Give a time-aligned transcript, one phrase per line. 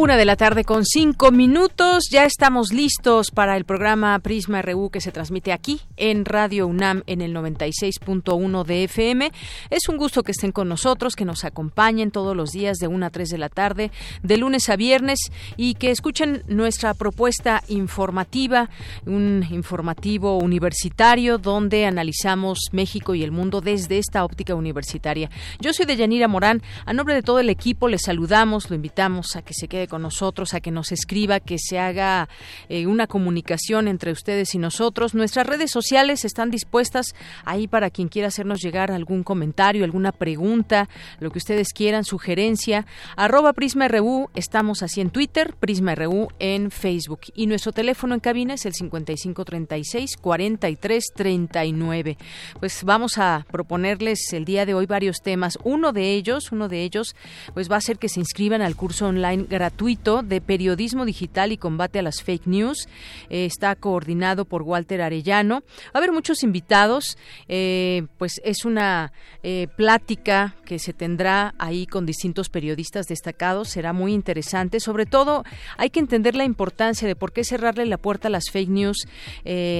[0.00, 2.04] Una de la tarde con cinco minutos.
[2.08, 7.02] Ya estamos listos para el programa Prisma RU que se transmite aquí en Radio UNAM
[7.08, 9.32] en el 96.1 de FM.
[9.70, 13.06] Es un gusto que estén con nosotros, que nos acompañen todos los días de 1
[13.06, 13.90] a 3 de la tarde,
[14.22, 15.18] de lunes a viernes
[15.56, 18.70] y que escuchen nuestra propuesta informativa,
[19.04, 25.28] un informativo universitario donde analizamos México y el mundo desde esta óptica universitaria.
[25.58, 26.62] Yo soy Deyanira Morán.
[26.86, 30.02] A nombre de todo el equipo les saludamos, lo invitamos a que se quede con
[30.02, 32.28] nosotros, a que nos escriba, que se haga
[32.68, 35.14] eh, una comunicación entre ustedes y nosotros.
[35.14, 40.88] Nuestras redes sociales están dispuestas ahí para quien quiera hacernos llegar algún comentario, alguna pregunta,
[41.20, 42.86] lo que ustedes quieran, sugerencia.
[43.16, 43.88] Arroba Prisma
[44.34, 47.20] estamos así en Twitter, Prisma RU en Facebook.
[47.34, 52.18] Y nuestro teléfono en cabina es el 5536 4339.
[52.60, 55.58] Pues vamos a proponerles el día de hoy varios temas.
[55.64, 57.16] Uno de ellos, uno de ellos,
[57.54, 61.56] pues va a ser que se inscriban al curso online gratuito de periodismo digital y
[61.56, 62.88] combate a las fake news.
[63.30, 65.60] Eh, está coordinado por Walter Arellano.
[65.60, 67.16] Va a haber muchos invitados.
[67.46, 69.12] Eh, pues es una
[69.44, 73.68] eh, plática que se tendrá ahí con distintos periodistas destacados.
[73.68, 74.80] Será muy interesante.
[74.80, 75.44] Sobre todo,
[75.76, 79.06] hay que entender la importancia de por qué cerrarle la puerta a las fake news,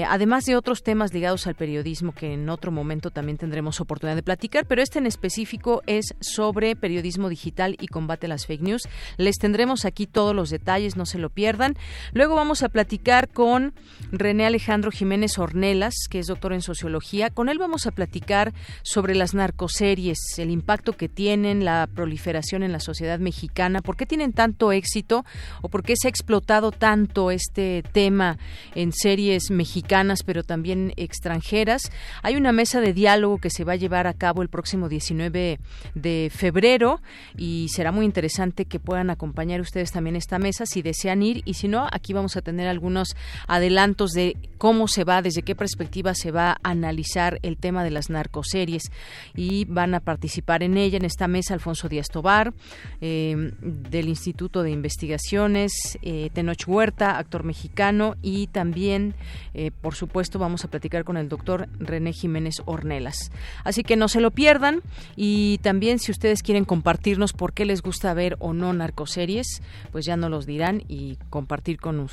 [0.08, 4.22] además de otros temas ligados al periodismo que en otro momento también tendremos oportunidad de
[4.22, 4.64] platicar.
[4.66, 8.82] Pero este en específico es sobre periodismo digital y combate a las fake news.
[9.16, 11.76] Les tendremos aquí todos los detalles, no se lo pierdan.
[12.12, 13.74] Luego vamos a platicar con
[14.12, 17.30] René Alejandro Jiménez Ornelas, que es doctor en sociología.
[17.30, 22.72] Con él vamos a platicar sobre las narcoseries, el impacto que tienen, la proliferación en
[22.72, 25.24] la sociedad mexicana, por qué tienen tanto éxito
[25.62, 28.38] o por qué se ha explotado tanto este tema
[28.74, 31.90] en series mexicanas, pero también extranjeras.
[32.22, 35.58] Hay una mesa de diálogo que se va a llevar a cabo el próximo 19
[35.94, 37.00] de febrero
[37.36, 41.54] y será muy interesante que puedan acompañar ustedes también esta mesa si desean ir y
[41.54, 43.16] si no, aquí vamos a tener algunos
[43.46, 47.90] adelantos de cómo se va, desde qué perspectiva se va a analizar el tema de
[47.90, 48.90] las narcoseries
[49.34, 52.52] y van a participar en ella, en esta mesa, Alfonso Díaz Tobar,
[53.00, 56.30] eh, del Instituto de Investigaciones, eh,
[56.66, 59.14] Huerta, actor mexicano y también,
[59.54, 63.30] eh, por supuesto, vamos a platicar con el doctor René Jiménez Ornelas.
[63.64, 64.82] Así que no se lo pierdan
[65.16, 69.62] y también si ustedes quieren compartirnos por qué les gusta ver o no narcoseries,
[69.92, 72.08] pues ya nos los dirán y compartir con,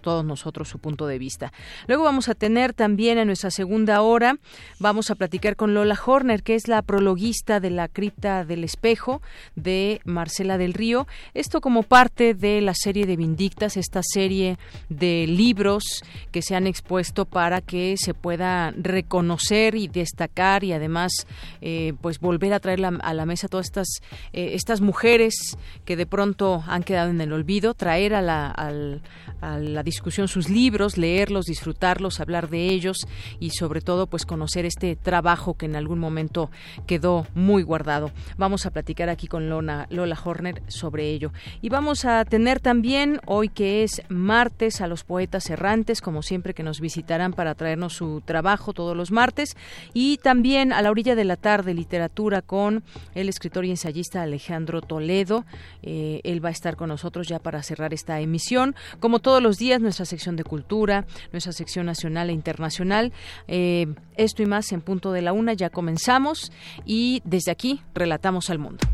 [0.00, 1.52] todos nosotros su punto de vista.
[1.86, 4.38] Luego vamos a tener también en nuestra segunda hora,
[4.78, 9.22] vamos a platicar con Lola Horner, que es la prologuista de la cripta del espejo
[9.56, 11.06] de Marcela del Río.
[11.34, 14.58] Esto como parte de la serie de Vindictas, esta serie
[14.88, 21.26] de libros que se han expuesto para que se pueda reconocer y destacar y además
[21.60, 23.88] eh, pues volver a traer a la mesa todas estas,
[24.32, 29.58] eh, estas mujeres que de pronto han quedado en el olvido, traer a la, a
[29.58, 33.06] la discusión sus libros, leerlos, disfrutarlos, hablar de ellos
[33.40, 36.50] y sobre todo pues conocer este trabajo que en algún momento
[36.86, 38.12] quedó muy guardado.
[38.36, 41.32] Vamos a platicar aquí con Lola, Lola Horner sobre ello.
[41.60, 46.54] Y vamos a tener también hoy que es martes a los poetas errantes, como siempre
[46.54, 49.56] que nos visitarán para traernos su trabajo todos los martes.
[49.92, 54.80] Y también a la orilla de la tarde literatura con el escritor y ensayista Alejandro
[54.82, 55.44] Toledo.
[55.82, 58.76] Eh, él va a estar con nosotros ya para cerrar esta emisión.
[59.00, 63.12] Como todos los días, nuestra sección de cultura, nuestra sección nacional e internacional.
[63.48, 65.54] Eh, esto y más en punto de la una.
[65.54, 66.52] Ya comenzamos
[66.86, 68.86] y desde aquí relatamos al mundo.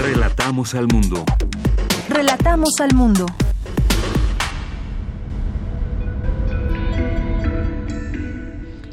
[0.00, 1.24] Relatamos al mundo.
[2.08, 3.26] Relatamos al mundo.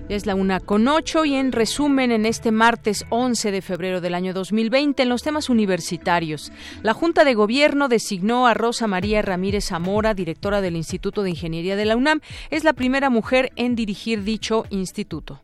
[0.09, 4.13] Es la una con ocho y en resumen en este martes 11 de febrero del
[4.13, 6.53] año 2020 en los temas universitarios.
[6.81, 11.75] La Junta de Gobierno designó a Rosa María Ramírez Zamora, directora del Instituto de Ingeniería
[11.75, 12.21] de la UNAM.
[12.51, 15.41] Es la primera mujer en dirigir dicho instituto.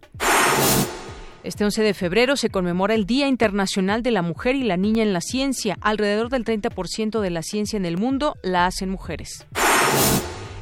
[1.44, 5.04] Este 11 de febrero se conmemora el Día Internacional de la Mujer y la Niña
[5.04, 5.78] en la Ciencia.
[5.82, 9.46] Alrededor del 30% de la ciencia en el mundo la hacen mujeres.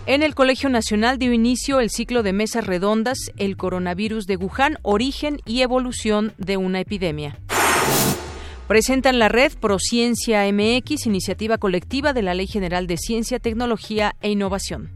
[0.08, 4.80] En el Colegio Nacional dio inicio el ciclo de mesas redondas El coronavirus de Wuhan,
[4.82, 7.38] origen y evolución de una epidemia.
[8.68, 14.32] Presentan la red Prociencia MX, iniciativa colectiva de la Ley General de Ciencia, Tecnología e
[14.32, 14.90] Innovación.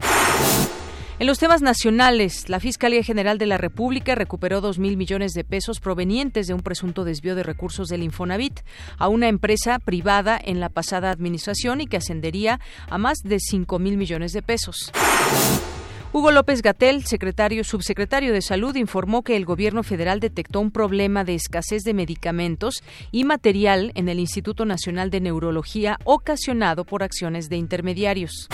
[1.17, 5.45] En los temas nacionales, la Fiscalía General de la República recuperó dos mil millones de
[5.45, 8.59] pesos provenientes de un presunto desvío de recursos del Infonavit
[8.97, 12.59] a una empresa privada en la pasada administración y que ascendería
[12.89, 14.91] a más de cinco mil millones de pesos.
[16.11, 21.23] Hugo López Gatel, secretario subsecretario de Salud, informó que el gobierno federal detectó un problema
[21.23, 22.83] de escasez de medicamentos
[23.13, 28.49] y material en el Instituto Nacional de Neurología ocasionado por acciones de intermediarios.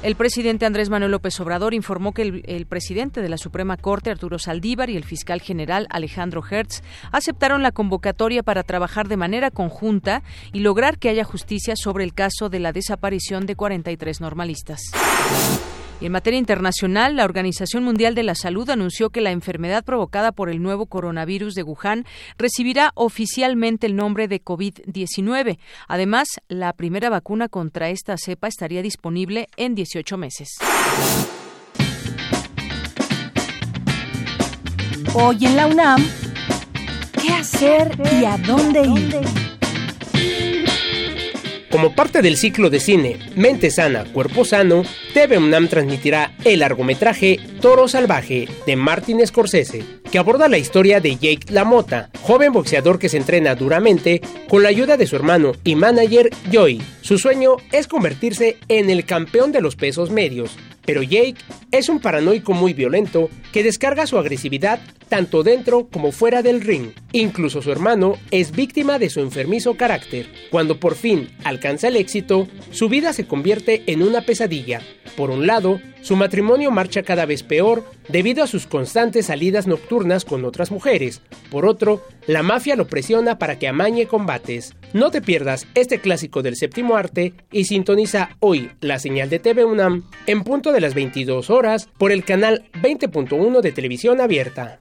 [0.00, 4.38] El presidente Andrés Manuel López Obrador informó que el, presidente de la Suprema Corte, Arturo
[4.38, 10.22] Saldívar, y el fiscal general Alejandro Hertz aceptaron la convocatoria para trabajar de manera conjunta
[10.52, 14.80] y lograr que haya justicia sobre el caso de la desaparición de 43 normalistas.
[16.00, 20.48] En materia internacional, la Organización Mundial de la Salud anunció que la enfermedad provocada por
[20.48, 22.06] el nuevo coronavirus de Wuhan
[22.38, 25.58] recibirá oficialmente el nombre de COVID-19.
[25.88, 30.50] Además, la primera vacuna contra esta cepa estaría disponible en 18 meses.
[35.14, 36.06] Hoy en la UNAM,
[37.20, 39.47] ¿qué hacer y a dónde ir?
[41.70, 47.38] Como parte del ciclo de cine Mente Sana, Cuerpo Sano, TV UNAM transmitirá el largometraje
[47.60, 53.10] Toro Salvaje de Martin Scorsese, que aborda la historia de Jake LaMotta, joven boxeador que
[53.10, 56.80] se entrena duramente con la ayuda de su hermano y manager Joey.
[57.02, 60.56] Su sueño es convertirse en el campeón de los pesos medios,
[60.88, 61.34] pero Jake
[61.70, 64.80] es un paranoico muy violento que descarga su agresividad
[65.10, 66.92] tanto dentro como fuera del ring.
[67.12, 70.32] Incluso su hermano es víctima de su enfermizo carácter.
[70.50, 74.80] Cuando por fin alcanza el éxito, su vida se convierte en una pesadilla.
[75.14, 80.24] Por un lado, su matrimonio marcha cada vez peor debido a sus constantes salidas nocturnas
[80.24, 81.22] con otras mujeres.
[81.50, 84.74] Por otro, la mafia lo presiona para que amañe combates.
[84.92, 89.64] No te pierdas este clásico del séptimo arte y sintoniza hoy la señal de TV
[89.64, 94.80] UNAM en punto de las 22 horas por el canal 20.1 de televisión abierta.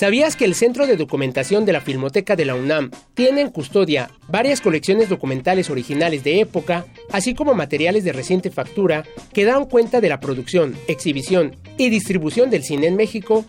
[0.00, 4.10] ¿Sabías que el Centro de Documentación de la Filmoteca de la UNAM tiene en custodia
[4.28, 9.04] varias colecciones documentales originales de época, así como materiales de reciente factura
[9.34, 13.44] que dan cuenta de la producción, exhibición y distribución del cine en México?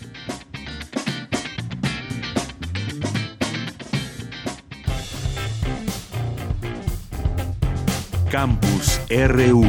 [8.34, 9.62] Campus RU.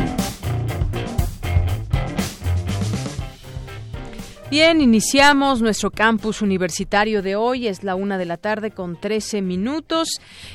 [4.52, 7.68] Bien, iniciamos nuestro campus universitario de hoy.
[7.68, 10.08] Es la una de la tarde con 13 minutos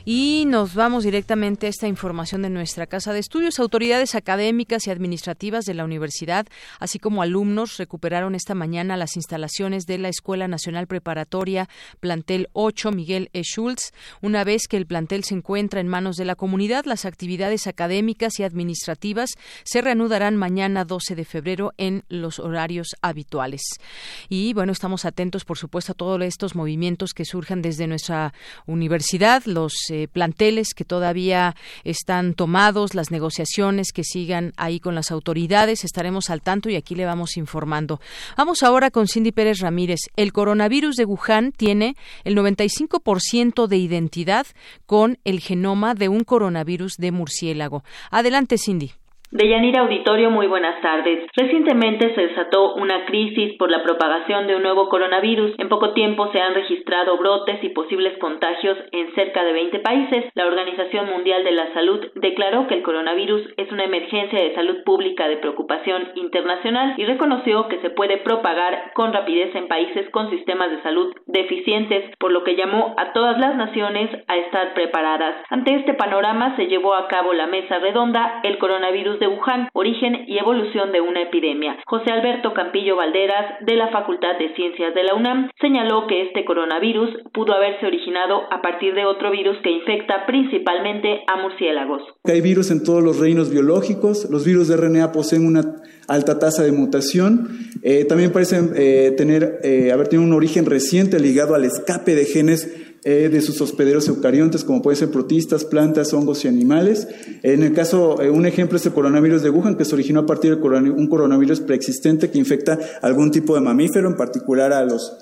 [0.04, 3.58] y nos vamos directamente a esta información de nuestra casa de estudios.
[3.58, 6.46] Autoridades académicas y administrativas de la universidad,
[6.78, 11.68] así como alumnos, recuperaron esta mañana las instalaciones de la Escuela Nacional Preparatoria
[11.98, 13.42] Plantel 8 Miguel E.
[13.42, 13.90] Schultz.
[14.22, 18.38] Una vez que el plantel se encuentra en manos de la comunidad, las actividades académicas
[18.38, 19.30] y administrativas
[19.64, 23.79] se reanudarán mañana 12 de febrero en los horarios habituales.
[24.28, 28.32] Y bueno, estamos atentos, por supuesto, a todos estos movimientos que surjan desde nuestra
[28.66, 35.10] universidad, los eh, planteles que todavía están tomados, las negociaciones que sigan ahí con las
[35.10, 35.84] autoridades.
[35.84, 38.00] Estaremos al tanto y aquí le vamos informando.
[38.36, 40.00] Vamos ahora con Cindy Pérez Ramírez.
[40.16, 44.46] El coronavirus de Wuhan tiene el 95% de identidad
[44.86, 47.84] con el genoma de un coronavirus de murciélago.
[48.10, 48.92] Adelante, Cindy.
[49.32, 51.24] Deyanira Auditorio, muy buenas tardes.
[51.36, 55.52] Recientemente se desató una crisis por la propagación de un nuevo coronavirus.
[55.58, 60.24] En poco tiempo se han registrado brotes y posibles contagios en cerca de 20 países.
[60.34, 64.82] La Organización Mundial de la Salud declaró que el coronavirus es una emergencia de salud
[64.84, 70.28] pública de preocupación internacional y reconoció que se puede propagar con rapidez en países con
[70.30, 75.36] sistemas de salud deficientes, por lo que llamó a todas las naciones a estar preparadas.
[75.50, 80.24] Ante este panorama se llevó a cabo la mesa redonda El coronavirus de Wuhan, origen
[80.26, 81.76] y evolución de una epidemia.
[81.86, 86.44] José Alberto Campillo Valderas, de la Facultad de Ciencias de la UNAM, señaló que este
[86.44, 92.02] coronavirus pudo haberse originado a partir de otro virus que infecta principalmente a murciélagos.
[92.24, 95.62] Hay virus en todos los reinos biológicos, los virus de RNA poseen una
[96.08, 97.48] alta tasa de mutación,
[97.82, 102.24] eh, también parecen eh, tener, eh, haber tenido un origen reciente ligado al escape de
[102.24, 107.08] genes eh, de sus hospederos eucariontes, como pueden ser protistas, plantas, hongos y animales.
[107.42, 110.26] En el caso, eh, un ejemplo es el coronavirus de Wuhan, que se originó a
[110.26, 115.16] partir de un coronavirus preexistente que infecta algún tipo de mamífero, en particular a los,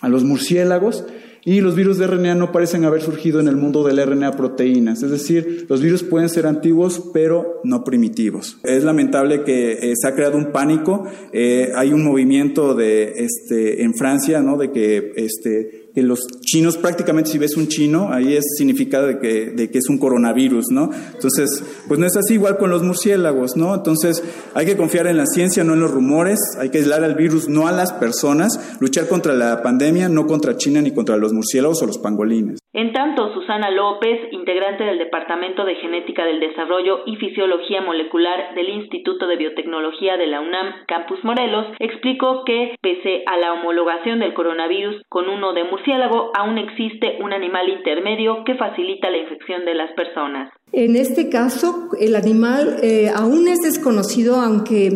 [0.00, 1.04] a los murciélagos.
[1.44, 5.02] Y los virus de RNA no parecen haber surgido en el mundo del RNA proteínas,
[5.02, 8.58] es decir, los virus pueden ser antiguos pero no primitivos.
[8.62, 13.94] Es lamentable que eh, se ha creado un pánico, hay un movimiento de, este, en
[13.94, 14.58] Francia, ¿no?
[14.58, 19.18] de que este, que los chinos, prácticamente si ves un chino, ahí es significado de
[19.18, 20.90] que, de que es un coronavirus, ¿no?
[21.14, 23.74] Entonces, pues no es así igual con los murciélagos, ¿no?
[23.74, 24.22] Entonces,
[24.54, 27.48] hay que confiar en la ciencia, no en los rumores, hay que aislar al virus,
[27.48, 31.82] no a las personas, luchar contra la pandemia, no contra China ni contra los murciélagos
[31.82, 32.60] o los pangolines.
[32.72, 38.68] En tanto, Susana López, integrante del Departamento de Genética del Desarrollo y Fisiología Molecular del
[38.68, 44.34] Instituto de Biotecnología de la UNAM, Campus Morelos, explicó que, pese a la homologación del
[44.34, 49.74] coronavirus con uno de murciélago, aún existe un animal intermedio que facilita la infección de
[49.74, 50.52] las personas.
[50.72, 54.90] En este caso, el animal eh, aún es desconocido, aunque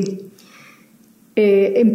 [1.37, 1.93] eh,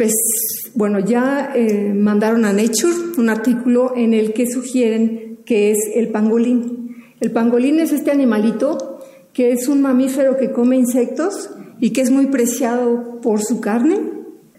[0.75, 6.10] bueno, ya eh, mandaron a Nature un artículo en el que sugieren que es el
[6.10, 6.96] pangolín.
[7.22, 9.00] El pangolín es este animalito
[9.34, 13.98] que es un mamífero que come insectos y que es muy preciado por su carne,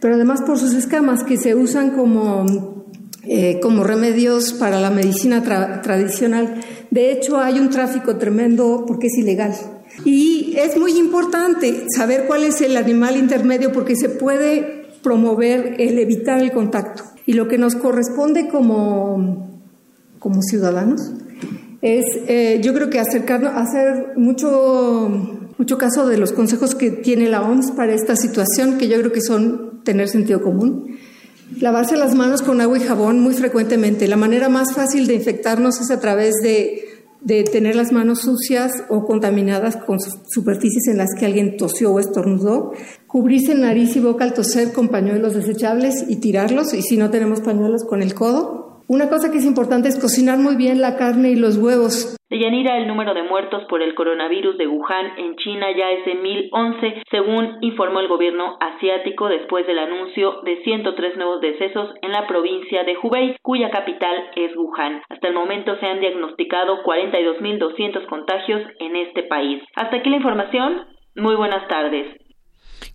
[0.01, 2.80] pero además por sus escamas que se usan como,
[3.23, 5.43] eh, como remedios para la medicina
[5.83, 6.61] tradicional.
[6.91, 9.55] De hecho, hay un tráfico tremendo porque es ilegal.
[10.05, 15.99] Y es muy importante saber cuál es el animal intermedio porque se puede promover el
[15.99, 17.05] evitar el contacto.
[17.27, 19.51] Y lo que nos corresponde como
[20.21, 21.13] como ciudadanos
[21.83, 27.29] es, eh, yo creo que acercarnos, hacer mucho, mucho caso de los consejos que tiene
[27.29, 30.99] la OMS para esta situación, que yo creo que son tener sentido común.
[31.59, 34.09] Lavarse las manos con agua y jabón muy frecuentemente.
[34.09, 38.85] La manera más fácil de infectarnos es a través de, de tener las manos sucias
[38.89, 42.73] o contaminadas con superficies en las que alguien tosió o estornudó.
[43.07, 47.41] Cubrirse nariz y boca al toser con pañuelos desechables y tirarlos, y si no tenemos
[47.41, 51.31] pañuelos con el codo una cosa que es importante es cocinar muy bien la carne
[51.31, 52.17] y los huevos.
[52.31, 56.05] De Yanira, el número de muertos por el coronavirus de Wuhan en China ya es
[56.05, 62.13] de 1011, según informó el gobierno asiático después del anuncio de 103 nuevos decesos en
[62.13, 65.03] la provincia de Hubei, cuya capital es Wuhan.
[65.09, 69.65] Hasta el momento se han diagnosticado 42.200 contagios en este país.
[69.75, 70.87] Hasta aquí la información.
[71.17, 72.17] Muy buenas tardes.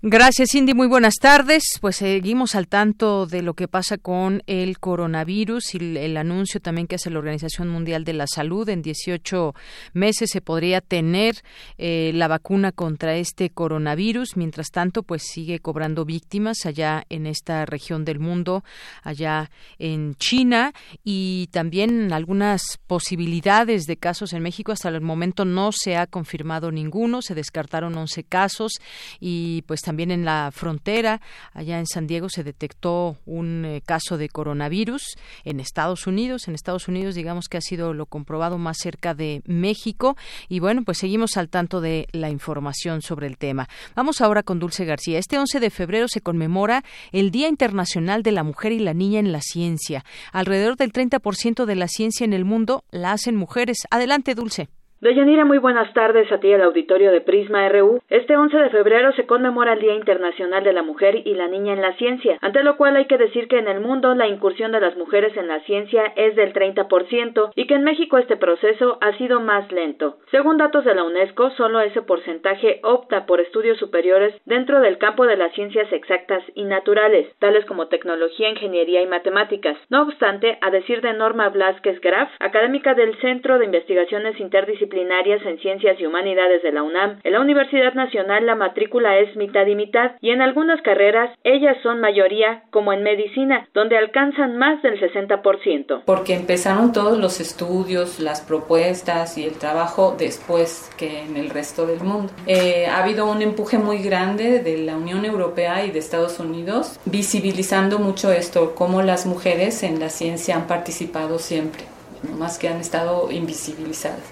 [0.08, 0.76] Gracias, Cindy.
[0.76, 1.64] Muy buenas tardes.
[1.82, 6.86] Pues seguimos al tanto de lo que pasa con el coronavirus y el anuncio también
[6.86, 8.70] que hace la Organización Mundial de la Salud.
[8.70, 9.56] En 18
[9.94, 11.42] meses se podría tener
[11.80, 14.38] eh, la vacuna contra este coronavirus.
[14.38, 18.64] Mientras tanto, pues sigue cobrando víctimas allá en esta región del mundo,
[19.02, 24.72] allá en China y también algunas posibilidades de casos en México.
[24.72, 27.24] Hasta el momento no se ha confirmado ninguno.
[27.24, 28.74] Se descartaron 11 casos
[29.20, 31.22] y pues también en la frontera,
[31.54, 36.48] allá en San Diego, se detectó un eh, caso de coronavirus en Estados Unidos.
[36.48, 40.16] En Estados Unidos, digamos que ha sido lo comprobado más cerca de México.
[40.50, 43.68] Y bueno, pues seguimos al tanto de la información sobre el tema.
[43.96, 45.20] Vamos ahora con Dulce García.
[45.20, 49.20] Este 11 de febrero se conmemora el Día Internacional de la Mujer y la Niña
[49.20, 50.04] en la Ciencia.
[50.32, 53.78] Alrededor del 30% de la ciencia en el mundo la hacen mujeres.
[53.90, 54.70] Adelante, Dulce.
[55.02, 58.00] Deyanira, muy buenas tardes a ti el auditorio de Prisma RU.
[58.10, 61.74] Este 11 de febrero se conmemora el Día Internacional de la Mujer y la Niña
[61.74, 64.72] en la Ciencia, ante lo cual hay que decir que en el mundo la incursión
[64.72, 68.98] de las mujeres en la ciencia es del 30% y que en México este proceso
[69.02, 70.16] ha sido más lento.
[70.32, 75.28] Según datos de la UNESCO, solo ese porcentaje opta por estudios superiores dentro del campo
[75.28, 79.78] de las ciencias exactas y naturales, tales como tecnología, ingeniería y matemáticas.
[79.90, 85.42] No obstante, a decir de Norma Blasquez Graf, académica del Centro de Investigaciones Interdisciplinarias interdisciplinarias
[85.46, 89.66] en ciencias y humanidades de la UNAM, en la Universidad Nacional la matrícula es mitad
[89.66, 94.82] y mitad y en algunas carreras ellas son mayoría, como en medicina, donde alcanzan más
[94.82, 96.04] del 60%.
[96.06, 101.86] Porque empezaron todos los estudios, las propuestas y el trabajo después que en el resto
[101.86, 102.32] del mundo.
[102.48, 107.00] Eh, ha habido un empuje muy grande de la Unión Europea y de Estados Unidos,
[107.06, 111.96] visibilizando mucho esto, cómo las mujeres en la ciencia han participado siempre
[112.34, 114.24] más que han estado invisibilizadas.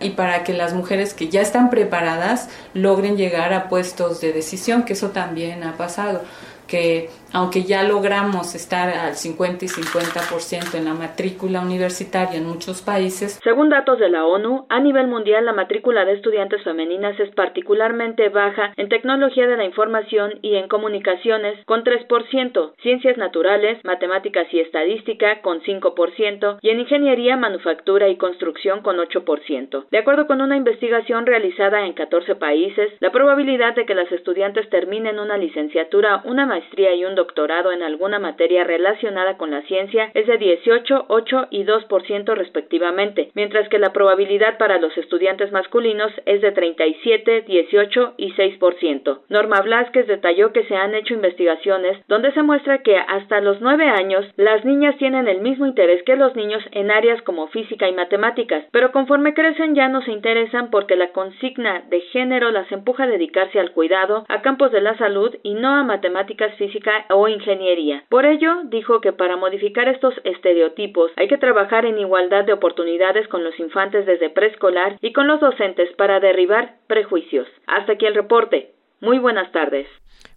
[0.00, 4.82] Y para que las mujeres que ya están preparadas logren llegar a puestos de decisión,
[4.82, 6.22] que eso también ha pasado,
[6.66, 12.80] que aunque ya logramos estar al 50 y 50% en la matrícula universitaria en muchos
[12.80, 13.38] países.
[13.44, 18.30] Según datos de la ONU, a nivel mundial la matrícula de estudiantes femeninas es particularmente
[18.30, 24.60] baja en tecnología de la información y en comunicaciones con 3%, ciencias naturales, matemáticas y
[24.60, 29.84] estadística con 5% y en ingeniería, manufactura y construcción con 8%.
[29.90, 34.70] De acuerdo con una investigación realizada en 14 países, la probabilidad de que las estudiantes
[34.70, 39.62] terminen una licenciatura, una maestría y un doctorado doctorado en alguna materia relacionada con la
[39.62, 45.50] ciencia es de 18, 8 y 2% respectivamente, mientras que la probabilidad para los estudiantes
[45.50, 49.18] masculinos es de 37, 18 y 6%.
[49.28, 53.88] Norma Blasquez detalló que se han hecho investigaciones donde se muestra que hasta los 9
[53.88, 57.92] años las niñas tienen el mismo interés que los niños en áreas como física y
[57.92, 63.04] matemáticas, pero conforme crecen ya no se interesan porque la consigna de género las empuja
[63.04, 67.28] a dedicarse al cuidado, a campos de la salud y no a matemáticas, física o
[67.28, 68.04] ingeniería.
[68.08, 73.28] Por ello, dijo que para modificar estos estereotipos hay que trabajar en igualdad de oportunidades
[73.28, 77.46] con los infantes desde preescolar y con los docentes para derribar prejuicios.
[77.66, 78.72] Hasta aquí el reporte.
[79.00, 79.86] Muy buenas tardes.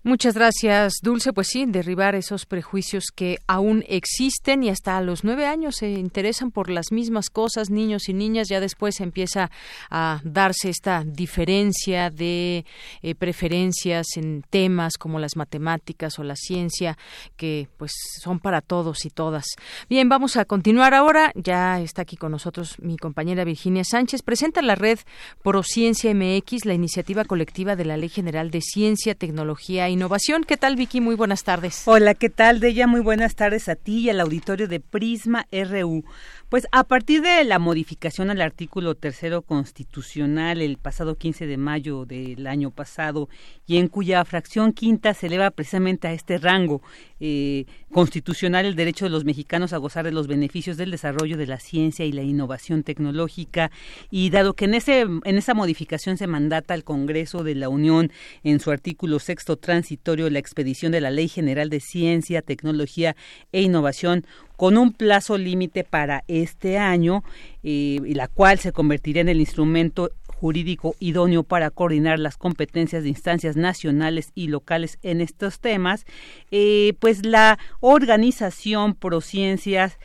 [0.01, 1.34] Muchas gracias, Dulce.
[1.34, 5.89] Pues sí, derribar esos prejuicios que aún existen y hasta a los nueve años se
[5.89, 8.48] interesan por las mismas cosas, niños y niñas.
[8.48, 9.51] Ya después empieza
[9.89, 12.63] a darse esta diferencia de
[13.01, 16.98] eh, preferencias en temas como las matemáticas o la ciencia,
[17.36, 17.91] que pues
[18.22, 19.44] son para todos y todas.
[19.89, 21.34] Bien, vamos a continuar ahora.
[21.36, 24.22] Ya está aquí con nosotros mi compañera Virginia Sánchez.
[24.22, 25.00] Presenta la red
[25.44, 30.44] Prociencia MX, la iniciativa colectiva de la Ley General de Ciencia, Tecnología innovación.
[30.44, 31.02] ¿Qué tal, Vicky?
[31.02, 31.84] Muy buenas tardes.
[31.86, 32.88] Hola, ¿qué tal, Deya?
[32.88, 36.04] Muy buenas tardes a ti y al auditorio de Prisma RU.
[36.50, 42.05] Pues a partir de la modificación al artículo tercero constitucional el pasado 15 de mayo
[42.07, 43.29] del año pasado
[43.68, 46.81] y en cuya fracción quinta se eleva precisamente a este rango
[47.20, 51.46] eh, constitucional el derecho de los mexicanos a gozar de los beneficios del desarrollo de
[51.46, 53.70] la ciencia y la innovación tecnológica
[54.09, 58.12] y dado que en ese en esa modificación se mandata al Congreso de la Unión
[58.44, 63.16] en su artículo sexto transitorio la expedición de la Ley General de Ciencia, Tecnología
[63.51, 64.25] e Innovación
[64.59, 67.24] con un plazo límite para este año,
[67.63, 73.03] eh, y la cual se convertirá en el instrumento jurídico idóneo para coordinar las competencias
[73.03, 76.05] de instancias nacionales y locales en estos temas,
[76.51, 79.98] eh, pues la organización Prociencias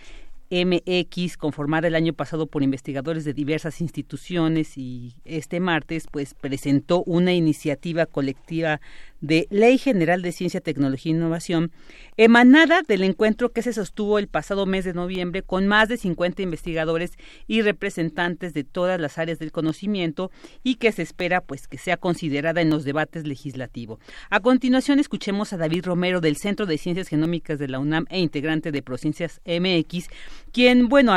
[0.50, 7.02] MX, conformada el año pasado por investigadores de diversas instituciones y este martes, pues presentó
[7.04, 8.80] una iniciativa colectiva
[9.24, 11.72] de Ley General de Ciencia, Tecnología e Innovación,
[12.18, 16.42] emanada del encuentro que se sostuvo el pasado mes de noviembre con más de 50
[16.42, 17.12] investigadores
[17.46, 20.30] y representantes de todas las áreas del conocimiento
[20.62, 23.98] y que se espera pues que sea considerada en los debates legislativos.
[24.28, 28.20] A continuación escuchemos a David Romero del Centro de Ciencias Genómicas de la UNAM e
[28.20, 30.08] integrante de Prociencias MX,
[30.52, 31.14] quien, bueno,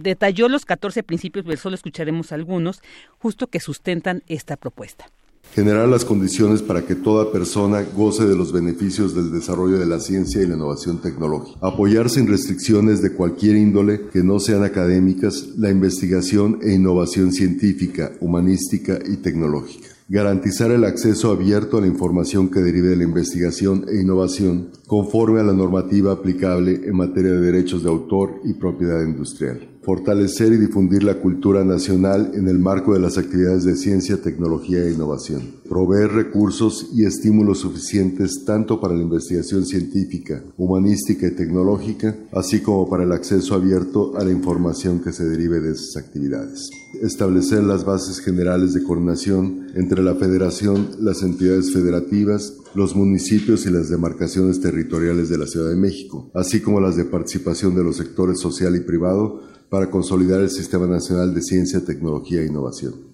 [0.00, 2.82] detalló los 14 principios, pero solo escucharemos algunos,
[3.18, 5.06] justo que sustentan esta propuesta.
[5.54, 10.00] Generar las condiciones para que toda persona goce de los beneficios del desarrollo de la
[10.00, 11.58] ciencia y la innovación tecnológica.
[11.62, 18.12] Apoyar sin restricciones de cualquier índole que no sean académicas la investigación e innovación científica,
[18.20, 23.86] humanística y tecnológica garantizar el acceso abierto a la información que derive de la investigación
[23.88, 29.02] e innovación conforme a la normativa aplicable en materia de derechos de autor y propiedad
[29.02, 34.20] industrial fortalecer y difundir la cultura nacional en el marco de las actividades de ciencia,
[34.20, 41.30] tecnología e innovación, proveer recursos y estímulos suficientes tanto para la investigación científica, humanística y
[41.30, 45.96] tecnológica, así como para el acceso abierto a la información que se derive de esas
[45.96, 46.68] actividades.
[47.00, 53.70] Establecer las bases generales de coordinación entre la Federación, las entidades federativas, los municipios y
[53.70, 57.96] las demarcaciones territoriales de la Ciudad de México, así como las de participación de los
[57.96, 63.05] sectores social y privado para consolidar el Sistema Nacional de Ciencia, Tecnología e Innovación.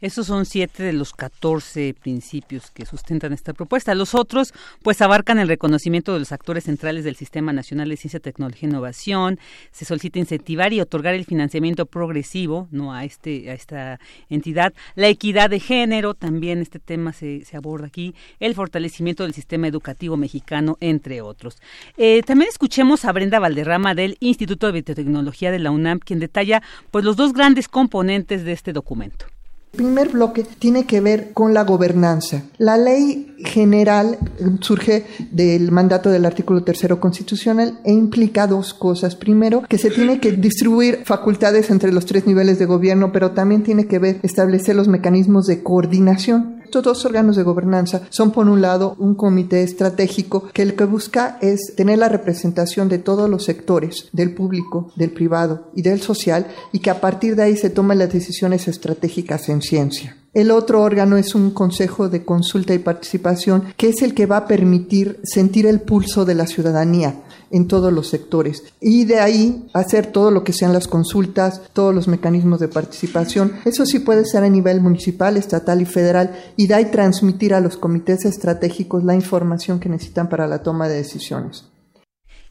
[0.00, 3.94] Esos son siete de los catorce principios que sustentan esta propuesta.
[3.94, 8.20] Los otros, pues, abarcan el reconocimiento de los actores centrales del Sistema Nacional de Ciencia,
[8.20, 9.38] Tecnología e Innovación.
[9.72, 14.74] Se solicita incentivar y otorgar el financiamiento progresivo, no a este a esta entidad.
[14.96, 18.14] La equidad de género, también este tema se, se aborda aquí.
[18.38, 21.56] El fortalecimiento del sistema educativo mexicano, entre otros.
[21.96, 26.62] Eh, también escuchemos a Brenda Valderrama del Instituto de Biotecnología de la UNAM, quien detalla,
[26.90, 29.26] pues, los dos grandes componentes de este documento.
[29.72, 32.44] El primer bloque tiene que ver con la gobernanza.
[32.56, 34.18] La ley general
[34.60, 39.16] surge del mandato del artículo tercero constitucional e implica dos cosas.
[39.16, 43.62] Primero, que se tiene que distribuir facultades entre los tres niveles de gobierno, pero también
[43.62, 48.48] tiene que ver establecer los mecanismos de coordinación estos dos órganos de gobernanza son, por
[48.48, 53.30] un lado, un comité estratégico que lo que busca es tener la representación de todos
[53.30, 57.56] los sectores, del público, del privado y del social, y que a partir de ahí
[57.56, 60.16] se tomen las decisiones estratégicas en ciencia.
[60.34, 64.38] El otro órgano es un consejo de consulta y participación que es el que va
[64.38, 68.64] a permitir sentir el pulso de la ciudadanía en todos los sectores.
[68.80, 73.52] Y de ahí hacer todo lo que sean las consultas, todos los mecanismos de participación.
[73.64, 76.34] Eso sí puede ser a nivel municipal, estatal y federal.
[76.56, 80.88] Y de ahí transmitir a los comités estratégicos la información que necesitan para la toma
[80.88, 81.64] de decisiones.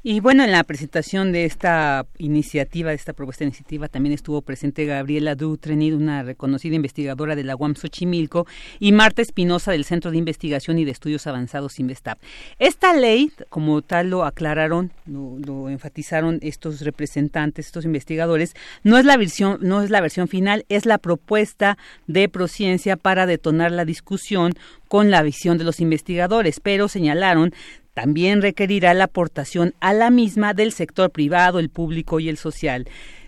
[0.08, 4.44] Y bueno, en la presentación de esta iniciativa, de esta propuesta de iniciativa, también estuvo
[4.44, 8.46] presente Gabriela Dutrenid, una reconocida investigadora de la UAM Xochimilco,
[8.78, 12.20] y Marta Espinosa del Centro de Investigación y de Estudios Avanzados Investap.
[12.60, 19.18] Esta ley, como tal lo aclararon, lo, enfatizaron estos representantes, estos investigadores, no es la
[19.18, 24.54] versión, no es la versión final, es la propuesta de Prociencia para detonar la discusión
[24.88, 27.56] con la visión de los investigadores, pero señalaron
[27.96, 32.88] también requerirá la aportación a la misma del sector privado, el público y el social.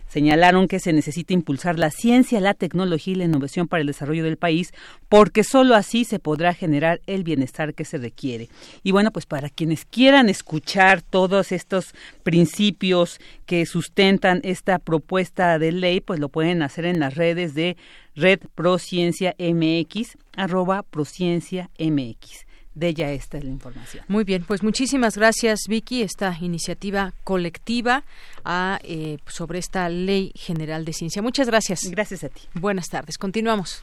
[0.10, 4.26] Señalaron que se necesita impulsar la ciencia, la tecnología y la innovación para el desarrollo
[4.26, 4.74] del país,
[5.08, 8.50] porque sólo así se podrá generar el bienestar que se requiere.
[8.84, 15.72] Y bueno, pues para quienes quieran escuchar todos estos principios que sustentan esta propuesta de
[15.72, 17.78] ley, pues lo pueden hacer en las redes de
[18.16, 22.47] Red Prociencia MX, arroba Prociencia MX
[22.78, 24.06] de ella esta es la información.
[24.08, 28.04] Muy bien, pues muchísimas gracias Vicky, esta iniciativa colectiva
[28.46, 31.22] a, eh, sobre esta Ley General de Ciencia.
[31.22, 31.82] Muchas gracias.
[31.90, 32.42] Gracias a ti.
[32.54, 33.82] Buenas tardes, continuamos.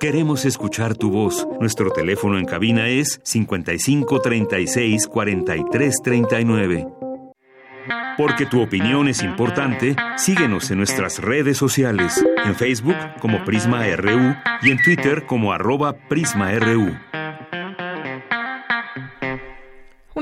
[0.00, 1.46] Queremos escuchar tu voz.
[1.60, 6.86] Nuestro teléfono en cabina es 55 36 43 39.
[8.16, 14.34] Porque tu opinión es importante, síguenos en nuestras redes sociales, en Facebook como Prisma RU
[14.62, 17.21] y en Twitter como arroba PrismaRU.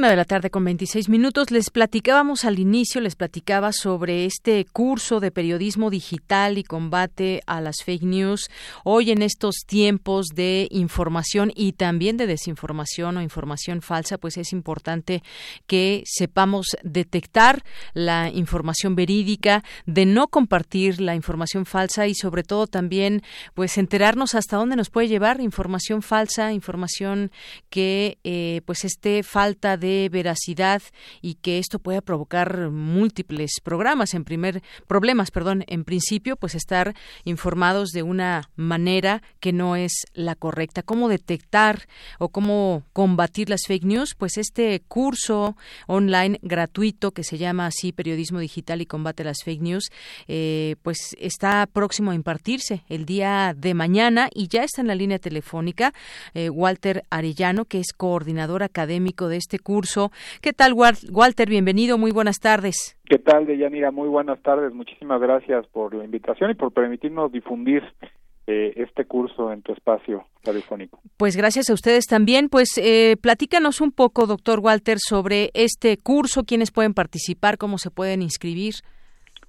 [0.01, 1.51] Una de la tarde con 26 minutos.
[1.51, 7.61] Les platicábamos al inicio, les platicaba sobre este curso de periodismo digital y combate a
[7.61, 8.49] las fake news.
[8.83, 14.55] Hoy en estos tiempos de información y también de desinformación o información falsa, pues es
[14.55, 15.23] importante
[15.67, 22.67] que sepamos detectar la información verídica, de no compartir la información falsa y sobre todo
[22.67, 23.21] también
[23.53, 27.31] pues enterarnos hasta dónde nos puede llevar información falsa, información
[27.69, 30.83] que eh, pues esté falta de veracidad
[31.21, 36.95] y que esto pueda provocar múltiples programas en primer problemas, perdón, en principio pues estar
[37.25, 40.83] informados de una manera que no es la correcta.
[40.83, 41.87] ¿Cómo detectar
[42.19, 44.15] o cómo combatir las fake news?
[44.15, 49.63] Pues este curso online gratuito que se llama así Periodismo Digital y Combate las Fake
[49.63, 49.91] News,
[50.29, 54.95] eh, pues está próximo a impartirse el día de mañana y ya está en la
[54.95, 55.93] línea telefónica
[56.35, 59.70] eh, Walter Arellano, que es coordinador académico de este curso
[60.41, 61.49] ¿Qué tal, Walter?
[61.49, 62.97] Bienvenido, muy buenas tardes.
[63.05, 63.91] ¿Qué tal, Deyanira?
[63.91, 64.73] Muy buenas tardes.
[64.73, 67.83] Muchísimas gracias por la invitación y por permitirnos difundir
[68.47, 71.01] eh, este curso en tu espacio radiofónico.
[71.17, 72.49] Pues gracias a ustedes también.
[72.49, 77.91] Pues eh, platícanos un poco, doctor Walter, sobre este curso, quiénes pueden participar, cómo se
[77.91, 78.75] pueden inscribir.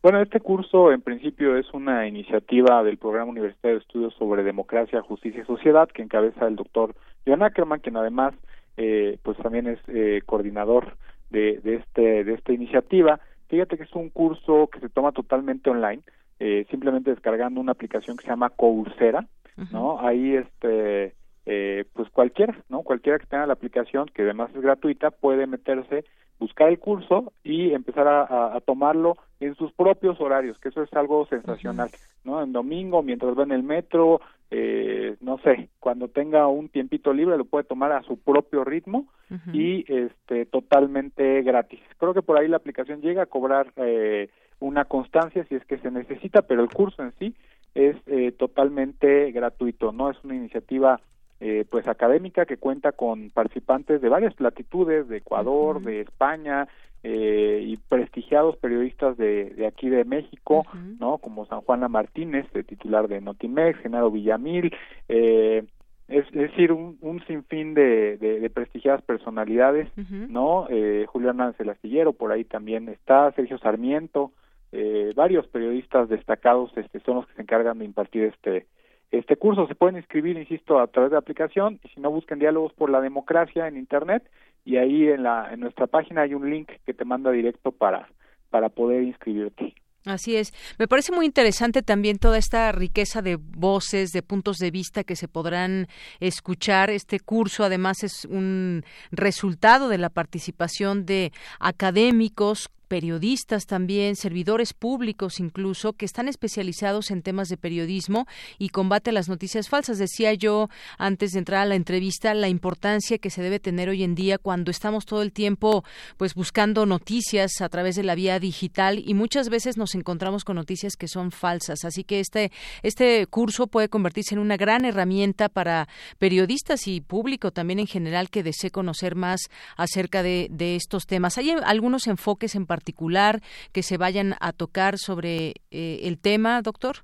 [0.03, 5.01] Bueno, este curso en principio es una iniciativa del Programa Universitario de Estudios sobre Democracia,
[5.01, 8.33] Justicia y Sociedad que encabeza el doctor John Ackerman, quien además
[8.77, 10.97] eh, pues también es eh, coordinador
[11.29, 13.19] de, de, este, de esta iniciativa.
[13.49, 16.01] Fíjate que es un curso que se toma totalmente online,
[16.39, 19.27] eh, simplemente descargando una aplicación que se llama Coursera,
[19.71, 19.99] ¿no?
[19.99, 21.13] Ahí este
[21.45, 22.81] eh, pues cualquiera, ¿no?
[22.83, 26.05] Cualquiera que tenga la aplicación, que además es gratuita, puede meterse,
[26.39, 31.25] buscar el curso y empezar a, tomarlo en sus propios horarios, que eso es algo
[31.27, 31.89] sensacional,
[32.23, 32.41] ¿no?
[32.41, 37.37] En domingo, mientras va en el metro, eh, no sé, cuando tenga un tiempito libre
[37.37, 39.07] lo puede tomar a su propio ritmo
[39.53, 41.79] y este totalmente gratis.
[41.97, 45.77] Creo que por ahí la aplicación llega a cobrar eh, una constancia si es que
[45.77, 50.11] se necesita, pero el curso en sí es es eh, totalmente gratuito, ¿no?
[50.11, 50.99] Es una iniciativa
[51.41, 56.67] eh, pues académica que cuenta con participantes de varias latitudes, de Ecuador, de España,
[57.03, 60.65] eh, y prestigiados periodistas de, de aquí de México,
[60.99, 61.17] ¿no?
[61.17, 64.71] Como San Juana Martínez, titular de Notimex, Genaro Villamil,
[65.09, 65.63] eh,
[66.07, 70.67] es, decir, un, un sinfín de, de, prestigiadas personalidades, ¿no?
[70.69, 74.31] Eh, Julián Hernández Astillero, por ahí también está, Sergio Sarmiento,
[74.73, 78.67] eh, varios periodistas destacados este, son los que se encargan de impartir este
[79.11, 79.67] este curso.
[79.67, 82.89] Se pueden inscribir, insisto, a través de la aplicación y si no busquen diálogos por
[82.89, 84.23] la democracia en Internet
[84.65, 88.09] y ahí en, la, en nuestra página hay un link que te manda directo para,
[88.49, 89.73] para poder inscribirte.
[90.05, 90.51] Así es.
[90.79, 95.15] Me parece muy interesante también toda esta riqueza de voces, de puntos de vista que
[95.15, 95.87] se podrán
[96.19, 96.89] escuchar.
[96.89, 105.39] Este curso además es un resultado de la participación de académicos periodistas también, servidores públicos
[105.39, 108.27] incluso, que están especializados en temas de periodismo
[108.59, 109.97] y combate a las noticias falsas.
[109.97, 114.03] Decía yo antes de entrar a la entrevista la importancia que se debe tener hoy
[114.03, 115.85] en día cuando estamos todo el tiempo
[116.17, 120.57] pues buscando noticias a través de la vía digital y muchas veces nos encontramos con
[120.57, 121.85] noticias que son falsas.
[121.85, 122.51] Así que este,
[122.83, 125.87] este curso puede convertirse en una gran herramienta para
[126.19, 129.39] periodistas y público también en general que desee conocer más
[129.77, 131.37] acerca de, de estos temas.
[131.37, 133.41] Hay algunos enfoques en particular particular
[133.71, 136.95] que se vayan a tocar sobre eh, el tema, doctor?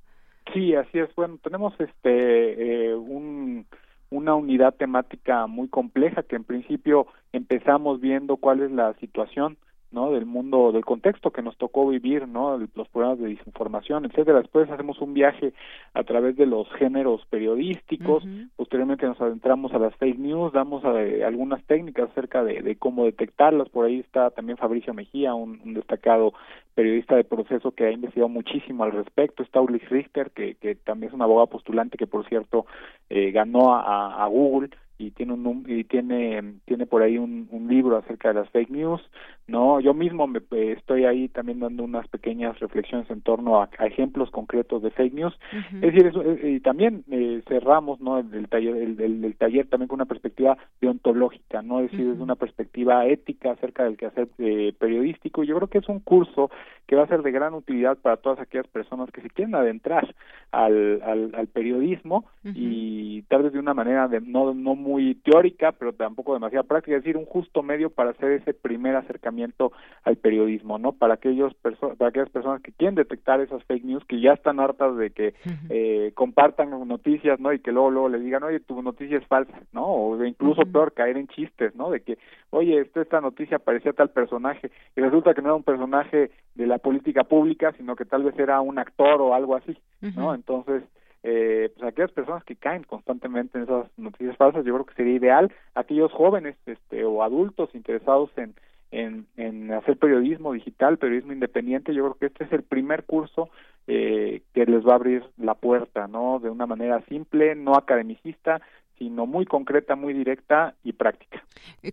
[0.53, 1.13] Sí, así es.
[1.15, 3.67] Bueno, tenemos este eh, un,
[4.09, 9.57] una unidad temática muy compleja que en principio empezamos viendo cuál es la situación
[9.91, 10.11] ¿no?
[10.11, 14.39] del mundo del contexto que nos tocó vivir no los problemas de desinformación etcétera.
[14.39, 15.53] Después hacemos un viaje
[15.93, 18.23] a través de los géneros periodísticos.
[18.55, 23.69] Posteriormente nos adentramos a las fake news damos eh, algunas técnicas acerca de, cómo detectarlas.
[23.69, 26.33] Por ahí está también Fabricio Mejía un, destacado
[26.75, 29.43] periodista de proceso que ha investigado muchísimo al respecto.
[29.43, 32.65] Está Ulrich Richter que, que también es un abogado postulante que por cierto
[33.09, 37.67] eh, ganó a, a Google y tiene un y tiene tiene por ahí un, un
[37.67, 39.01] libro acerca de las fake news
[39.47, 43.69] no yo mismo me eh, estoy ahí también dando unas pequeñas reflexiones en torno a,
[43.79, 45.39] ejemplos concretos de fake news.
[45.75, 49.87] Es decir eso, eh, y también eh, cerramos no el, taller el, el, taller también
[49.87, 54.73] con una perspectiva deontológica no es decir desde una perspectiva ética acerca del quehacer eh,
[54.77, 55.43] periodístico.
[55.43, 56.49] Yo creo que es un curso
[56.85, 60.13] que va a ser de gran utilidad para todas aquellas personas que se quieren adentrar
[60.51, 65.73] al, al, al periodismo y tal vez de una manera de no no muy teórica,
[65.73, 69.73] pero tampoco demasiado práctica, es decir, un justo medio para hacer ese primer acercamiento
[70.03, 70.93] al periodismo, ¿no?
[70.93, 74.95] Para aquellos para aquellas personas que quieren detectar esas fake news, que ya están hartas
[74.95, 75.33] de que
[75.69, 77.51] eh, compartan noticias, ¿no?
[77.51, 79.85] Y que luego luego le digan, oye, tu noticia es falsa, ¿no?
[79.85, 81.89] O incluso peor, caer en chistes, ¿no?
[81.89, 82.17] De que,
[82.51, 86.67] oye, esta, esta noticia parecía tal personaje y resulta que no era un personaje de
[86.67, 89.77] la política pública, sino que tal vez era un actor o algo así,
[90.15, 90.33] ¿no?
[90.33, 90.83] Entonces,
[91.29, 95.15] eh, pues aquellas personas que caen constantemente en esas noticias falsas, yo creo que sería
[95.15, 98.55] ideal aquellos jóvenes este, o adultos interesados en,
[98.91, 103.49] en, hacer periodismo digital, periodismo independiente, yo creo que este es el primer curso
[103.87, 106.39] eh, que les va a abrir la puerta, ¿no?
[106.39, 108.61] De una manera simple, no academicista,
[108.97, 111.43] sino muy concreta, muy directa y práctica.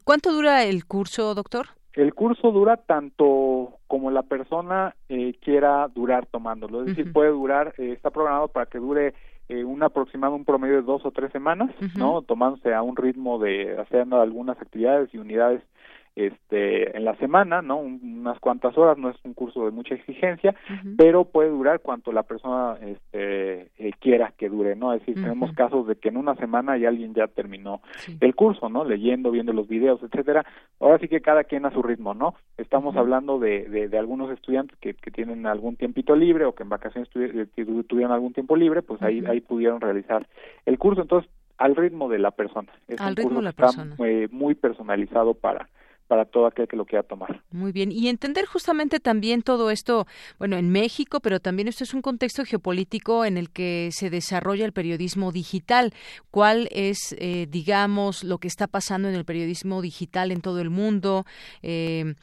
[0.04, 1.66] ¿Cuánto dura el curso, doctor?
[1.94, 7.74] El curso dura tanto como la persona eh, quiera durar tomándolo, es decir, puede durar,
[7.78, 9.14] eh, está programado para que dure
[9.48, 12.22] eh, un aproximado, un promedio de dos o tres semanas, ¿no?
[12.22, 15.62] Tomándose a un ritmo de haciendo algunas actividades y unidades
[16.16, 17.78] este en la semana, ¿no?
[17.78, 20.54] unas cuantas horas, no es un curso de mucha exigencia,
[20.96, 24.92] pero puede durar cuanto la persona este, eh, quiera que dure, ¿no?
[24.92, 27.80] Es decir, tenemos casos de que en una semana ya alguien ya terminó
[28.20, 28.84] el curso, ¿no?
[28.84, 30.46] Leyendo, viendo los videos, etcétera.
[30.80, 32.34] Ahora sí que cada quien a su ritmo, ¿no?
[32.56, 36.68] Estamos hablando de, de, algunos estudiantes que, que tienen algún tiempito libre o que en
[36.68, 37.46] vacaciones eh,
[37.88, 40.26] tuvieron algún tiempo libre, pues ahí, ahí pudieron realizar
[40.66, 41.02] el curso.
[41.02, 42.72] Entonces, al ritmo de la persona.
[42.88, 43.96] Es al un ritmo curso de la que está, persona.
[44.08, 45.68] eh, muy personalizado para
[46.06, 47.42] para todo aquel que lo quiera tomar.
[47.50, 47.90] Muy bien.
[47.90, 50.06] Y entender justamente también todo esto,
[50.38, 54.64] bueno, en México, pero también esto es un contexto geopolítico en el que se desarrolla
[54.64, 55.92] el periodismo digital.
[56.30, 60.70] ¿Cuál es, eh, digamos, lo que está pasando en el periodismo digital en todo el
[60.70, 61.24] mundo?
[61.62, 62.14] Eh,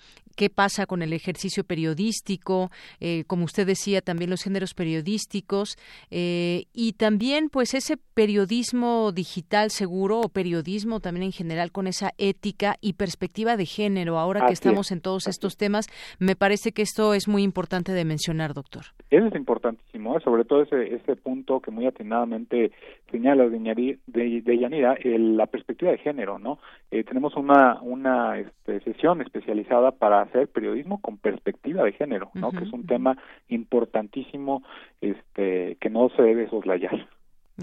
[0.42, 5.78] qué pasa con el ejercicio periodístico, eh, como usted decía, también los géneros periodísticos
[6.10, 12.10] eh, y también pues ese periodismo digital seguro o periodismo también en general con esa
[12.18, 14.18] ética y perspectiva de género.
[14.18, 15.86] Ahora que estamos es, en todos estos temas,
[16.18, 18.86] me parece que esto es muy importante de mencionar, doctor.
[19.12, 20.22] Eso es importantísimo, ¿eh?
[20.24, 22.72] sobre todo ese, ese punto que muy atinadamente
[23.12, 26.58] señala de, de, de Yanira, el- la perspectiva de género, ¿no?
[26.90, 32.52] Eh, tenemos una, una este, sesión especializada para hacer periodismo con perspectiva de género, ¿no?
[32.52, 33.18] Que es un tema
[33.50, 34.64] importantísimo
[35.02, 37.08] este que no se debe soslayar.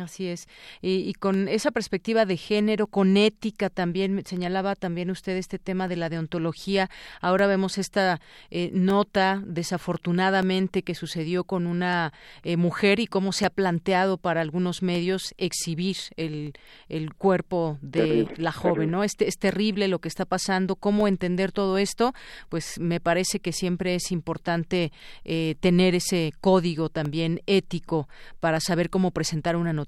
[0.00, 0.48] Así es.
[0.80, 5.96] Y, con esa perspectiva de género, con ética también, señalaba también usted este tema de
[5.96, 6.90] la deontología.
[7.20, 13.46] Ahora vemos esta eh, nota, desafortunadamente, que sucedió con una eh, mujer y cómo se
[13.46, 16.52] ha planteado para algunos medios exhibir el,
[16.88, 19.04] el cuerpo de la joven, ¿no?
[19.04, 20.76] Este, es terrible lo que está pasando.
[20.76, 22.14] ¿Cómo entender todo esto?
[22.48, 24.92] Pues me parece que siempre es importante
[25.24, 28.08] eh, tener ese código también ético
[28.40, 29.87] para saber cómo presentar una noticia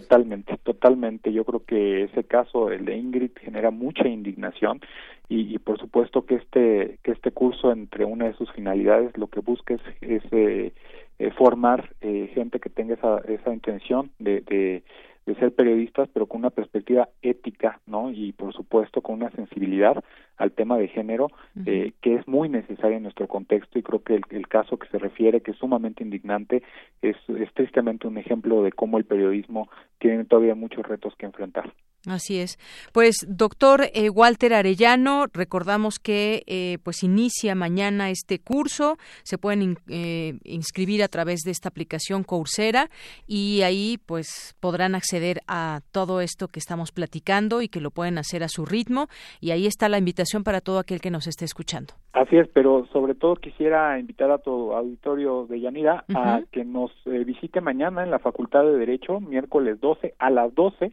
[0.00, 1.32] Totalmente, totalmente.
[1.32, 4.80] Yo creo que ese caso, el de Ingrid, genera mucha indignación
[5.28, 9.40] y, por supuesto que este que este curso, entre una de sus finalidades, lo que
[9.40, 10.72] busca es, eh,
[11.18, 14.82] eh, formar eh, gente que tenga esa, esa intención de, de
[15.26, 18.10] de ser periodistas, pero con una perspectiva ética, ¿no?
[18.10, 20.02] Y por supuesto con una sensibilidad
[20.36, 21.28] al tema de género
[21.66, 24.88] eh, que es muy necesaria en nuestro contexto y creo que el, el, caso que
[24.88, 26.62] se refiere, que es sumamente indignante,
[27.02, 31.72] es, es tristemente un ejemplo de cómo el periodismo tiene todavía muchos retos que enfrentar.
[32.06, 32.58] Así es.
[32.92, 38.96] Pues, doctor eh, Walter Arellano, recordamos que eh, pues inicia mañana este curso.
[39.22, 42.88] Se pueden eh, inscribir a través de esta aplicación Coursera
[43.26, 48.16] y ahí pues podrán acceder a todo esto que estamos platicando y que lo pueden
[48.16, 49.08] hacer a su ritmo.
[49.40, 51.92] Y ahí está la invitación para todo aquel que nos esté escuchando.
[52.14, 56.90] Así es, pero sobre todo quisiera invitar a tu auditorio de Yanira a que nos
[57.04, 60.92] visite mañana en la Facultad de Derecho, miércoles 12 a las 12,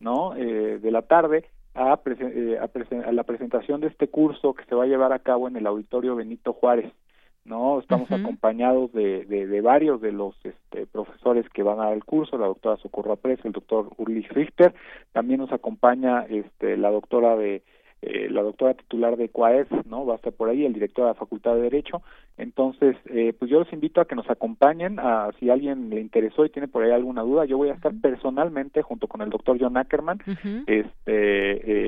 [0.00, 0.33] ¿no?
[0.36, 1.44] Eh, de la tarde
[1.74, 5.48] a, eh, a, la presentación de este curso que se va a llevar a cabo
[5.48, 6.92] en el auditorio Benito Juárez.
[7.44, 12.04] no Estamos acompañados de, de, varios de los este, profesores que van a dar el
[12.04, 14.74] curso, la doctora Socorro Apres, el doctor Urlich Richter,
[15.12, 17.62] también nos acompaña este, la doctora de
[18.06, 20.04] eh, la doctora titular de CUAES, ¿no?
[20.04, 22.02] Va a estar por ahí, el director de la Facultad de Derecho.
[22.36, 26.44] Entonces, eh, pues yo los invito a que nos acompañen, a, si alguien le interesó
[26.44, 29.56] y tiene por ahí alguna duda, yo voy a estar personalmente junto con el doctor
[29.58, 30.18] John Ackerman,
[30.66, 30.90] este,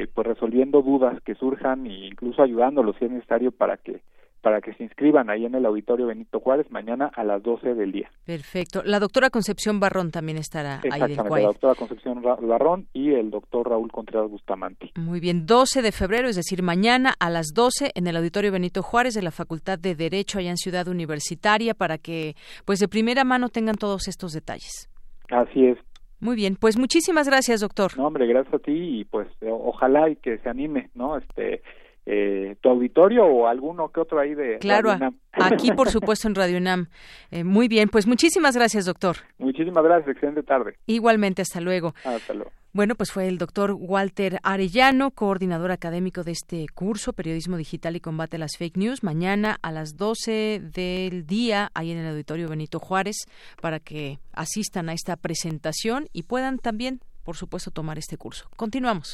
[0.02, 4.00] eh, pues resolviendo dudas que surjan e incluso ayudándolos si es necesario para que
[4.46, 7.90] para que se inscriban ahí en el Auditorio Benito Juárez mañana a las 12 del
[7.90, 8.12] día.
[8.24, 8.80] Perfecto.
[8.84, 13.68] La doctora Concepción Barrón también estará ahí del la doctora Concepción Barrón y el doctor
[13.68, 14.92] Raúl Contreras Bustamante.
[14.94, 18.84] Muy bien, 12 de febrero, es decir, mañana a las 12 en el Auditorio Benito
[18.84, 23.24] Juárez de la Facultad de Derecho allá en Ciudad Universitaria para que pues de primera
[23.24, 24.88] mano tengan todos estos detalles.
[25.28, 25.78] Así es.
[26.20, 27.98] Muy bien, pues muchísimas gracias, doctor.
[27.98, 31.16] No, hombre, gracias a ti y pues ojalá y que se anime, ¿no?
[31.16, 31.62] Este
[32.06, 34.96] eh, tu auditorio o alguno que otro ahí de claro
[35.32, 36.86] aquí por supuesto en Radio UNAM.
[37.30, 39.16] Eh, muy bien pues muchísimas gracias doctor.
[39.38, 40.76] Muchísimas gracias excelente tarde.
[40.86, 41.94] Igualmente hasta luego.
[42.04, 42.52] Hasta luego.
[42.76, 48.00] Bueno, pues fue el doctor Walter Arellano, coordinador académico de este curso, Periodismo Digital y
[48.00, 52.50] Combate a las Fake News, mañana a las 12 del día, ahí en el Auditorio
[52.50, 53.16] Benito Juárez,
[53.62, 58.46] para que asistan a esta presentación y puedan también, por supuesto, tomar este curso.
[58.56, 59.10] Continuamos.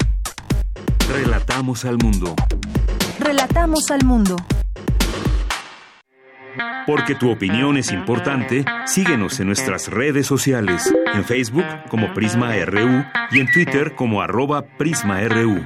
[1.09, 2.35] Relatamos al mundo.
[3.19, 4.37] Relatamos al mundo.
[6.87, 13.05] Porque tu opinión es importante, síguenos en nuestras redes sociales, en Facebook como Prisma RU
[13.31, 15.65] y en Twitter como arroba PrismaRU.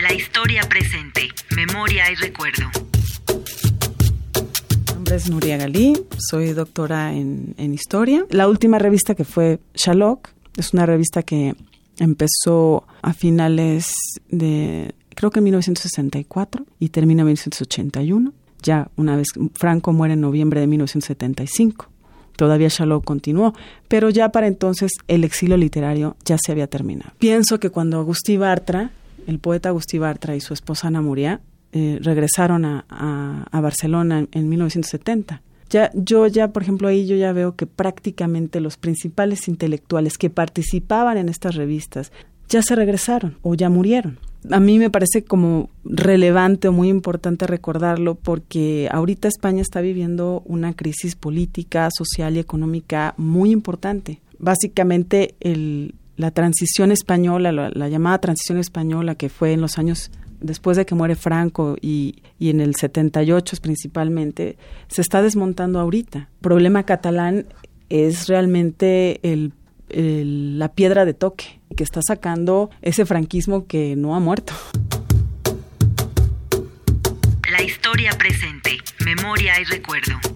[0.00, 2.70] La historia presente, memoria y recuerdo
[5.06, 8.26] nombre es Nuria Galí, soy doctora en, Historia.
[8.28, 11.54] La última revista que fue Shalok es una revista que
[12.00, 13.86] empezó a finales
[14.30, 18.32] de, creo que en 1964 y termina en 1981.
[18.62, 21.88] Ya una vez Franco muere en noviembre de 1975.
[22.34, 23.54] Todavía Shalok continuó,
[23.86, 27.12] pero ya para entonces el exilio literario ya se había terminado.
[27.18, 28.90] Pienso que cuando Agustí Bartra,
[29.28, 31.40] el poeta Agustí Bartra y su esposa Ana Muria
[31.78, 35.42] eh, regresaron a, Barcelona en, 1970.
[35.68, 40.30] Ya, yo ya, por ejemplo, ahí yo ya veo que prácticamente los principales intelectuales que
[40.30, 42.12] participaban en estas revistas
[42.48, 44.18] ya se regresaron o ya murieron.
[44.50, 50.42] A mí me parece como relevante o muy importante recordarlo porque ahorita España está viviendo
[50.46, 54.22] una crisis política, social y económica muy importante.
[54.38, 55.34] Básicamente
[56.16, 60.94] la transición española, la llamada transición española que fue en los años después de que
[60.94, 64.56] muere Franco y, y en el 78 principalmente,
[64.88, 66.18] se está desmontando ahorita.
[66.18, 67.46] El problema catalán
[67.88, 69.52] es realmente el,
[69.88, 74.52] la piedra de toque que está sacando ese franquismo que no ha muerto.
[77.50, 80.35] La historia presente, memoria y recuerdo.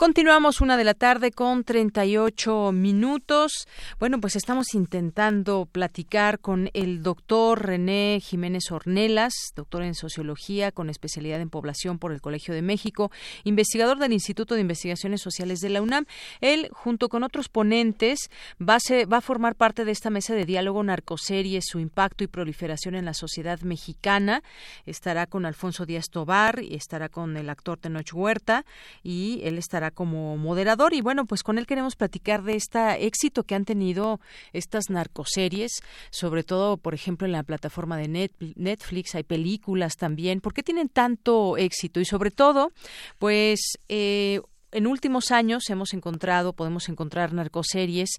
[0.00, 3.68] Continuamos una de la tarde con 38 minutos.
[3.98, 10.88] Bueno, pues estamos intentando platicar con el doctor René Jiménez Ornelas, doctor en sociología con
[10.88, 13.10] especialidad en población por el Colegio de México,
[13.44, 16.06] investigador del Instituto de Investigaciones Sociales de la UNAM.
[16.40, 21.66] Él, junto con otros ponentes, va a, formar parte de esta mesa de diálogo narcoseries,
[21.66, 24.42] su impacto y proliferación en la sociedad mexicana.
[24.86, 28.64] Estará con Alfonso Díaz Tobar y estará con el actor Tenoch Huerta
[29.02, 33.44] y él estará como moderador y bueno, pues con él queremos platicar de este éxito
[33.44, 34.20] que han tenido
[34.52, 40.40] estas narcoseries, sobre todo, por ejemplo, en la plataforma de Netflix, hay películas también.
[40.40, 42.00] ¿Por qué tienen tanto éxito?
[42.00, 42.72] Y sobre todo,
[43.18, 44.40] pues eh,
[44.72, 48.10] en últimos años hemos encontrado, podemos encontrar narcoseries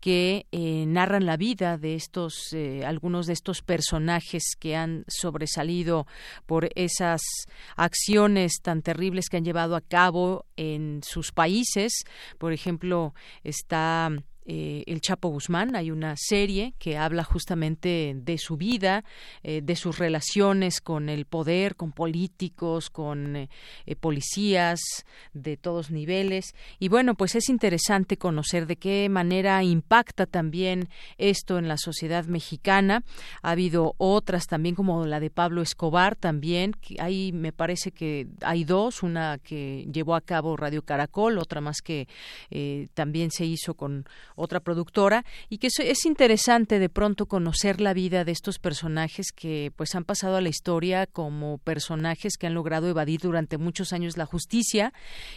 [0.00, 6.06] que eh, narran la vida de estos, eh, algunos de estos personajes que han sobresalido
[6.46, 7.20] por esas
[7.76, 12.04] acciones tan terribles que han llevado a cabo en sus países.
[12.38, 14.10] Por ejemplo, está
[14.46, 15.76] eh, el Chapo Guzmán.
[15.76, 19.04] Hay una serie que habla justamente de su vida,
[19.42, 23.48] eh, de sus relaciones con el poder, con políticos, con eh,
[24.00, 24.80] policías
[25.34, 26.54] de todos niveles.
[26.78, 30.88] Y bueno, pues es interesante conocer de qué manera impacta también
[31.18, 33.04] esto en la sociedad mexicana.
[33.42, 36.74] Ha habido otras también, como la de Pablo Escobar también.
[36.98, 41.82] Hay, me parece que hay dos, una que llevó a cabo Radio Caracol, otra más
[41.82, 42.08] que
[42.94, 44.06] también se hizo con
[44.40, 49.72] otra productora, y que es interesante de pronto conocer la vida de estos personajes que
[49.76, 54.16] pues han pasado a la historia como personajes que han logrado evadir durante muchos años
[54.16, 54.92] la justicia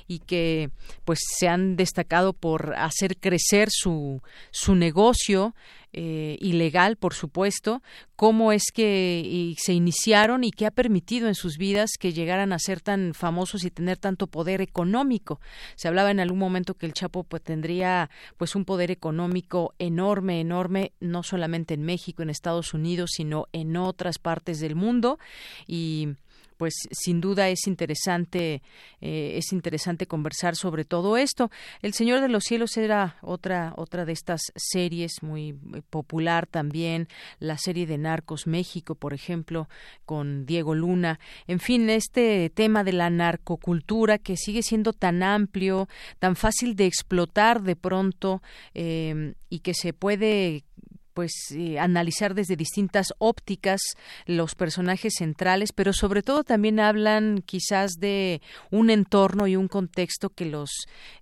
[0.08, 0.70] y que
[1.06, 5.54] pues se han destacado por hacer crecer su, su negocio
[5.94, 7.82] eh, ilegal, por supuesto,
[8.16, 12.60] cómo es que se iniciaron y qué ha permitido en sus vidas que llegaran a
[12.60, 15.40] ser tan famosos y tener tanto poder económico.
[15.76, 20.40] Se hablaba en algún momento que el Chapo pues, tendría pues un poder económico enorme,
[20.40, 25.20] enorme, no solamente en México, en Estados Unidos, sino en otras partes del mundo
[25.68, 26.10] y
[26.64, 28.62] pues sin duda es interesante
[29.02, 31.52] eh, es interesante conversar sobre todo esto.
[31.82, 35.60] El señor de los cielos era otra otra de estas series muy,
[35.90, 37.10] popular también
[37.40, 39.68] la serie de narcos México por ejemplo
[40.06, 41.20] con Diego Luna.
[41.48, 45.90] En fin este tema de la narcocultura que sigue siendo tan amplio
[46.20, 48.42] tan fácil de explotar de pronto
[48.74, 50.64] eh, y que se puede
[51.14, 53.82] pues eh, analizar desde distintas ópticas
[54.26, 58.42] los personajes centrales, pero sobre todo también hablan quizás de
[58.72, 60.70] un entorno y un contexto que los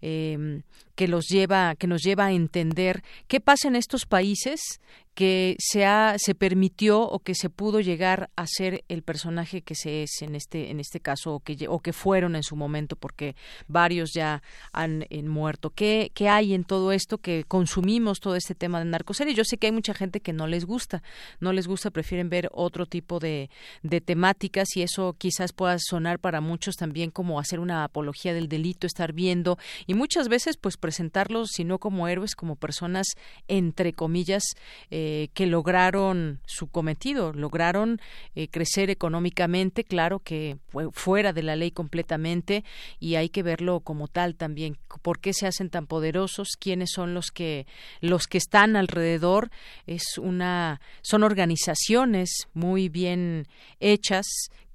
[0.02, 0.62] eh,
[0.96, 4.80] que los lleva, que nos lleva a entender qué pasa en estos países
[5.14, 9.76] que se ha, se permitió o que se pudo llegar a ser el personaje que
[9.76, 12.96] se es en este en este caso o que o que fueron en su momento
[12.96, 13.36] porque
[13.68, 15.72] varios ya han muerto.
[15.72, 19.58] Qué qué hay en todo esto que consumimos todo este tema de narcoseries yo sé
[19.58, 21.04] que hay mucha gente que no les gusta
[21.40, 23.50] no les gusta prefieren ver otro tipo de,
[23.84, 28.48] de temáticas y eso quizás pueda sonar para muchos también como hacer una apología del
[28.48, 33.08] delito estar viendo y muchas veces pues presentarlos, sino como héroes, como personas,
[33.48, 34.44] entre comillas,
[34.90, 38.02] eh, que lograron su cometido, lograron
[38.36, 42.66] eh, crecer económicamente, claro que fue fuera de la ley completamente,
[43.00, 44.78] y hay que verlo como tal también.
[45.02, 46.50] ¿Por qué se hacen tan poderosos?
[46.60, 47.66] ¿Quiénes son los que,
[48.02, 49.52] los que están alrededor?
[49.88, 53.48] Es una, son organizaciones muy bien
[53.80, 54.26] hechas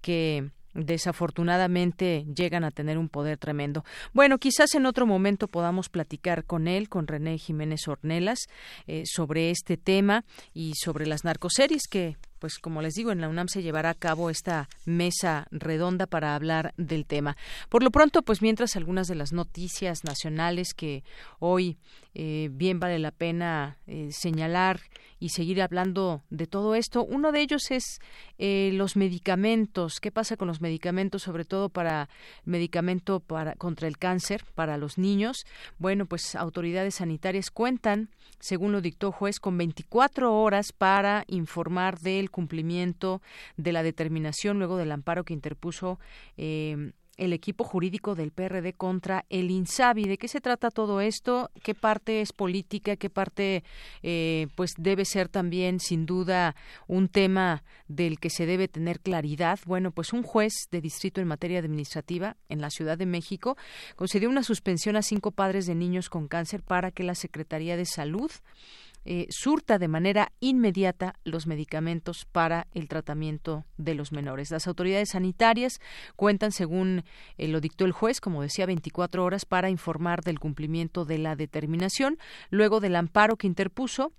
[0.00, 3.84] que desafortunadamente llegan a tener un poder tremendo.
[4.12, 8.46] Bueno, quizás en otro momento podamos platicar con él, con René Jiménez Ornelas,
[8.86, 12.16] eh, sobre este tema y sobre las narcoseries que
[12.46, 16.36] pues como les digo, en la UNAM se llevará a cabo esta mesa redonda para
[16.36, 17.36] hablar del tema.
[17.68, 21.02] Por lo pronto, pues mientras algunas de las noticias nacionales que
[21.40, 21.76] hoy
[22.14, 24.80] eh, bien vale la pena eh, señalar
[25.18, 27.04] y seguir hablando de todo esto.
[27.04, 28.00] Uno de ellos es
[28.38, 30.00] eh, los medicamentos.
[30.00, 32.08] ¿Qué pasa con los medicamentos, sobre todo para
[32.44, 35.44] medicamento para contra el cáncer para los niños?
[35.78, 38.08] Bueno, pues autoridades sanitarias cuentan,
[38.40, 43.22] según lo dictó juez, con 24 horas para informar del cumplimiento
[43.56, 45.98] de la determinación luego del amparo que interpuso
[46.36, 50.04] eh, el equipo jurídico del PRD contra el INSABI.
[50.04, 51.50] ¿De qué se trata todo esto?
[51.62, 52.96] ¿Qué parte es política?
[52.96, 53.64] ¿Qué parte
[54.02, 56.54] eh, pues debe ser también sin duda
[56.86, 59.58] un tema del que se debe tener claridad?
[59.64, 63.56] Bueno, pues un juez de distrito en materia administrativa en la Ciudad de México
[63.96, 67.86] concedió una suspensión a cinco padres de niños con cáncer para que la Secretaría de
[67.86, 68.30] Salud
[69.08, 74.50] eh, surta de manera inmediata los medicamentos para el tratamiento de los menores.
[74.50, 75.80] Las autoridades sanitarias
[76.16, 77.04] cuentan, según
[77.38, 81.36] eh, lo dictó el juez, como decía, 24 horas para informar del cumplimiento de la
[81.36, 82.18] determinación.
[82.50, 84.12] Luego del amparo que interpuso,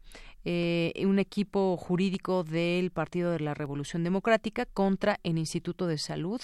[0.46, 6.42] eh, un equipo jurídico del Partido de la Revolución Democrática contra el Instituto de Salud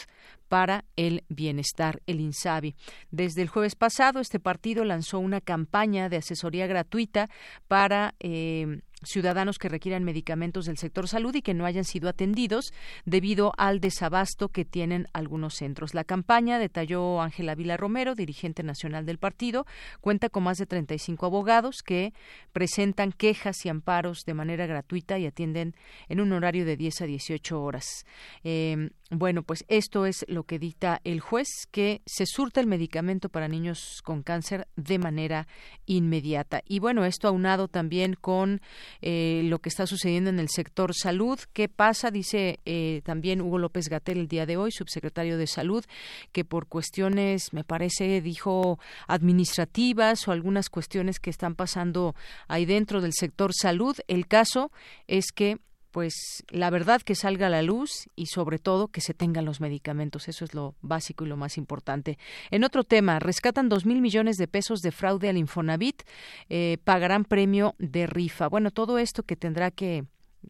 [0.49, 2.75] para el Bienestar, el INSABI.
[3.11, 7.29] Desde el jueves pasado, este partido lanzó una campaña de asesoría gratuita
[7.67, 12.73] para eh, ciudadanos que requieran medicamentos del sector salud y que no hayan sido atendidos
[13.05, 15.93] debido al desabasto que tienen algunos centros.
[15.93, 19.65] La campaña, detalló Ángela Vila Romero, dirigente nacional del partido,
[20.01, 22.13] cuenta con más de 35 abogados que
[22.51, 25.75] presentan quejas y amparos de manera gratuita y atienden
[26.09, 28.05] en un horario de 10 a 18 horas.
[28.43, 33.29] Eh, bueno, pues esto es lo que dicta el juez, que se surta el medicamento
[33.29, 35.47] para niños con cáncer de manera
[35.85, 36.63] inmediata.
[36.67, 38.61] Y bueno, esto aunado también con
[39.01, 41.39] eh, lo que está sucediendo en el sector salud.
[41.53, 42.11] ¿Qué pasa?
[42.11, 45.83] Dice eh, también Hugo López Gatel el día de hoy, subsecretario de Salud,
[46.31, 52.15] que por cuestiones, me parece, dijo, administrativas o algunas cuestiones que están pasando
[52.47, 54.71] ahí dentro del sector salud, el caso
[55.07, 55.59] es que
[55.93, 59.61] pues la verdad que salga a la luz y sobre todo que se tengan los
[59.61, 60.27] medicamentos.
[60.27, 62.17] Eso es lo básico y lo más importante.
[62.49, 66.01] En otro tema, rescatan dos mil millones de pesos de fraude al Infonavit,
[66.49, 68.49] eh, pagarán premio de rifa.
[68.49, 70.05] Bueno, todo esto que tendrá que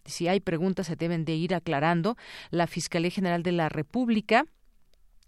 [0.05, 2.15] si hay preguntas se deben de ir aclarando.
[2.49, 4.45] La Fiscalía General de la República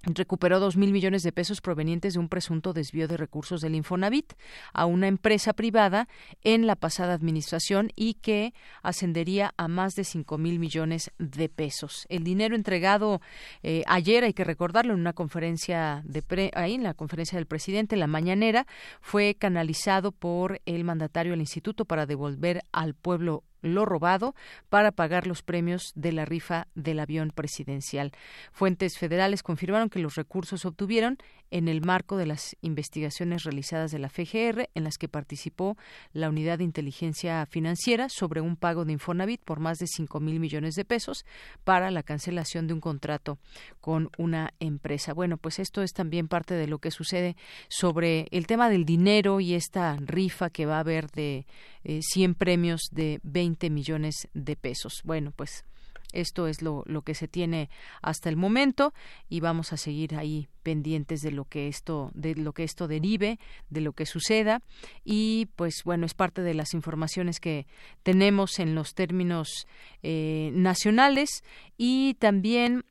[0.05, 4.33] recuperó dos mil millones de pesos provenientes de un presunto desvío de recursos del Infonavit
[4.73, 6.07] a una empresa privada
[6.43, 8.53] en la pasada administración y que
[8.83, 12.05] ascendería a más de cinco mil millones de pesos.
[12.09, 13.21] El dinero entregado
[13.63, 17.95] eh, ayer, hay que recordarlo, en una conferencia de ahí en la conferencia del presidente,
[17.95, 18.67] la mañanera,
[19.01, 24.35] fue canalizado por el mandatario del instituto para devolver al pueblo lo robado
[24.69, 28.11] para pagar los premios de la rifa del avión presidencial.
[28.51, 31.17] Fuentes federales confirmaron que los recursos obtuvieron
[31.51, 35.77] en el marco de las investigaciones realizadas de la FGR en las que participó
[36.11, 40.39] la Unidad de Inteligencia Financiera sobre un pago de Infonavit por más de cinco mil
[40.39, 41.25] millones de pesos
[41.63, 43.37] para la cancelación de un contrato
[43.79, 45.13] con una empresa.
[45.13, 47.35] Bueno, pues esto es también parte de lo que sucede
[47.69, 51.45] sobre el tema del dinero y esta rifa que va a haber de
[51.83, 55.01] eh, 100 premios de 20 millones de pesos.
[55.03, 55.65] Bueno, pues
[56.13, 57.69] esto es lo, lo, que se tiene
[58.01, 58.93] hasta el momento
[59.29, 63.37] y vamos a seguir ahí pendientes de lo que esto de lo que esto derive,
[63.69, 64.61] de lo que suceda
[65.03, 67.67] y pues bueno es parte de las informaciones que
[68.03, 69.67] tenemos en los términos
[70.03, 71.43] eh, nacionales
[71.77, 72.85] y también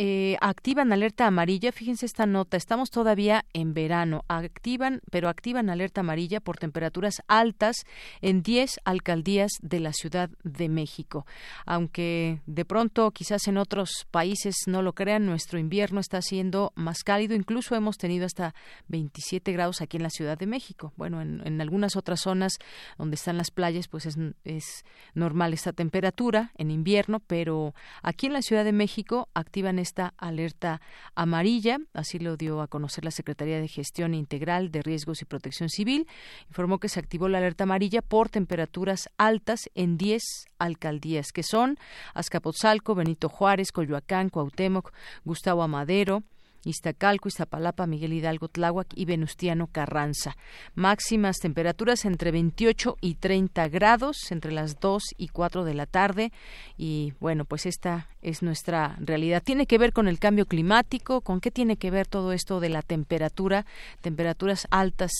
[0.00, 1.72] eh, activan alerta amarilla.
[1.72, 4.24] Fíjense esta nota, estamos todavía en verano.
[4.28, 7.84] Activan, pero activan alerta amarilla por temperaturas altas
[8.20, 11.26] en 10 alcaldías de la Ciudad de México.
[11.66, 17.02] Aunque de pronto quizás en otros países no lo crean, nuestro invierno está siendo más
[17.02, 17.34] cálido.
[17.34, 18.54] Incluso hemos tenido hasta
[18.86, 20.92] 27 grados aquí en la Ciudad de México.
[20.96, 22.52] Bueno, en, algunas otras zonas
[22.98, 24.84] donde están las playas, pues es, es
[25.14, 30.80] normal esta temperatura en invierno, pero aquí en la Ciudad de México activan esta alerta
[31.14, 35.70] amarilla, así lo dio a conocer la Secretaría de Gestión Integral de Riesgos y Protección
[35.70, 36.06] Civil.
[36.48, 40.22] Informó que se activó la alerta amarilla por temperaturas altas en 10
[40.58, 41.78] alcaldías, que son
[42.12, 44.92] Azcapotzalco, Benito Juárez, Coyoacán, Cuauhtémoc,
[45.24, 46.22] Gustavo Amadero,
[46.64, 50.36] Iztacalco, Iztapalapa, Miguel Hidalgo, Tláhuac y Venustiano Carranza.
[50.74, 56.32] Máximas temperaturas entre 28 y 30 grados entre las 2 y 4 de la tarde.
[56.76, 59.42] Y bueno, pues esta es nuestra realidad.
[59.42, 62.68] Tiene que ver con el cambio climático, con qué tiene que ver todo esto de
[62.68, 63.66] la temperatura,
[64.00, 65.12] temperaturas altas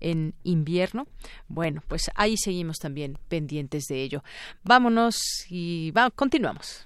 [0.00, 1.06] en invierno.
[1.48, 4.22] Bueno, pues ahí seguimos también pendientes de ello.
[4.64, 5.16] Vámonos
[5.48, 6.85] y va, continuamos.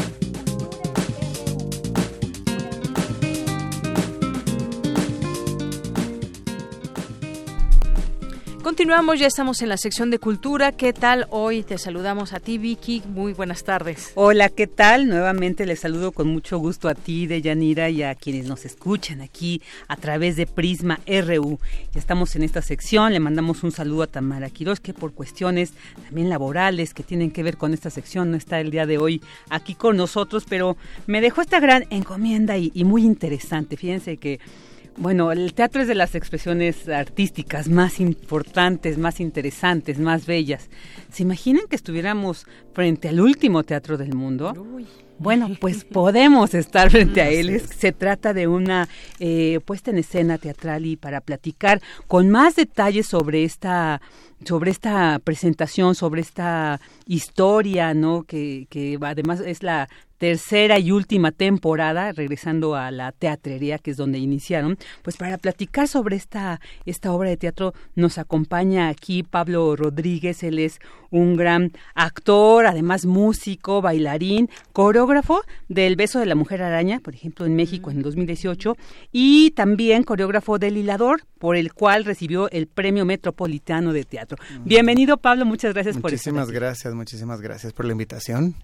[8.81, 10.71] Continuamos, ya estamos en la sección de cultura.
[10.71, 11.27] ¿Qué tal?
[11.29, 13.03] Hoy te saludamos a ti, Vicky.
[13.13, 14.11] Muy buenas tardes.
[14.15, 15.07] Hola, ¿qué tal?
[15.07, 19.61] Nuevamente les saludo con mucho gusto a ti, Deyanira, y a quienes nos escuchan aquí
[19.87, 21.59] a través de Prisma RU.
[21.93, 23.13] Ya estamos en esta sección.
[23.13, 25.73] Le mandamos un saludo a Tamara Quiroz, que por cuestiones
[26.05, 29.21] también laborales que tienen que ver con esta sección no está el día de hoy
[29.51, 30.75] aquí con nosotros, pero
[31.05, 33.77] me dejó esta gran encomienda y, y muy interesante.
[33.77, 34.39] Fíjense que
[34.97, 40.69] bueno, el teatro es de las expresiones artísticas más importantes, más interesantes, más bellas.
[41.11, 44.53] ¿Se imaginan que estuviéramos frente al último teatro del mundo?
[45.17, 47.61] Bueno, pues podemos estar frente a él.
[47.61, 48.89] Se trata de una
[49.19, 54.01] eh, puesta en escena teatral y para platicar con más detalles sobre esta
[54.43, 58.23] sobre esta presentación, sobre esta historia, ¿no?
[58.23, 59.87] Que, que además es la
[60.21, 65.87] tercera y última temporada, regresando a la teatrería, que es donde iniciaron, pues para platicar
[65.87, 70.79] sobre esta, esta obra de teatro nos acompaña aquí Pablo Rodríguez, él es
[71.11, 77.45] un gran actor, además músico, bailarín, coreógrafo del Beso de la Mujer Araña, por ejemplo,
[77.45, 78.75] en México en 2018,
[79.11, 84.37] y también coreógrafo del Hilador, por el cual recibió el Premio Metropolitano de Teatro.
[84.63, 88.55] Bienvenido, Pablo, muchas gracias por estar Muchísimas gracias, muchísimas gracias por la invitación.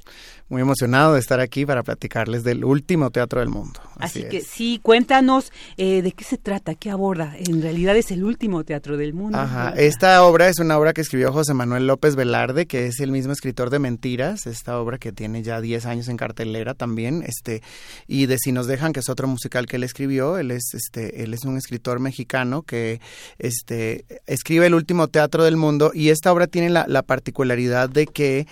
[0.49, 3.81] Muy emocionado de estar aquí para platicarles del último teatro del mundo.
[3.99, 7.33] Así, que sí, cuéntanos eh, de qué se trata, qué aborda.
[7.37, 9.37] En realidad es el último teatro del mundo.
[9.37, 13.11] Ajá, esta obra es una obra que escribió José Manuel López Velarde, que es el
[13.11, 17.63] mismo escritor de Mentiras, esta obra que tiene ya 10 años en cartelera también, este
[18.07, 21.23] y de Si nos dejan, que es otro musical que él escribió, él es este
[21.23, 23.01] él es un escritor mexicano que
[23.39, 28.05] este escribe el último teatro del mundo y esta obra tiene la, la particularidad de
[28.05, 28.45] que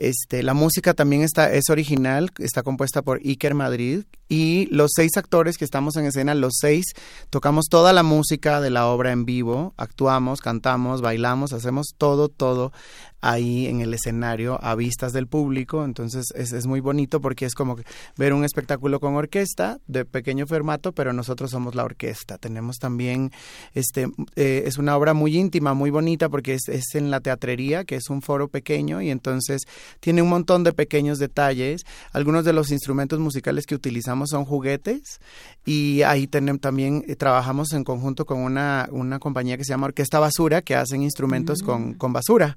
[0.00, 5.16] este, la música también está, es original, está compuesta por Iker Madrid y los seis
[5.16, 6.86] actores que estamos en escena, los seis
[7.28, 12.72] tocamos toda la música de la obra en vivo, actuamos, cantamos, bailamos, hacemos todo, todo
[13.20, 17.54] ahí en el escenario a vistas del público, entonces es, es, muy bonito porque es
[17.54, 17.76] como
[18.16, 22.38] ver un espectáculo con orquesta de pequeño formato, pero nosotros somos la orquesta.
[22.38, 23.30] Tenemos también,
[23.74, 27.84] este, eh, es una obra muy íntima, muy bonita porque es, es, en la teatrería,
[27.84, 29.62] que es un foro pequeño y entonces
[29.98, 31.82] tiene un montón de pequeños detalles.
[32.12, 35.20] Algunos de los instrumentos musicales que utilizamos son juguetes
[35.64, 39.86] y ahí tenemos, también eh, trabajamos en conjunto con una, una compañía que se llama
[39.88, 41.94] Orquesta Basura, que hacen instrumentos con, mm.
[41.94, 42.56] con basura.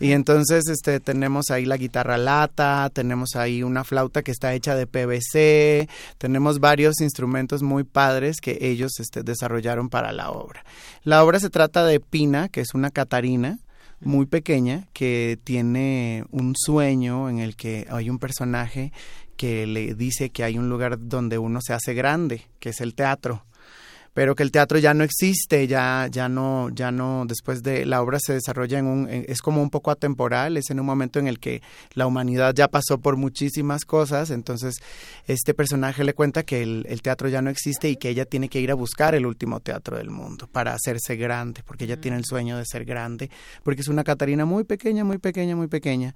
[0.00, 4.74] Y entonces este tenemos ahí la guitarra lata, tenemos ahí una flauta que está hecha
[4.74, 10.64] de PVC, tenemos varios instrumentos muy padres que ellos este, desarrollaron para la obra.
[11.02, 13.58] La obra se trata de Pina, que es una catarina
[14.00, 18.92] muy pequeña que tiene un sueño en el que hay un personaje
[19.36, 22.94] que le dice que hay un lugar donde uno se hace grande, que es el
[22.94, 23.44] teatro
[24.14, 28.00] pero que el teatro ya no existe, ya, ya no, ya no, después de la
[28.00, 31.26] obra se desarrolla en un, es como un poco atemporal, es en un momento en
[31.26, 31.62] el que
[31.94, 34.76] la humanidad ya pasó por muchísimas cosas, entonces
[35.26, 38.48] este personaje le cuenta que el, el teatro ya no existe y que ella tiene
[38.48, 42.16] que ir a buscar el último teatro del mundo para hacerse grande, porque ella tiene
[42.16, 43.30] el sueño de ser grande,
[43.64, 46.14] porque es una Catarina muy pequeña, muy pequeña, muy pequeña.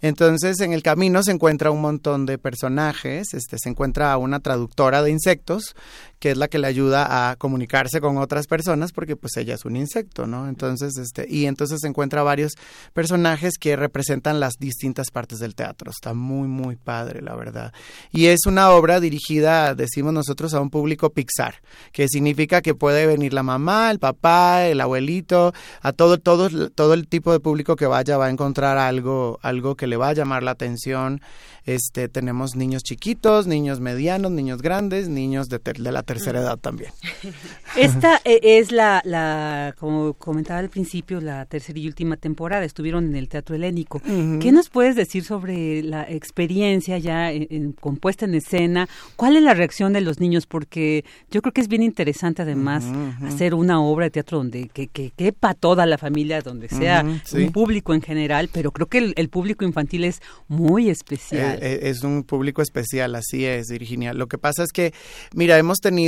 [0.00, 4.38] Entonces en el camino se encuentra un montón de personajes, este, se encuentra a una
[4.38, 5.74] traductora de insectos,
[6.20, 9.64] que es la que le ayuda a comunicarse con otras personas porque pues ella es
[9.64, 10.48] un insecto, ¿no?
[10.48, 12.52] Entonces, este, y entonces encuentra varios
[12.92, 15.90] personajes que representan las distintas partes del teatro.
[15.90, 17.72] Está muy, muy padre, la verdad.
[18.12, 23.06] Y es una obra dirigida, decimos nosotros, a un público Pixar, que significa que puede
[23.06, 27.76] venir la mamá, el papá, el abuelito, a todo, todo, todo el tipo de público
[27.76, 31.22] que vaya va a encontrar algo, algo que le va a llamar la atención.
[31.64, 36.90] Este, tenemos niños chiquitos, niños medianos, niños grandes, niños de, de la tercera edad también.
[37.76, 42.64] Esta eh, es la, la, como comentaba al principio, la tercera y última temporada.
[42.64, 44.00] Estuvieron en el Teatro Helénico.
[44.00, 48.88] ¿Qué nos puedes decir sobre la experiencia ya en, compuesta en escena?
[49.14, 50.46] ¿Cuál es la reacción de los niños?
[50.46, 52.84] Porque yo creo que es bien interesante además
[53.24, 57.52] hacer una obra de teatro donde que, que quepa toda la familia, donde sea un
[57.52, 61.58] público en general, pero creo que el, público infantil es muy especial.
[61.62, 64.12] Eh, eh, es un público especial, así es, Virginia.
[64.12, 64.92] Lo que pasa es que,
[65.34, 65.99] mira, hemos tenido,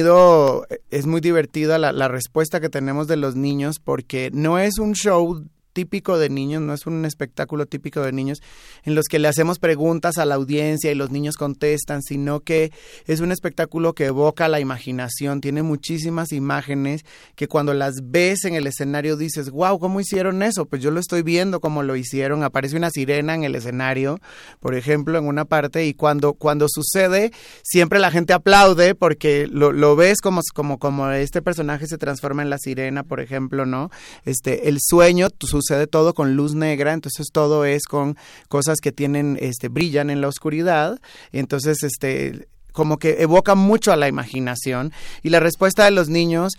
[0.90, 4.92] es muy divertida la, la respuesta que tenemos de los niños porque no es un
[4.92, 8.42] show típico de niños, no es un espectáculo típico de niños
[8.84, 12.72] en los que le hacemos preguntas a la audiencia y los niños contestan, sino que
[13.06, 17.04] es un espectáculo que evoca la imaginación, tiene muchísimas imágenes
[17.34, 20.66] que cuando las ves en el escenario dices, wow, ¿cómo hicieron eso?
[20.66, 24.18] Pues yo lo estoy viendo como lo hicieron, aparece una sirena en el escenario,
[24.60, 29.72] por ejemplo, en una parte, y cuando, cuando sucede, siempre la gente aplaude porque lo,
[29.72, 33.90] lo ves como, como, como este personaje se transforma en la sirena, por ejemplo, ¿no?
[34.24, 35.30] Este, el sueño
[35.62, 38.16] sucede todo con luz negra, entonces todo es con
[38.48, 40.98] cosas que tienen, este, brillan en la oscuridad,
[41.32, 44.92] y entonces, este, como que evoca mucho a la imaginación
[45.22, 46.54] y la respuesta de los niños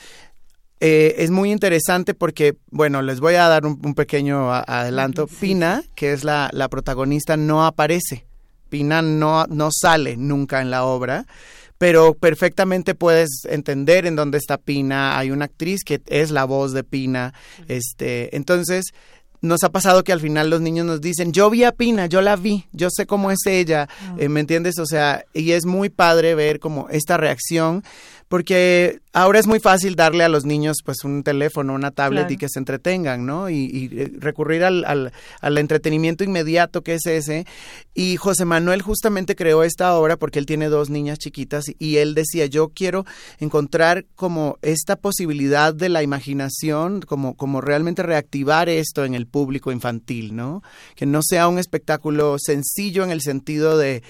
[0.80, 5.28] eh, es muy interesante porque, bueno, les voy a dar un, pequeño adelanto.
[5.28, 8.26] Pina, que es la, la, protagonista, no aparece.
[8.70, 11.26] Pina no, no sale nunca en la obra
[11.84, 15.18] pero perfectamente puedes entender en dónde está Pina.
[15.20, 17.34] Hay una actriz que es la voz de Pina.
[17.68, 18.94] Este, entonces,
[19.42, 22.22] nos ha pasado que al final los niños nos dicen, yo vi a Pina, yo
[22.22, 24.80] la vi, yo sé cómo es ella, eh, ¿me entiendes?
[24.80, 27.84] O sea, y es muy padre ver como esta reacción
[28.28, 32.38] porque ahora es muy fácil darle a los niños pues un teléfono, una tablet y
[32.38, 33.50] que se entretengan, ¿no?
[33.50, 37.46] Y, eh, recurrir al, al, entretenimiento inmediato que es ese.
[37.94, 42.16] Y José Manuel justamente creó esta obra porque él tiene dos niñas chiquitas y él
[42.16, 43.06] decía, yo quiero
[43.40, 49.72] encontrar como esta posibilidad de la imaginación, como, como realmente reactivar esto en el público
[49.72, 50.64] infantil, ¿no?
[50.96, 54.04] Que no sea un espectáculo sencillo en el sentido de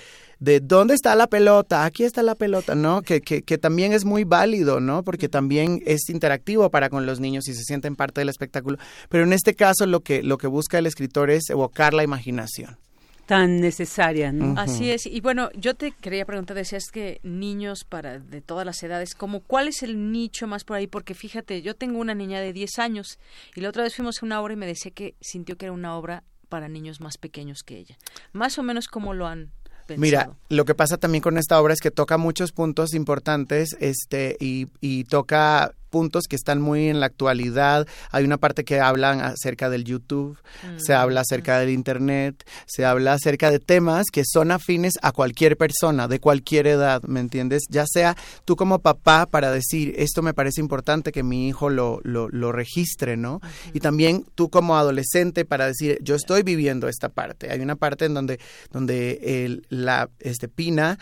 [0.43, 3.01] de dónde está la pelota, aquí está la pelota, ¿no?
[3.01, 5.01] Que, que, que, también es muy válido, ¿no?
[5.01, 8.77] Porque también es interactivo para con los niños y se sienten parte del espectáculo.
[9.07, 12.77] Pero en este caso lo que, lo que busca el escritor es evocar la imaginación
[13.25, 14.59] tan necesaria, ¿no?
[14.59, 15.05] Así es.
[15.05, 19.39] Y bueno, yo te quería preguntar, decías que niños para de todas las edades, como
[19.39, 22.79] cuál es el nicho más por ahí, porque fíjate, yo tengo una niña de 10
[22.79, 23.19] años
[23.55, 25.71] y la otra vez fuimos a una obra y me decía que sintió que era
[25.71, 27.97] una obra para niños más pequeños que ella.
[28.33, 29.51] Más o menos cómo lo han
[29.97, 34.37] Mira, lo que pasa también con esta obra es que toca muchos puntos importantes este,
[34.39, 37.87] y, y toca puntos que están muy en la actualidad.
[38.09, 40.39] Hay una parte que hablan acerca del YouTube,
[40.77, 45.11] se mm, habla acerca del Internet, se habla acerca de temas que son afines a
[45.11, 47.61] cualquier persona, de cualquier edad, ¿me entiendes?
[47.69, 51.99] Ya sea tú como papá para decir, esto me parece importante que mi hijo lo,
[52.01, 53.39] lo, lo registre, ¿no?
[53.71, 57.51] Y también tú como adolescente para decir, yo estoy viviendo esta parte.
[57.51, 58.39] Hay una parte en donde,
[58.71, 60.97] donde el, la este, Pina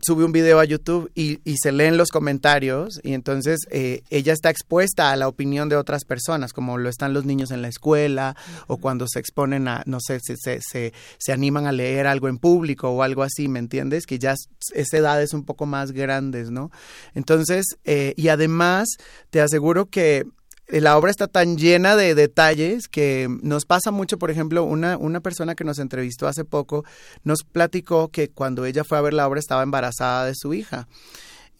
[0.00, 4.32] sube un video a YouTube y, y, se leen los comentarios y entonces eh, ella
[4.32, 7.68] está expuesta a la opinión de otras personas, como lo están los niños en la
[7.68, 12.06] escuela o cuando se exponen a, no sé, se, se, se, se, animan a leer
[12.06, 14.06] algo en público o algo así, ¿me entiendes?
[14.06, 14.34] Que ya
[14.74, 16.70] esa edad es un poco más grandes, ¿no?
[17.14, 18.88] Entonces, eh, y además
[19.30, 20.24] te aseguro que
[20.68, 25.20] la obra está tan llena de detalles que nos pasa mucho, por ejemplo, una, una
[25.20, 26.84] persona que nos entrevistó hace poco
[27.22, 30.88] nos platicó que cuando ella fue a ver la obra estaba embarazada de su hija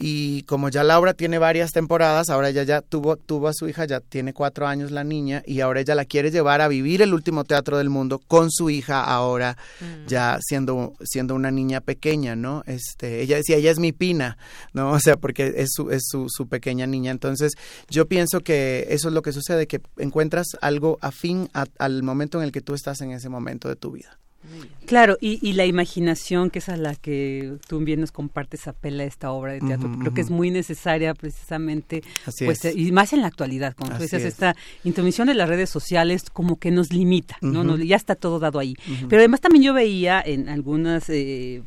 [0.07, 3.86] y como ya Laura tiene varias temporadas, ahora ella ya tuvo, tuvo a su hija,
[3.86, 7.14] ya tiene cuatro años la niña, y ahora ella la quiere llevar a vivir el
[7.14, 10.07] último teatro del mundo con su hija ahora, mm.
[10.07, 12.62] ya siendo, siendo una niña pequeña, ¿no?
[12.66, 14.36] Este, ella decía, ella es mi pina,
[14.74, 14.92] ¿no?
[14.92, 17.11] O sea, porque es su, es su, su pequeña niña.
[17.11, 17.52] Entonces,
[17.88, 21.48] yo pienso que eso es lo que sucede, que encuentras algo afín
[21.78, 24.18] al momento en el que tú estás en ese momento de tu vida.
[24.86, 29.03] Claro, y, y, la imaginación, que es a la que tú bien nos compartes, apela
[29.03, 29.90] a esta obra de teatro.
[29.99, 32.03] Creo que es muy necesaria precisamente,
[32.38, 36.24] pues, y más en la actualidad, como tú dices, esta intromisión de las redes sociales
[36.30, 37.76] como que nos limita, ¿no?
[37.78, 38.74] ya está todo dado ahí.
[39.09, 41.62] Pero además también yo veía en algunas eh,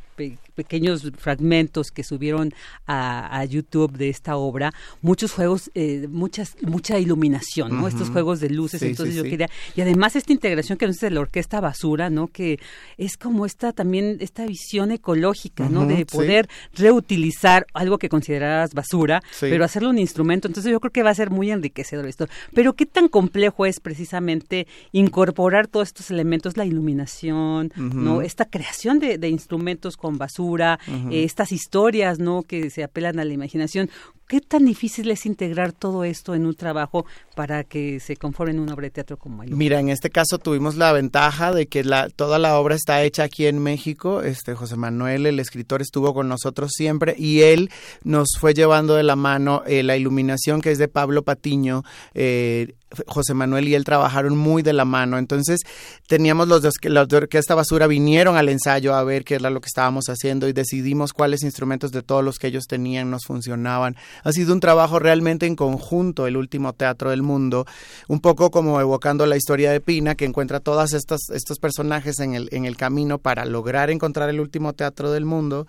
[0.58, 2.52] pequeños fragmentos que subieron
[2.88, 7.88] a, YouTube de esta obra, muchos juegos, eh, muchas, mucha iluminación, ¿no?
[7.88, 11.12] Estos juegos de luces, entonces yo quería, y además esta integración que no es de
[11.12, 12.28] la orquesta basura, ¿no?
[12.28, 12.60] Que
[12.98, 15.86] es como esta también, esta visión ecológica, ¿no?
[15.86, 21.04] De poder reutilizar algo que consideras basura, pero hacerlo un instrumento, entonces yo creo que
[21.04, 22.28] va a ser muy enriquecedor esto.
[22.54, 28.22] Pero qué tan complejo es precisamente incorporar todos estos elementos, la iluminación, ¿no?
[28.22, 32.44] Esta creación de, de instrumentos con basura, eh, estas historias, ¿no?
[32.44, 33.90] Que se apelan a la imaginación.
[34.28, 38.60] ¿Qué tan difícil es integrar todo esto en un trabajo para que se conforme en
[38.60, 39.50] una obra de teatro como hay?
[39.52, 43.24] Mira, en este caso tuvimos la ventaja de que la, toda la obra está hecha
[43.24, 44.22] aquí en México.
[44.22, 47.72] Este José Manuel, el escritor, estuvo con nosotros siempre y él
[48.04, 51.84] nos fue llevando de la mano eh, la iluminación que es de Pablo Patiño.
[52.14, 52.74] Eh,
[53.06, 55.18] José Manuel y él trabajaron muy de la mano.
[55.18, 55.60] Entonces
[56.08, 59.62] teníamos los de, los de Orquesta Basura vinieron al ensayo a ver qué era lo
[59.62, 63.96] que estábamos haciendo y decidimos cuáles instrumentos de todos los que ellos tenían nos funcionaban
[64.24, 67.66] Ha sido un trabajo realmente en conjunto, el último teatro del mundo,
[68.08, 70.62] un poco como evocando la historia de Pina, que encuentra
[70.94, 75.26] estas estos personajes en el, en el camino para lograr encontrar el último teatro del
[75.26, 75.68] mundo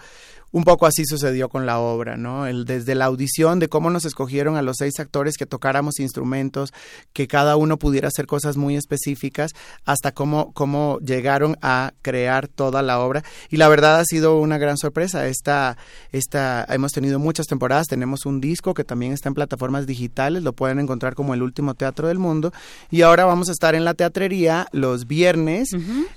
[0.53, 2.47] un poco así sucedió con la obra, ¿no?
[2.47, 6.73] El, desde la audición de cómo nos escogieron a los seis actores que tocáramos instrumentos,
[7.13, 9.53] que cada uno pudiera hacer cosas muy específicas,
[9.85, 13.23] hasta cómo, cómo llegaron a crear toda la obra.
[13.51, 15.27] Y la verdad ha sido una gran sorpresa.
[15.27, 15.77] Esta,
[16.13, 20.53] esta, hemos tenido muchas temporadas, tenemos un disco que también está en plataformas digitales, lo
[20.53, 22.53] pueden encontrar como el último teatro del mundo.
[22.91, 25.71] Y ahora vamos a estar en la teatrería los viernes,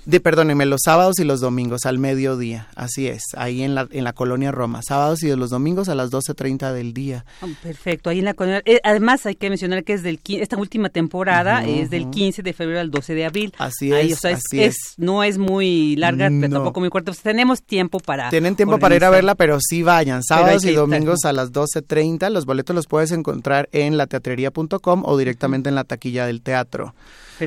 [0.04, 2.68] de, perdónenme, los sábados y los domingos al mediodía.
[2.74, 6.12] Así es, ahí en la, en la Colonia Roma, sábados y los domingos a las
[6.12, 7.24] 12.30 del día.
[7.40, 8.62] Oh, perfecto, ahí en la colonia.
[8.64, 12.52] Eh, además hay que mencionar que es del esta última temporada es del 15 de
[12.52, 13.52] febrero al 12 de abril.
[13.58, 17.10] Así es, así es, No es muy larga, pero tampoco muy corta.
[17.20, 18.30] tenemos tiempo para...
[18.30, 22.30] Tienen tiempo para ir a verla, pero sí vayan, sábados y domingos a las 12.30.
[22.30, 26.94] Los boletos los puedes encontrar en lateatrería.com o directamente en la taquilla del teatro.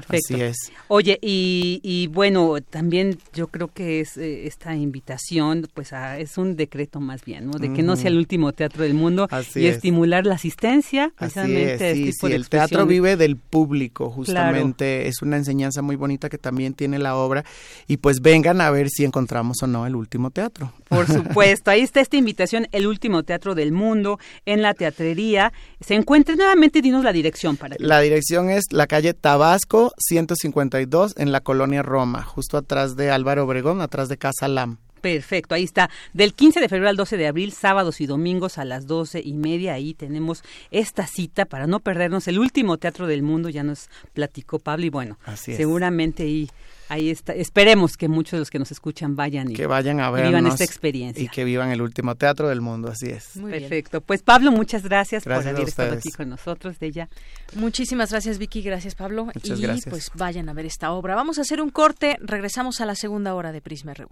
[0.01, 0.35] Perfecto.
[0.35, 0.57] Así es.
[0.87, 6.99] Oye, y, bueno, también yo creo que es eh, esta invitación, pues es un decreto
[6.99, 7.59] más bien, ¿no?
[7.59, 11.73] De que no sea el último teatro del mundo y estimular la asistencia, precisamente.
[11.73, 15.07] Así es, sí, sí, el teatro vive del público, justamente.
[15.07, 17.45] Es una enseñanza muy bonita que también tiene la obra.
[17.87, 20.73] Y pues vengan a ver si encontramos o no el último teatro.
[20.89, 25.53] Por supuesto, ahí está esta invitación, el último teatro del mundo, en la teatrería.
[25.79, 31.31] Se encuentra nuevamente, dinos la dirección para La dirección es la calle Tabasco 152 en
[31.31, 34.77] la colonia Roma, justo atrás de Álvaro Obregón, atrás de Casa Lam.
[35.01, 35.91] Perfecto, ahí está.
[36.13, 39.33] Del 15 de febrero al 12 de abril, sábados y domingos a las 12 y
[39.33, 43.89] media, ahí tenemos esta cita para no perdernos el último teatro del mundo, ya nos
[44.13, 46.49] platicó Pablo y bueno, seguramente ahí
[46.89, 47.33] ahí está.
[47.33, 50.47] Esperemos que muchos de los que nos escuchan vayan y que vayan a ver vivan
[50.47, 53.31] esta experiencia y que vivan el último teatro del mundo, así es.
[53.41, 54.01] Perfecto.
[54.01, 57.09] Pues Pablo, muchas gracias, por haber estado aquí con nosotros de ella.
[57.55, 59.89] Muchísimas gracias Vicky, gracias Pablo muchas y gracias.
[59.89, 61.15] pues vayan a ver esta obra.
[61.15, 64.09] Vamos a hacer un corte, regresamos a la segunda hora de Prisma RU.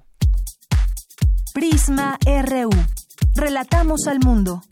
[1.53, 2.69] Prisma RU.
[3.35, 4.63] Relatamos al mundo.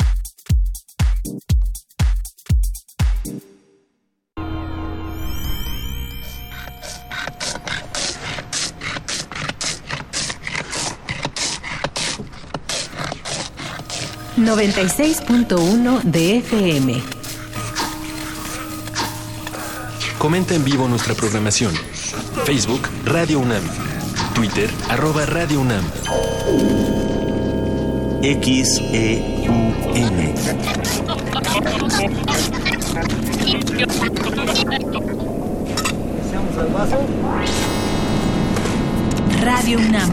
[14.45, 17.01] 96.1 de FM.
[20.17, 21.73] Comenta en vivo nuestra programación.
[22.45, 23.63] Facebook Radio UNAM.
[24.33, 25.83] Twitter arroba Radio UNAM.
[28.21, 29.41] XEUN.
[39.41, 40.11] Radio UNAM.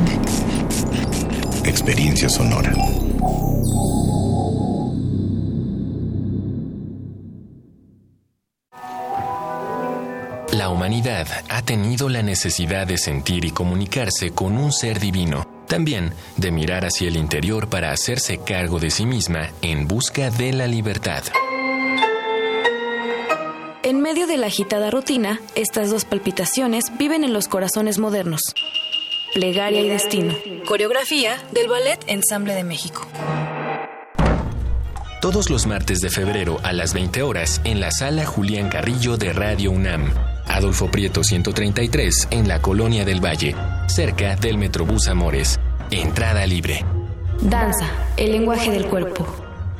[1.64, 2.72] Experiencia sonora.
[10.58, 16.12] La humanidad ha tenido la necesidad de sentir y comunicarse con un ser divino, también
[16.36, 20.66] de mirar hacia el interior para hacerse cargo de sí misma en busca de la
[20.66, 21.22] libertad.
[23.84, 28.40] En medio de la agitada rutina, estas dos palpitaciones viven en los corazones modernos.
[29.34, 30.34] Plegaria y Destino.
[30.66, 33.06] Coreografía del Ballet Ensamble de México.
[35.20, 39.32] Todos los martes de febrero a las 20 horas en la sala Julián Carrillo de
[39.32, 40.12] Radio UNAM.
[40.46, 43.56] Adolfo Prieto 133 en la Colonia del Valle,
[43.88, 45.58] cerca del Metrobús Amores.
[45.90, 46.84] Entrada libre.
[47.42, 49.26] Danza, el lenguaje del cuerpo.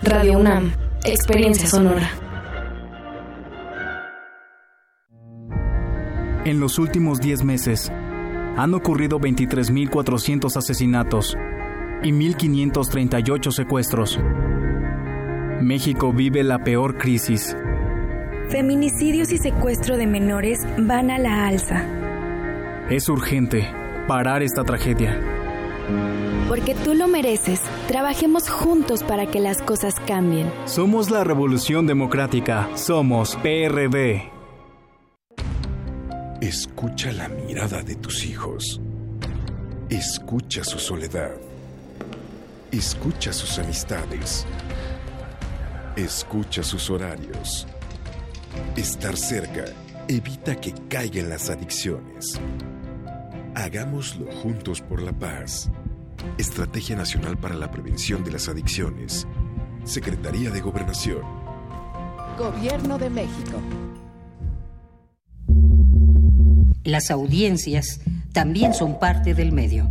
[0.02, 0.72] Radio UNAM,
[1.04, 2.10] experiencia sonora.
[6.44, 7.92] En los últimos 10 meses,
[8.56, 11.36] han ocurrido 23.400 asesinatos
[12.02, 14.18] y 1.538 secuestros.
[15.60, 17.56] México vive la peor crisis
[18.48, 21.84] Feminicidios y secuestro de menores van a la alza.
[22.88, 23.68] Es urgente
[24.06, 25.20] parar esta tragedia.
[26.48, 30.50] Porque tú lo mereces, trabajemos juntos para que las cosas cambien.
[30.64, 34.30] Somos la Revolución Democrática, somos PRD.
[36.40, 38.80] Escucha la mirada de tus hijos.
[39.90, 41.32] Escucha su soledad.
[42.72, 44.46] Escucha sus amistades.
[45.98, 47.66] Escucha sus horarios.
[48.76, 49.64] Estar cerca
[50.06, 52.40] evita que caigan las adicciones.
[53.56, 55.68] Hagámoslo juntos por la paz.
[56.38, 59.26] Estrategia Nacional para la Prevención de las Adicciones.
[59.82, 61.22] Secretaría de Gobernación.
[62.38, 63.60] Gobierno de México.
[66.84, 69.90] Las audiencias también son parte del medio.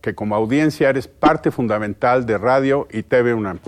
[0.00, 3.58] que como audiencia eres parte fundamental de Radio y TV UNAM.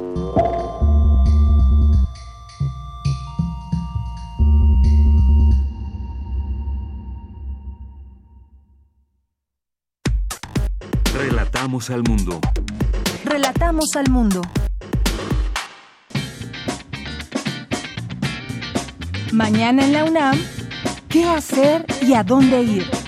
[11.15, 12.41] Relatamos al mundo.
[13.25, 14.43] Relatamos al mundo.
[19.33, 20.39] Mañana en la UNAM,
[21.09, 23.00] ¿qué hacer y a dónde ir?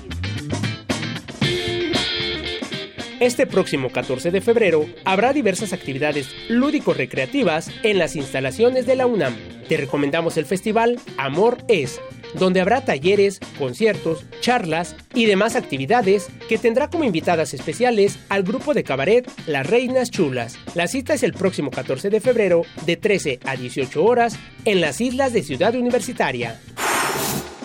[3.22, 9.36] Este próximo 14 de febrero habrá diversas actividades lúdico-recreativas en las instalaciones de la UNAM.
[9.68, 12.00] Te recomendamos el festival Amor es,
[12.34, 18.74] donde habrá talleres, conciertos, charlas y demás actividades que tendrá como invitadas especiales al grupo
[18.74, 20.58] de cabaret Las Reinas Chulas.
[20.74, 25.00] La cita es el próximo 14 de febrero de 13 a 18 horas en las
[25.00, 26.60] islas de Ciudad Universitaria.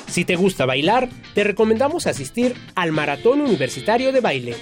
[0.05, 4.55] Si te gusta bailar, te recomendamos asistir al Maratón Universitario de Baile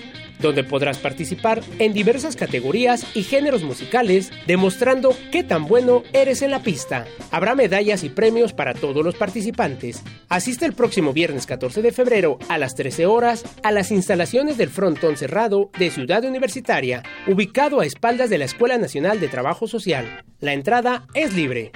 [0.45, 6.51] donde podrás participar en diversas categorías y géneros musicales, demostrando qué tan bueno eres en
[6.51, 7.05] la pista.
[7.31, 10.03] Habrá medallas y premios para todos los participantes.
[10.29, 14.69] Asiste el próximo viernes 14 de febrero a las 13 horas a las instalaciones del
[14.69, 20.23] Frontón Cerrado de Ciudad Universitaria, ubicado a espaldas de la Escuela Nacional de Trabajo Social.
[20.39, 21.71] La entrada es libre.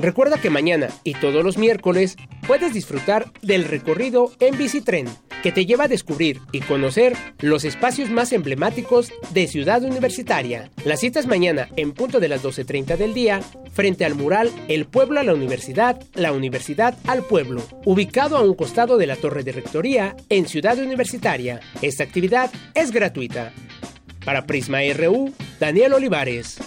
[0.00, 5.06] Recuerda que mañana y todos los miércoles puedes disfrutar del recorrido en bicitren
[5.42, 10.70] que te lleva a descubrir y conocer los espacios más emblemáticos de Ciudad Universitaria.
[10.86, 13.40] La cita es mañana en punto de las 12.30 del día
[13.72, 18.54] frente al mural El pueblo a la universidad, la universidad al pueblo, ubicado a un
[18.54, 21.60] costado de la torre de rectoría en Ciudad Universitaria.
[21.82, 23.52] Esta actividad es gratuita.
[24.24, 26.58] Para Prisma RU, Daniel Olivares.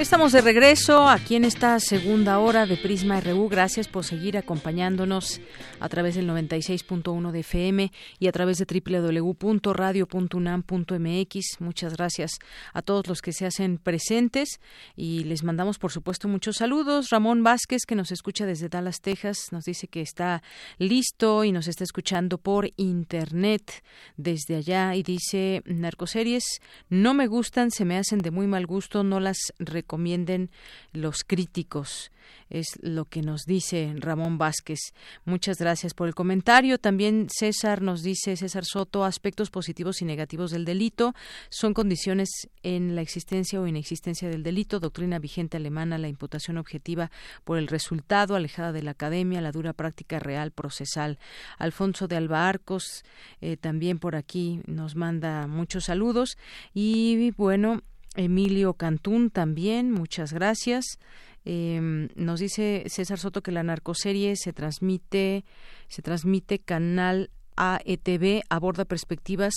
[0.00, 3.50] Estamos de regreso aquí en esta segunda hora de Prisma RU.
[3.50, 5.42] Gracias por seguir acompañándonos
[5.78, 11.60] a través del 96.1 de FM y a través de www.radio.unam.mx.
[11.60, 12.38] Muchas gracias
[12.72, 14.58] a todos los que se hacen presentes
[14.96, 17.10] y les mandamos, por supuesto, muchos saludos.
[17.10, 20.42] Ramón Vázquez, que nos escucha desde Dallas, Texas, nos dice que está
[20.78, 23.84] listo y nos está escuchando por internet
[24.16, 29.04] desde allá y dice, narcoseries no me gustan, se me hacen de muy mal gusto,
[29.04, 30.50] no las recuerdo recomienden
[30.92, 32.12] los críticos.
[32.48, 34.78] Es lo que nos dice Ramón Vázquez.
[35.24, 36.78] Muchas gracias por el comentario.
[36.78, 41.14] También César nos dice, César Soto, aspectos positivos y negativos del delito
[41.48, 42.28] son condiciones
[42.62, 47.10] en la existencia o inexistencia del delito, doctrina vigente alemana, la imputación objetiva
[47.44, 51.18] por el resultado, alejada de la academia, la dura práctica real procesal.
[51.58, 53.04] Alfonso de Alba Arcos
[53.40, 56.36] eh, también por aquí nos manda muchos saludos
[56.74, 57.82] y bueno,
[58.16, 60.98] Emilio Cantún también, muchas gracias.
[61.44, 65.44] Em, nos dice César Soto que la narcoserie se transmite,
[65.88, 69.54] se transmite canal AETV aborda perspectivas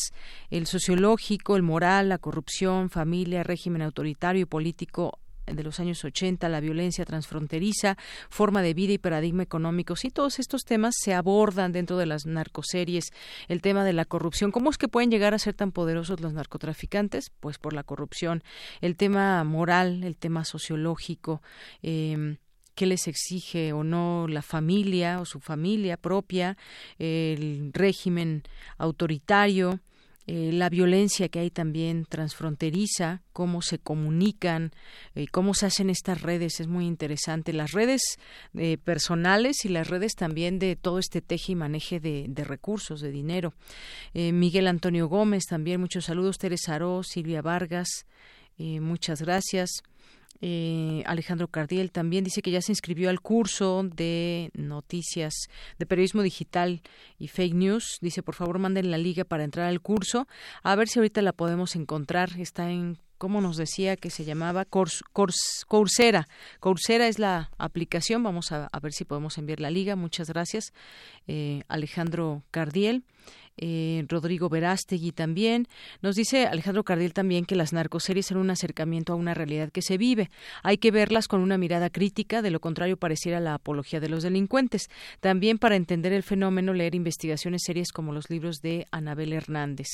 [0.49, 6.47] el sociológico, el moral, la corrupción, familia, régimen autoritario y político de los años 80,
[6.49, 7.97] la violencia transfronteriza,
[8.29, 9.95] forma de vida y paradigma económico.
[9.95, 13.11] Sí, todos estos temas se abordan dentro de las narcoseries.
[13.47, 14.51] El tema de la corrupción.
[14.51, 17.31] ¿Cómo es que pueden llegar a ser tan poderosos los narcotraficantes?
[17.39, 18.43] Pues por la corrupción.
[18.81, 21.41] El tema moral, el tema sociológico.
[21.81, 22.37] Eh,
[22.75, 26.57] qué les exige o no la familia o su familia propia,
[26.97, 28.43] el régimen
[28.77, 29.79] autoritario,
[30.26, 34.71] eh, la violencia que hay también transfronteriza, cómo se comunican,
[35.15, 37.51] eh, cómo se hacen estas redes, es muy interesante.
[37.51, 38.01] Las redes
[38.57, 43.11] eh, personales y las redes también de todo este teje y maneje de, recursos, de
[43.11, 43.53] dinero.
[44.13, 46.38] Miguel Antonio Gómez también, muchos saludos.
[46.38, 48.05] Teresa Aró, Silvia Vargas,
[48.57, 49.84] muchas gracias.
[50.45, 55.33] Eh, Alejandro Cardiel también dice que ya se inscribió al curso de noticias
[55.79, 56.81] de periodismo digital
[57.17, 57.97] y fake news.
[58.01, 60.27] Dice, por favor, manden la liga para entrar al curso.
[60.61, 62.31] A ver si ahorita la podemos encontrar.
[62.37, 64.65] Está en ¿cómo nos decía que se llamaba?
[64.65, 66.27] Coursera.
[66.59, 68.21] Coursera es la aplicación.
[68.21, 69.95] Vamos a, ver si podemos enviar la liga.
[69.95, 70.73] Muchas gracias,
[71.25, 73.05] eh, Alejandro Cardiel
[73.57, 75.67] eh, Rodrigo Verástegui también.
[76.01, 79.81] Nos dice Alejandro Cardiel también que las narcoseries son un acercamiento a una realidad que
[79.81, 80.29] se vive.
[80.63, 84.23] Hay que verlas con una mirada crítica, de lo contrario pareciera la apología de los
[84.23, 84.89] delincuentes.
[85.19, 89.87] También para entender el fenómeno, leer investigaciones serias como los libros de Anabel Hernández.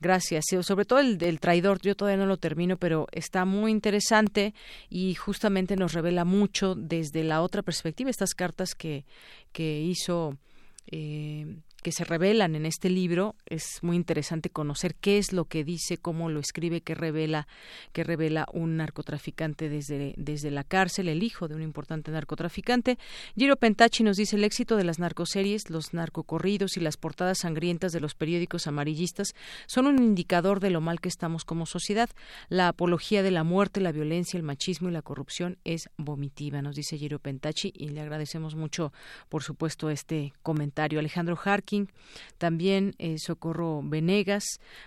[0.00, 0.44] Gracias.
[0.52, 4.54] Eh, sobre todo el del traidor, yo todavía no lo termino, pero está muy interesante
[4.88, 9.04] y justamente nos revela mucho desde la otra perspectiva, estas cartas que,
[9.52, 10.38] que hizo
[10.90, 15.64] eh, que se revelan en este libro es muy interesante conocer qué es lo que
[15.64, 17.46] dice, cómo lo escribe, qué revela,
[17.92, 22.98] qué revela un narcotraficante desde, desde la cárcel, el hijo de un importante narcotraficante.
[23.36, 27.92] Giro Pentachi nos dice el éxito de las narcoseries, los narcocorridos y las portadas sangrientas
[27.92, 29.34] de los periódicos amarillistas
[29.66, 32.08] son un indicador de lo mal que estamos como sociedad.
[32.48, 36.76] La apología de la muerte, la violencia, el machismo y la corrupción es vomitiva, nos
[36.76, 38.94] dice Giro Pentachi y le agradecemos mucho,
[39.28, 40.98] por supuesto, este comentario.
[40.98, 41.36] Alejandro
[42.38, 44.44] También eh, Socorro Venegas,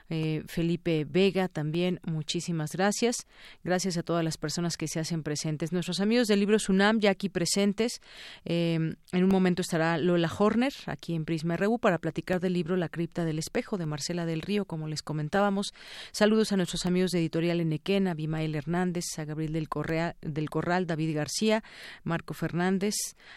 [0.10, 3.28] eh, Felipe Vega, también muchísimas gracias.
[3.64, 5.72] Gracias a todas las personas que se hacen presentes.
[5.72, 8.02] Nuestros amigos del libro Sunam ya aquí presentes.
[8.46, 12.76] Em, en un momento estará Lola Horner aquí en Prisma RU para platicar del libro
[12.78, 15.74] La cripta del espejo de Marcela del Río, como les comentábamos.
[16.12, 21.16] Saludos a nuestros amigos de Editorial Enequén, a Bimael Hernández, a Gabriel del Corral, David
[21.16, 21.64] García,
[22.04, 22.96] Marco Fernández,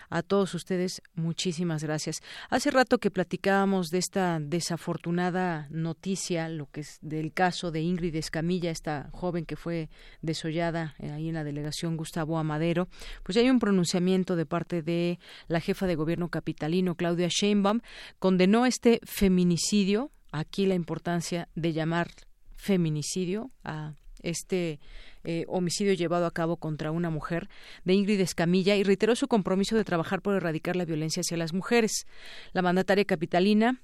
[0.09, 2.17] a todos ustedes muchísimas gracias.
[2.49, 8.15] Hace rato que platicamos de esta desafortunada noticia, lo que es del caso de Ingrid
[8.17, 9.89] Escamilla, esta joven que fue
[10.21, 12.89] desollada eh, ahí en la delegación Gustavo Amadero,
[13.23, 15.19] pues hay un pronunciamiento de parte de
[15.49, 17.81] la jefa de gobierno capitalino, Claudia Sheinbaum,
[18.19, 22.11] condenó este feminicidio, aquí la importancia de llamar
[22.57, 24.81] feminicidio a este
[25.25, 27.49] eh, homicidio llevado a cabo contra una mujer
[27.85, 31.53] de Ingrid Escamilla y reiteró su compromiso de trabajar por erradicar la violencia hacia las
[31.53, 32.07] mujeres.
[32.53, 33.83] La mandataria capitalina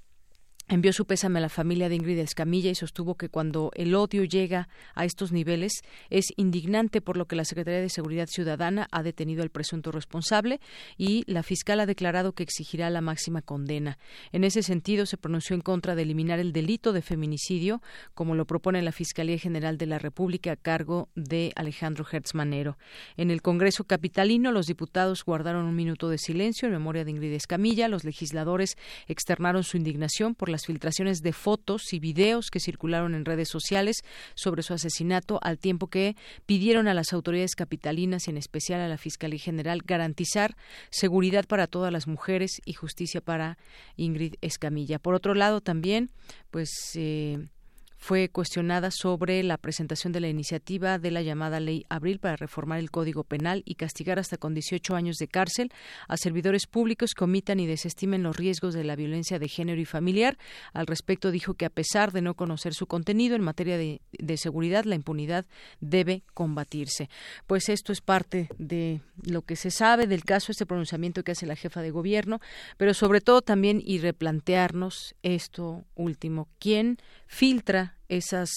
[0.68, 4.24] Envió su pésame a la familia de Ingrid Escamilla y sostuvo que cuando el odio
[4.24, 9.04] llega a estos niveles es indignante por lo que la Secretaría de Seguridad Ciudadana ha
[9.04, 10.58] detenido al presunto responsable
[10.98, 13.96] y la fiscal ha declarado que exigirá la máxima condena.
[14.32, 17.80] En ese sentido, se pronunció en contra de eliminar el delito de feminicidio,
[18.14, 22.76] como lo propone la Fiscalía General de la República a cargo de Alejandro Hertz Manero.
[23.16, 27.34] En el Congreso capitalino, los diputados guardaron un minuto de silencio en memoria de Ingrid
[27.34, 27.86] Escamilla.
[27.86, 33.14] Los legisladores externaron su indignación por la las filtraciones de fotos y videos que circularon
[33.14, 33.96] en redes sociales
[34.34, 38.96] sobre su asesinato, al tiempo que pidieron a las autoridades capitalinas en especial a la
[38.96, 40.56] Fiscalía General garantizar
[40.88, 43.58] seguridad para todas las mujeres y justicia para
[43.96, 44.98] Ingrid Escamilla.
[44.98, 46.10] Por otro lado, también,
[46.50, 46.70] pues.
[46.94, 47.48] Eh,
[47.96, 52.78] fue cuestionada sobre la presentación de la iniciativa de la llamada Ley Abril para reformar
[52.78, 55.72] el Código Penal y castigar hasta con 18 años de cárcel
[56.08, 59.84] a servidores públicos que omitan y desestimen los riesgos de la violencia de género y
[59.84, 60.38] familiar.
[60.72, 64.36] Al respecto dijo que a pesar de no conocer su contenido en materia de, de
[64.36, 65.46] seguridad, la impunidad
[65.80, 67.08] debe combatirse.
[67.46, 71.46] Pues esto es parte de lo que se sabe del caso, este pronunciamiento que hace
[71.46, 72.40] la jefa de gobierno,
[72.76, 76.48] pero sobre todo también y replantearnos esto último.
[76.58, 78.50] ¿Quién filtra esas,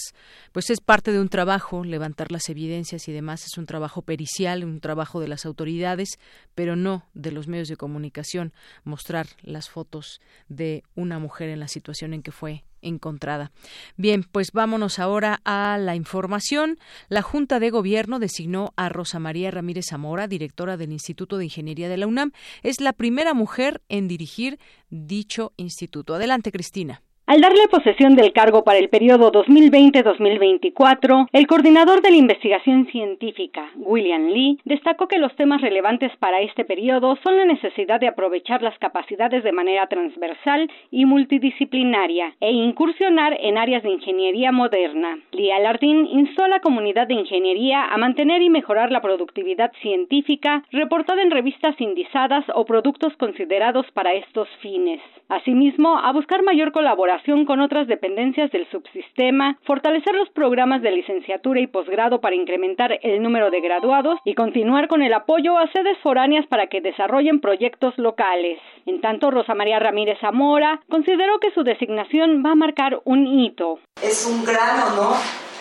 [0.52, 4.64] pues es parte de un trabajo, levantar las evidencias y demás, es un trabajo pericial,
[4.64, 6.18] un trabajo de las autoridades,
[6.54, 8.52] pero no de los medios de comunicación,
[8.84, 13.52] mostrar las fotos de una mujer en la situación en que fue encontrada.
[13.96, 16.78] Bien, pues vámonos ahora a la información.
[17.08, 21.88] La Junta de Gobierno designó a Rosa María Ramírez Zamora, directora del Instituto de Ingeniería
[21.88, 22.32] de la UNAM.
[22.62, 24.58] Es la primera mujer en dirigir
[24.88, 26.14] dicho instituto.
[26.14, 27.02] Adelante, Cristina.
[27.30, 33.70] Al darle posesión del cargo para el periodo 2020-2024, el coordinador de la investigación científica,
[33.76, 38.62] William Lee, destacó que los temas relevantes para este periodo son la necesidad de aprovechar
[38.62, 45.20] las capacidades de manera transversal y multidisciplinaria e incursionar en áreas de ingeniería moderna.
[45.30, 50.64] Lee Alardín instó a la comunidad de ingeniería a mantener y mejorar la productividad científica
[50.72, 55.00] reportada en revistas indizadas o productos considerados para estos fines.
[55.28, 61.60] Asimismo, a buscar mayor colaboración con otras dependencias del subsistema, fortalecer los programas de licenciatura
[61.60, 65.98] y posgrado para incrementar el número de graduados y continuar con el apoyo a sedes
[66.02, 68.58] foráneas para que desarrollen proyectos locales.
[68.86, 73.78] En tanto, Rosa María Ramírez Zamora consideró que su designación va a marcar un hito.
[74.02, 75.16] Es un gran honor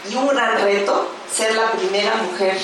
[0.10, 2.56] y un gran reto ser la primera mujer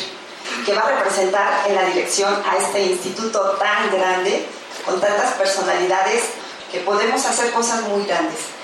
[0.65, 4.45] que va a representar en la dirección a este instituto tan grande,
[4.85, 6.33] con tantas personalidades,
[6.71, 8.54] que podemos hacer cosas muy grandes.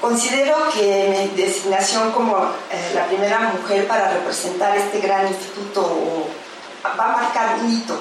[0.00, 2.38] Considero que mi designación como
[2.70, 6.26] eh, la primera mujer para representar este gran instituto
[6.98, 8.00] va a marcar un hito.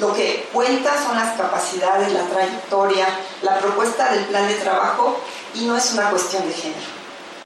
[0.00, 3.06] Lo que cuenta son las capacidades, la trayectoria,
[3.42, 5.20] la propuesta del plan de trabajo
[5.54, 7.03] y no es una cuestión de género.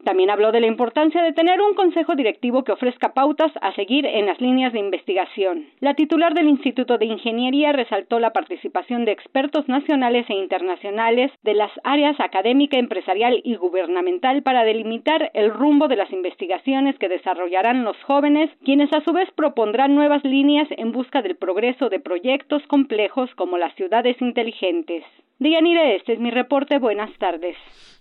[0.08, 4.06] También habló de la importancia de tener un consejo directivo que ofrezca pautas a seguir
[4.06, 5.66] en las líneas de investigación.
[5.80, 11.52] La titular del Instituto de Ingeniería resaltó la participación de expertos nacionales e internacionales de
[11.52, 17.84] las áreas académica, empresarial y gubernamental para delimitar el rumbo de las investigaciones que desarrollarán
[17.84, 22.62] los jóvenes, quienes a su vez propondrán nuevas líneas en busca del progreso de proyectos
[22.66, 25.04] complejos como las ciudades inteligentes.
[25.38, 26.78] Dianire, este es mi reporte.
[26.78, 27.58] Buenas tardes.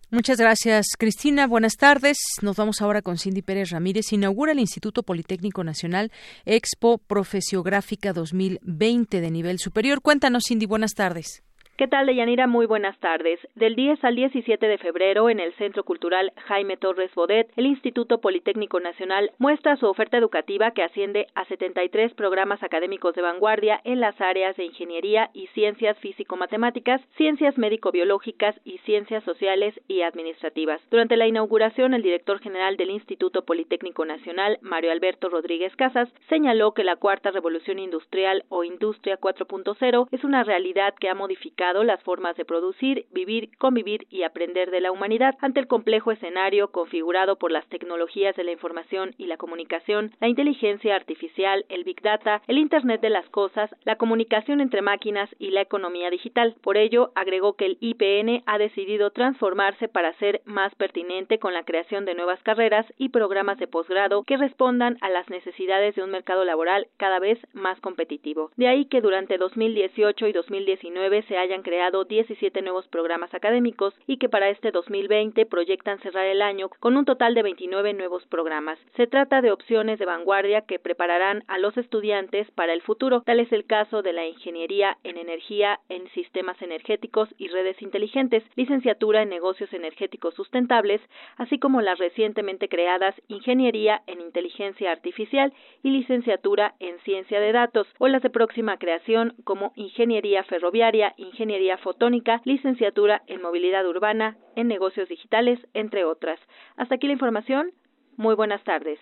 [0.10, 1.48] Muchas gracias, Cristina.
[1.48, 2.18] Buenas tardes.
[2.42, 4.14] Nos vamos ahora con Cindy Pérez Ramírez.
[4.14, 6.14] Inaugura el Instituto Politécnico Nacional
[6.46, 10.02] Expo Profesiográfica 2020 de nivel superior.
[10.02, 10.66] Cuéntanos, Cindy.
[10.66, 11.44] Buenas tardes.
[11.78, 12.48] ¿Qué tal, Deyanira?
[12.48, 13.40] Muy buenas tardes.
[13.54, 18.20] Del 10 al 17 de febrero, en el Centro Cultural Jaime Torres Bodet, el Instituto
[18.20, 24.00] Politécnico Nacional muestra su oferta educativa que asciende a 73 programas académicos de vanguardia en
[24.00, 30.82] las áreas de ingeniería y ciencias físico-matemáticas, ciencias médico-biológicas y ciencias sociales y administrativas.
[30.90, 36.72] Durante la inauguración, el director general del Instituto Politécnico Nacional, Mario Alberto Rodríguez Casas, señaló
[36.72, 42.02] que la cuarta revolución industrial o industria 4.0 es una realidad que ha modificado las
[42.04, 47.38] formas de producir, vivir, convivir y aprender de la humanidad ante el complejo escenario configurado
[47.38, 52.42] por las tecnologías de la información y la comunicación, la inteligencia artificial, el Big Data,
[52.48, 56.56] el Internet de las Cosas, la comunicación entre máquinas y la economía digital.
[56.62, 61.64] Por ello, agregó que el IPN ha decidido transformarse para ser más pertinente con la
[61.64, 66.12] creación de nuevas carreras y programas de posgrado que respondan a las necesidades de un
[66.12, 68.52] mercado laboral cada vez más competitivo.
[68.56, 74.18] De ahí que durante 2018 y 2019 se hayan creado 17 nuevos programas académicos y
[74.18, 78.80] que para este 2020 proyectan cerrar el año con un total de 29 nuevos programas.
[78.96, 83.22] Se trata de opciones de vanguardia que prepararán a los estudiantes para el futuro.
[83.26, 88.44] Tal es el caso de la Ingeniería en Energía en Sistemas Energéticos y Redes Inteligentes,
[88.56, 91.02] licenciatura en Negocios Energéticos Sustentables,
[91.38, 95.54] así como las recientemente creadas Ingeniería en Inteligencia Artificial
[95.84, 101.47] y licenciatura en Ciencia de Datos, o las de próxima creación como Ingeniería Ferroviaria, Ingeniería
[101.48, 106.42] Ingeniería Fotónica, licenciatura en Movilidad Urbana, en Negocios Digitales, entre otras.
[106.76, 107.72] Hasta aquí la información.
[108.18, 109.00] Muy buenas tardes.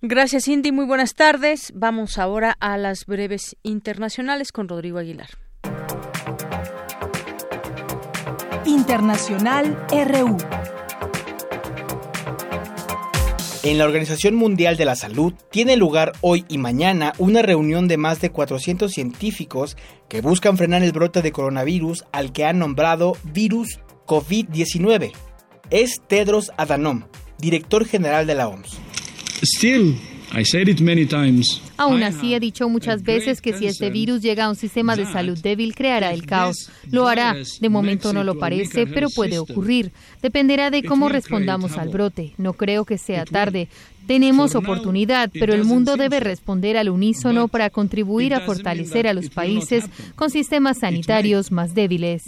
[0.00, 0.72] Gracias, Cindy.
[0.72, 1.72] Muy buenas tardes.
[1.76, 5.28] Vamos ahora a las breves internacionales con Rodrigo Aguilar.
[8.66, 10.36] Internacional RU.
[13.64, 17.96] En la Organización Mundial de la Salud tiene lugar hoy y mañana una reunión de
[17.96, 19.76] más de 400 científicos
[20.08, 25.12] que buscan frenar el brote de coronavirus al que han nombrado virus COVID-19.
[25.70, 27.04] Es Tedros Adhanom,
[27.38, 28.80] director general de la OMS.
[31.76, 35.04] Aún así, he dicho muchas veces que si este virus llega a un sistema de
[35.04, 36.70] salud débil, creará el caos.
[36.90, 37.36] Lo hará.
[37.60, 39.92] De momento no lo parece, pero puede ocurrir.
[40.22, 42.34] Dependerá de cómo respondamos al brote.
[42.38, 43.68] No creo que sea tarde.
[44.06, 49.30] Tenemos oportunidad, pero el mundo debe responder al unísono para contribuir a fortalecer a los
[49.30, 49.84] países
[50.16, 52.24] con sistemas sanitarios más débiles.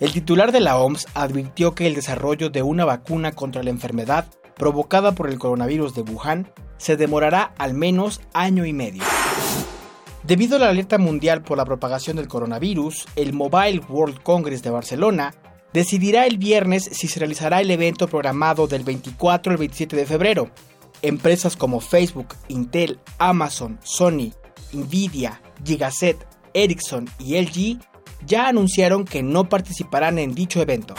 [0.00, 4.28] El titular de la OMS advirtió que el desarrollo de una vacuna contra la enfermedad
[4.58, 9.02] provocada por el coronavirus de Wuhan se demorará al menos año y medio.
[10.24, 14.70] Debido a la alerta mundial por la propagación del coronavirus, el Mobile World Congress de
[14.70, 15.34] Barcelona
[15.72, 20.50] decidirá el viernes si se realizará el evento programado del 24 al 27 de febrero.
[21.00, 24.32] Empresas como Facebook, Intel, Amazon, Sony,
[24.72, 27.78] Nvidia, Gigaset, Ericsson y LG
[28.26, 30.94] ya anunciaron que no participarán en dicho evento.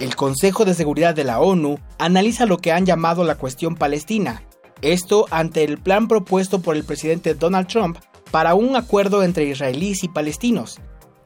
[0.00, 4.44] El Consejo de Seguridad de la ONU analiza lo que han llamado la cuestión palestina,
[4.80, 7.98] esto ante el plan propuesto por el presidente Donald Trump
[8.30, 10.78] para un acuerdo entre israelíes y palestinos.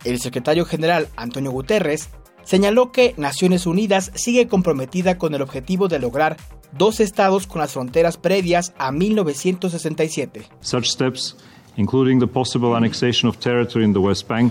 [0.04, 2.08] El secretario general Antonio Guterres
[2.44, 6.38] señaló que Naciones Unidas sigue comprometida con el objetivo de lograr
[6.72, 10.48] dos estados con las fronteras previas a 1967.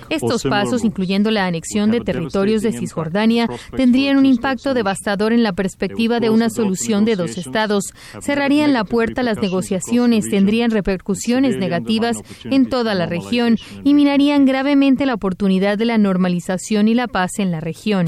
[0.09, 5.53] Estos pasos, incluyendo la anexión de territorios de Cisjordania, tendrían un impacto devastador en la
[5.53, 7.93] perspectiva de una solución de dos estados.
[8.21, 14.45] Cerrarían la puerta a las negociaciones, tendrían repercusiones negativas en toda la región y minarían
[14.45, 18.07] gravemente la oportunidad de la normalización y la paz en la región.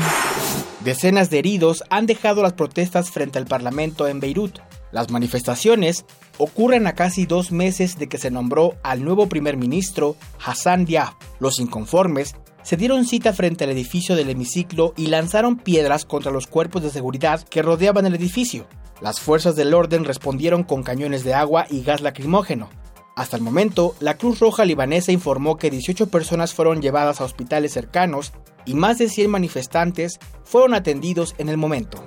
[0.83, 4.59] Decenas de heridos han dejado las protestas frente al Parlamento en Beirut.
[4.93, 6.05] Las manifestaciones
[6.37, 10.15] ocurren a casi dos meses de que se nombró al nuevo primer ministro
[10.45, 11.15] Hassan Diab.
[11.39, 16.45] Los inconformes se dieron cita frente al edificio del hemiciclo y lanzaron piedras contra los
[16.45, 18.67] cuerpos de seguridad que rodeaban el edificio.
[19.01, 22.69] Las fuerzas del orden respondieron con cañones de agua y gas lacrimógeno.
[23.15, 27.73] Hasta el momento, la Cruz Roja libanesa informó que 18 personas fueron llevadas a hospitales
[27.73, 28.31] cercanos
[28.63, 32.03] y más de 100 manifestantes fueron atendidos en el momento.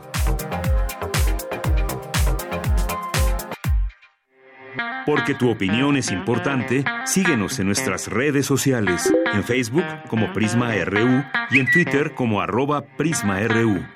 [5.06, 11.22] Porque tu opinión es importante, síguenos en nuestras redes sociales, en Facebook como Prisma RU
[11.50, 13.86] y en Twitter como arroba PrismaRU.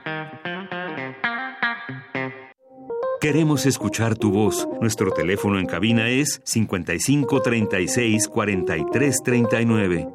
[3.20, 4.66] Queremos escuchar tu voz.
[4.80, 10.08] Nuestro teléfono en cabina es 55 36 43 39.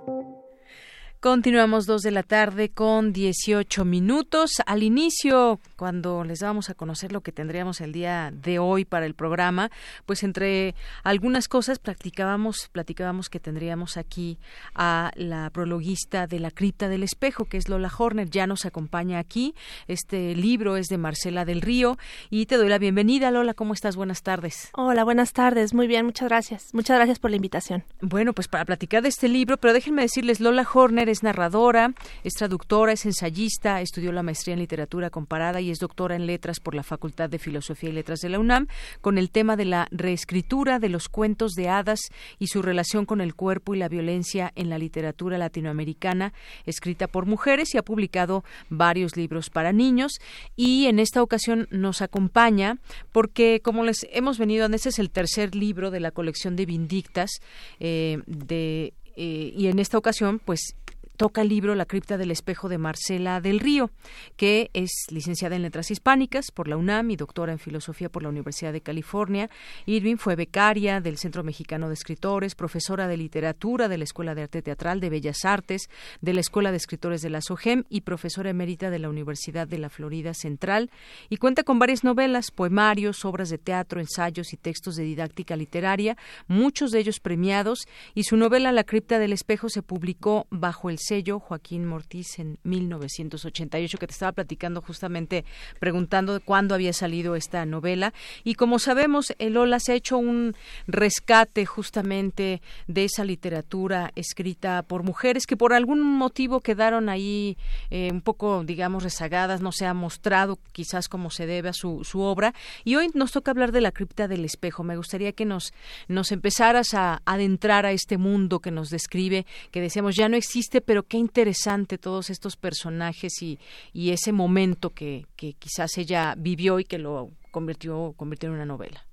[1.25, 4.61] Continuamos dos de la tarde con 18 minutos.
[4.65, 9.05] Al inicio, cuando les vamos a conocer lo que tendríamos el día de hoy para
[9.05, 9.71] el programa,
[10.05, 14.37] pues entre algunas cosas platicábamos, platicábamos que tendríamos aquí
[14.73, 19.19] a la prologuista de La cripta del espejo, que es Lola Horner, ya nos acompaña
[19.19, 19.55] aquí.
[19.87, 21.97] Este libro es de Marcela del Río
[22.29, 23.53] y te doy la bienvenida, Lola.
[23.53, 23.95] ¿Cómo estás?
[23.95, 24.69] Buenas tardes.
[24.73, 25.73] Hola, buenas tardes.
[25.73, 26.73] Muy bien, muchas gracias.
[26.73, 27.83] Muchas gracias por la invitación.
[28.01, 31.93] Bueno, pues para platicar de este libro, pero déjenme decirles, Lola Horner es narradora,
[32.23, 36.59] es traductora, es ensayista, estudió la maestría en literatura comparada y es doctora en letras
[36.59, 38.67] por la Facultad de Filosofía y Letras de la UNAM,
[39.01, 41.99] con el tema de la reescritura de los cuentos de hadas
[42.37, 46.33] y su relación con el cuerpo y la violencia en la literatura latinoamericana,
[46.65, 50.19] escrita por mujeres y ha publicado varios libros para niños.
[50.55, 52.77] Y en esta ocasión nos acompaña
[53.11, 57.39] porque, como les hemos venido, este es el tercer libro de la colección de Vindictas
[57.79, 58.19] eh,
[58.49, 60.75] eh, y en esta ocasión, pues
[61.15, 63.91] toca el libro La cripta del espejo de Marcela del Río,
[64.35, 68.29] que es licenciada en Letras Hispánicas por la UNAM y doctora en Filosofía por la
[68.29, 69.49] Universidad de California.
[69.85, 74.43] Irving fue becaria del Centro Mexicano de Escritores, profesora de literatura de la Escuela de
[74.43, 75.89] Arte Teatral de Bellas Artes,
[76.21, 79.77] de la Escuela de Escritores de la SOGEM y profesora emérita de la Universidad de
[79.77, 80.91] la Florida Central.
[81.29, 86.17] Y cuenta con varias novelas, poemarios, obras de teatro, ensayos y textos de didáctica literaria,
[86.47, 90.99] muchos de ellos premiados, y su novela La cripta del espejo se publicó bajo el
[91.07, 95.45] sello Joaquín Mortiz en 1988 que te estaba platicando justamente
[95.79, 98.13] preguntando de cuándo había salido esta novela.
[98.43, 100.55] Y como sabemos el Ola se ha hecho un
[100.87, 107.57] rescate justamente de esa literatura escrita por mujeres que por algún motivo quedaron ahí
[107.89, 112.03] eh, un poco digamos rezagadas no se ha mostrado quizás como se debe a su,
[112.03, 112.53] su obra.
[112.83, 114.83] Y hoy nos toca hablar de la cripta del espejo.
[114.83, 115.73] Me gustaría que nos
[116.07, 120.81] nos empezaras a adentrar a este mundo que nos describe que decíamos ya no existe
[120.81, 123.59] pero pero qué interesante todos estos personajes y,
[123.93, 129.05] ese momento que, que quizás ella vivió y que lo convirtió, convirtió en una novela.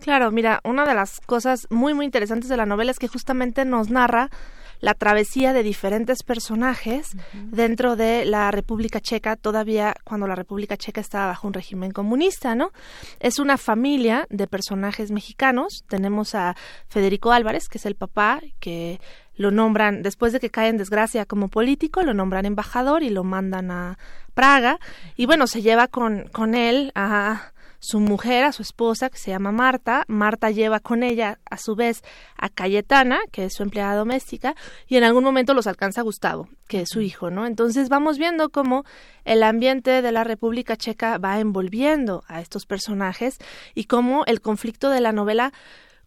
[0.00, 3.66] Claro, mira, una de las cosas muy, muy interesantes de la novela es que justamente
[3.66, 4.30] nos narra
[4.80, 11.00] la travesía de diferentes personajes dentro de la República Checa, todavía cuando la República Checa
[11.00, 12.70] estaba bajo un régimen comunista, ¿no?
[13.20, 15.84] Es una familia de personajes mexicanos.
[15.88, 16.56] Tenemos a
[16.88, 19.00] Federico Álvarez, que es el papá, que
[19.36, 23.24] lo nombran, después de que cae en desgracia como político, lo nombran embajador y lo
[23.24, 23.98] mandan a
[24.34, 24.78] Praga.
[25.16, 27.52] Y bueno, se lleva con, con él a
[27.84, 30.04] su mujer, a su esposa, que se llama Marta.
[30.08, 32.02] Marta lleva con ella, a su vez,
[32.38, 34.54] a Cayetana, que es su empleada doméstica,
[34.88, 37.46] y en algún momento los alcanza Gustavo, que es su hijo, ¿no?
[37.46, 38.84] Entonces vamos viendo cómo
[39.26, 43.36] el ambiente de la República Checa va envolviendo a estos personajes
[43.74, 45.52] y cómo el conflicto de la novela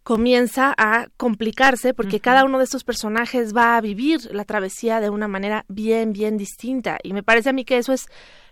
[0.02, 5.10] comienza a complicarse porque cada uno de estos personajes va a vivir la travesía de
[5.10, 6.98] una manera bien, bien distinta.
[7.02, 8.06] Y me parece a mí que eso es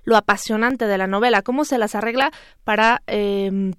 [0.07, 2.33] lo apasionante de la novela, cómo se las arregla
[2.65, 3.03] para...
[3.07, 3.73] Eh,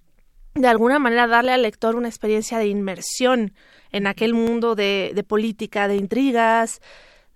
[0.54, 3.54] de alguna manera darle al lector una experiencia de inmersión
[3.91, 6.82] en aquel mundo de, de, política, de intrigas,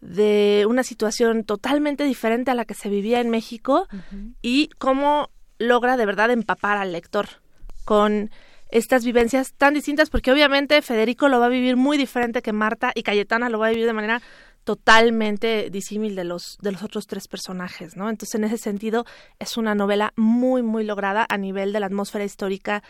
[0.02, 3.88] de una situación totalmente diferente a la que se vivía en México
[4.42, 7.28] y cómo logra de verdad empapar al lector
[7.86, 8.32] con
[8.70, 12.92] estas vivencias tan distintas, porque obviamente Federico lo va a vivir muy diferente que Marta
[12.96, 14.22] y Cayetana lo va a vivir de manera
[14.64, 18.10] totalmente disímil de los de los otros tres personajes, ¿no?
[18.10, 19.06] Entonces, en ese sentido,
[19.40, 22.84] es una novela muy, muy lograda a nivel de la atmósfera histórica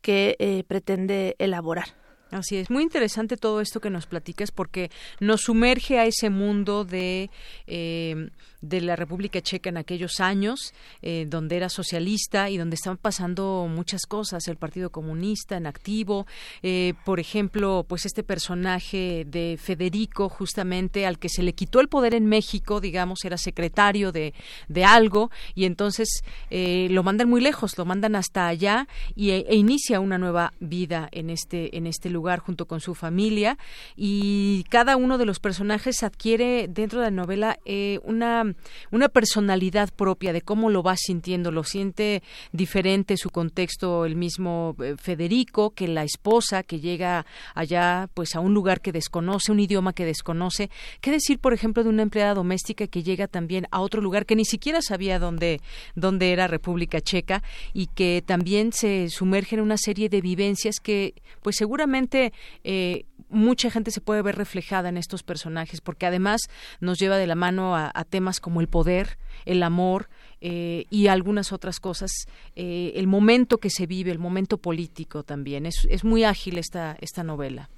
[0.00, 1.88] que eh, pretende elaborar.
[2.30, 4.90] Así es, muy interesante todo esto que nos platicas porque
[5.20, 7.30] nos sumerge a ese mundo de
[7.66, 8.30] eh,
[8.64, 10.72] de la República Checa en aquellos años,
[11.02, 16.26] eh, donde era socialista y donde estaban pasando muchas cosas, el Partido Comunista en activo,
[16.62, 21.88] eh, por ejemplo, pues este personaje de Federico, justamente al que se le quitó el
[21.88, 24.34] poder en México, digamos, era secretario de,
[24.68, 29.46] de algo, y entonces eh, lo mandan muy lejos, lo mandan hasta allá y, e,
[29.48, 33.58] e inicia una nueva vida en este, en este lugar junto con su familia,
[33.96, 37.58] y cada uno de los personajes adquiere dentro de la novela
[38.02, 38.53] una
[38.90, 42.22] una personalidad propia de cómo lo va sintiendo, lo siente
[42.52, 48.40] diferente su contexto el mismo eh, Federico que la esposa que llega allá pues a
[48.40, 50.70] un lugar que desconoce, un idioma que desconoce.
[51.00, 54.36] ¿Qué decir, por ejemplo, de una empleada doméstica que llega también a otro lugar que
[54.36, 55.60] ni siquiera sabía dónde,
[55.94, 61.14] dónde era República Checa y que también se sumerge en una serie de vivencias que
[61.42, 62.32] pues seguramente
[62.62, 63.04] eh,
[63.34, 66.42] mucha gente se puede ver reflejada en estos personajes, porque además
[66.80, 70.08] nos lleva de la mano a, temas como el poder, el amor
[70.40, 72.10] eh, y algunas otras cosas,
[72.54, 75.66] eh, el momento que se vive, el momento político también.
[75.66, 77.68] Es, es muy ágil esta, esta novela.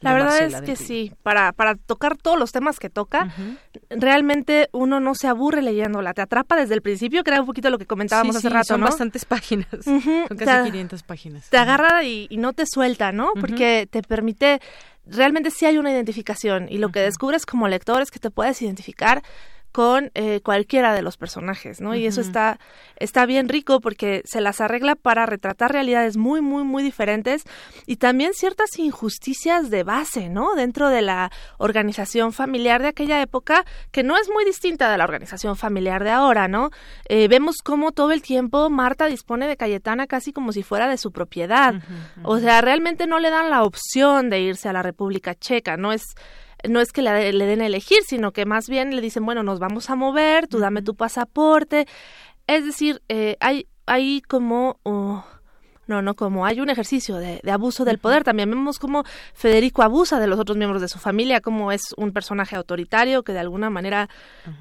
[0.00, 3.34] La verdad es que sí, para, para tocar todos los temas que toca,
[3.90, 7.68] realmente uno no se aburre leyéndola, te atrapa desde el principio, que era un poquito
[7.70, 10.00] lo que comentábamos hace rato, son bastantes páginas, son
[10.38, 11.50] casi 500 páginas.
[11.50, 13.32] Te agarra y, no te suelta, ¿no?
[13.40, 14.60] Porque te permite,
[15.06, 18.62] realmente sí hay una identificación y lo que descubres como lector es que te puedes
[18.62, 19.22] identificar
[19.72, 21.94] con eh, cualquiera de los personajes, ¿no?
[21.94, 22.58] Y eso está,
[22.96, 27.44] está bien rico porque se las arregla para retratar realidades muy, muy, muy diferentes
[27.86, 30.54] y también ciertas injusticias de base, ¿no?
[30.54, 35.04] Dentro de la organización familiar de aquella época, que no es muy distinta de la
[35.04, 36.70] organización familiar de ahora, ¿no?
[37.08, 40.98] Eh, vemos cómo todo el tiempo Marta dispone de Cayetana casi como si fuera de
[40.98, 41.74] su propiedad.
[42.22, 45.92] O sea, realmente no le dan la opción de irse a la República Checa, ¿no?
[45.92, 46.14] Es
[46.66, 49.58] no es que le, den a elegir, sino que más bien le dicen, bueno, nos
[49.58, 51.86] vamos a mover, tú dame tu pasaporte.
[52.46, 54.78] Es decir, eh, hay, hay como...
[54.84, 55.20] Uh,
[55.88, 58.22] no, no, como hay un ejercicio de, abuso del poder.
[58.22, 62.12] También vemos cómo Federico abusa de los otros miembros de su familia, como es un
[62.12, 64.10] personaje autoritario que de alguna manera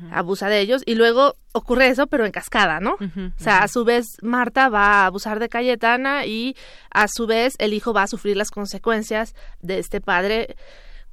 [0.10, 0.84] abusa de ellos.
[0.86, 2.94] Y luego ocurre eso, pero en cascada, ¿no?
[2.94, 6.56] o sea, a su vez Marta va a abusar de Cayetana y
[6.92, 10.56] a su vez el hijo va a sufrir las consecuencias de este padre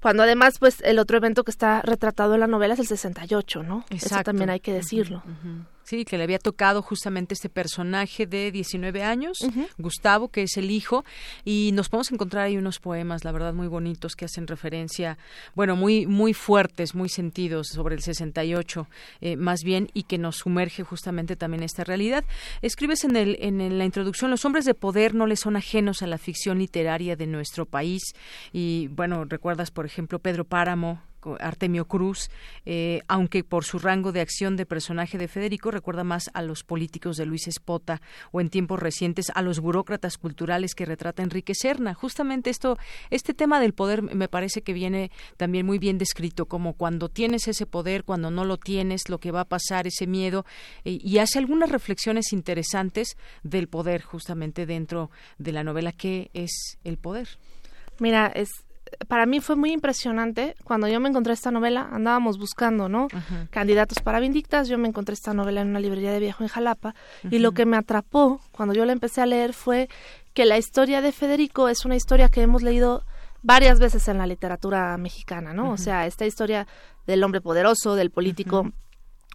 [0.05, 3.62] cuando además, pues, el otro evento que está retratado en la novela es el 68,
[3.62, 3.86] ¿no?
[3.89, 4.16] Exacto.
[4.16, 5.22] Eso también hay que decirlo.
[5.85, 9.39] Sí, que le había tocado justamente este personaje de 19 años,
[9.77, 11.05] Gustavo, que es el hijo,
[11.44, 15.19] y nos podemos encontrar ahí unos poemas, la verdad, muy bonitos que hacen referencia,
[15.55, 18.89] bueno, muy muy fuertes, muy sentidos sobre el 68,
[19.20, 22.24] eh, más bien, y que nos sumerge justamente también esta realidad.
[22.62, 26.06] Escribes en, el, en la introducción, los hombres de poder no le son ajenos a
[26.06, 28.15] la ficción literaria de nuestro país,
[28.55, 31.02] y bueno, recuerdas, por ejemplo, Pedro Páramo,
[31.40, 32.30] Artemio Cruz,
[32.66, 36.64] eh, aunque por su rango de acción de personaje de Federico recuerda más a los
[36.64, 38.01] políticos de Luis Espota
[38.32, 41.94] o en tiempos recientes a los burócratas culturales que retrata Enrique Serna.
[41.94, 42.78] Justamente esto,
[43.10, 47.48] este tema del poder me parece que viene también muy bien descrito, como cuando tienes
[47.48, 50.44] ese poder, cuando no lo tienes, lo que va a pasar, ese miedo,
[50.84, 56.98] y hace algunas reflexiones interesantes del poder justamente dentro de la novela que es el
[56.98, 57.28] poder.
[58.01, 58.63] Mira, es
[59.08, 63.08] para mí fue muy impresionante cuando yo me encontré esta novela, andábamos buscando, ¿no?
[63.50, 66.94] Candidatos para Vindictas, yo me encontré esta novela en una librería de viejo en Jalapa
[67.30, 69.88] y lo que me atrapó cuando yo la empecé a leer fue
[70.32, 73.04] que la historia de Federico es una historia que hemos leído
[73.42, 75.70] varias veces en la literatura mexicana, ¿no?
[75.70, 76.66] O sea, esta historia
[77.06, 78.72] del hombre poderoso, del político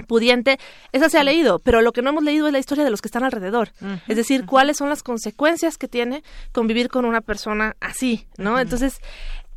[0.08, 0.60] pudiente,
[0.92, 3.02] esa se ha leído, pero lo que no hemos leído es la historia de los
[3.02, 3.72] que están alrededor.
[4.08, 8.60] es decir, cuáles son las consecuencias que tiene convivir con una persona así, ¿no?
[8.60, 9.00] Entonces,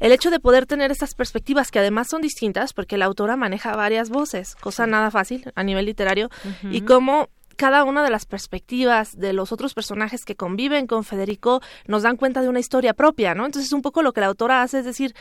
[0.03, 3.77] el hecho de poder tener estas perspectivas que además son distintas, porque la autora maneja
[3.77, 6.29] varias voces, cosa nada fácil a nivel literario,
[6.73, 11.61] y cómo cada una de las perspectivas de los otros personajes que conviven con Federico
[11.87, 13.47] nos dan cuenta de una historia propia, ¿no?
[13.47, 15.15] Entonces, un poco lo que la autora hace es decir,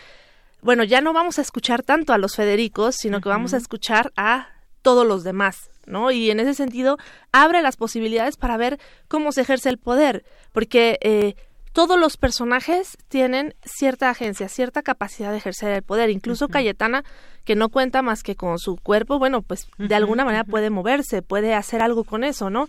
[0.63, 4.11] bueno, ya no vamos a escuchar tanto a los Federicos, sino que vamos a escuchar
[4.17, 4.47] a
[4.81, 6.09] todos los demás, ¿no?
[6.09, 6.97] Y en ese sentido
[7.31, 11.35] abre las posibilidades para ver cómo se ejerce el poder, porque eh,
[11.73, 16.09] todos los personajes tienen cierta agencia, cierta capacidad de ejercer el poder.
[16.09, 17.03] Incluso Cayetana,
[17.45, 21.21] que no cuenta más que con su cuerpo, bueno, pues de alguna manera puede moverse,
[21.21, 22.67] puede hacer algo con eso, ¿no?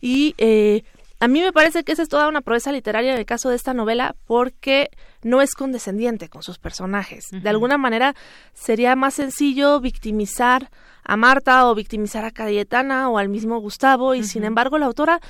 [0.00, 0.84] Y eh,
[1.20, 3.56] a mí me parece que esa es toda una proeza literaria en el caso de
[3.56, 4.90] esta novela porque
[5.22, 7.28] no es condescendiente con sus personajes.
[7.30, 8.14] De alguna manera
[8.52, 10.70] sería más sencillo victimizar
[11.02, 15.20] a Marta o victimizar a Cayetana o al mismo Gustavo y sin embargo la autora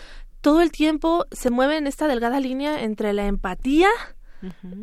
[0.44, 3.88] todo el tiempo se mueve en esta delgada línea entre la empatía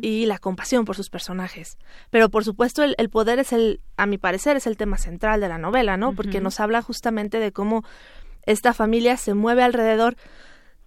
[0.00, 1.78] y la compasión por sus personajes.
[2.10, 5.48] Pero por supuesto el, poder es el, a mi parecer, es el tema central de
[5.48, 6.16] la novela, ¿no?
[6.16, 7.84] Porque nos habla justamente de cómo
[8.44, 10.16] esta familia se mueve alrededor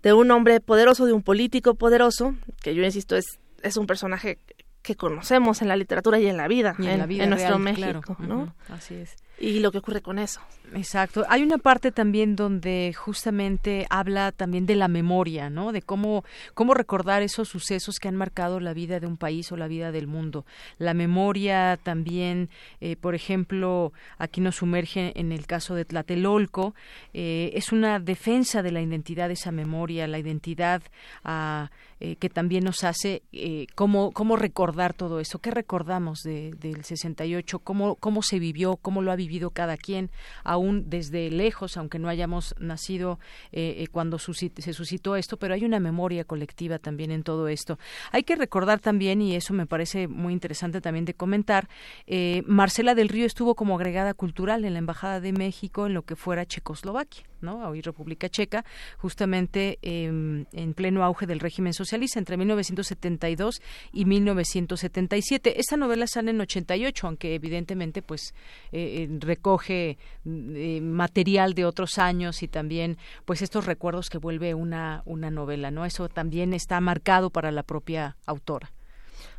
[0.04, 4.40] de un hombre poderoso, de un político poderoso, que yo insisto es, es un personaje
[4.82, 8.18] que conocemos en la literatura y en la vida, en, la vida en nuestro México,
[8.20, 8.54] ¿no?
[8.68, 9.16] Así es.
[9.38, 10.40] Y lo que ocurre con eso.
[10.74, 11.26] Exacto.
[11.30, 15.72] Hay una parte también donde justamente habla también de la memoria, ¿no?
[15.72, 19.58] De cómo, cómo recordar esos sucesos que han marcado la vida de un país o
[19.58, 20.46] la vida del mundo.
[20.78, 22.50] La memoria también,
[22.82, 26.74] eh, por ejemplo, aquí nos sumerge en el caso de Tlatelolco,
[27.14, 30.82] eh, es una defensa de la identidad, esa memoria, la identidad
[31.24, 31.72] a
[32.06, 36.84] eh, que también nos hace eh, cómo, cómo recordar todo eso, qué recordamos de, del
[36.84, 40.12] 68, cómo, cómo se vivió, cómo lo ha vivido cada quien,
[40.44, 43.18] aún desde lejos, aunque no hayamos nacido
[43.52, 47.80] eh, eh cuando se suscitó esto, pero hay una memoria colectiva también en todo esto.
[48.12, 51.68] Hay que recordar también, y eso me parece muy interesante también de comentar,
[52.06, 56.04] eh, Marcela del Río estuvo como agregada cultural en la Embajada de México en lo
[56.04, 57.26] que fuera Checoslovaquia.
[57.48, 58.66] Hoy República Checa,
[58.98, 63.62] justamente em, en pleno auge del régimen socialista entre 1972
[63.94, 65.60] y 1977.
[65.60, 68.34] Esta novela sale en 88, aunque evidentemente pues
[68.72, 74.54] eh, eh, recoge eh, material de otros años y también pues estos recuerdos que vuelve
[74.54, 75.86] una una novela, ¿no?
[75.86, 78.72] Eso también está marcado para la propia autora.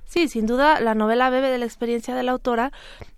[0.06, 2.72] Sí, sin duda la novela bebe de la experiencia de la autora,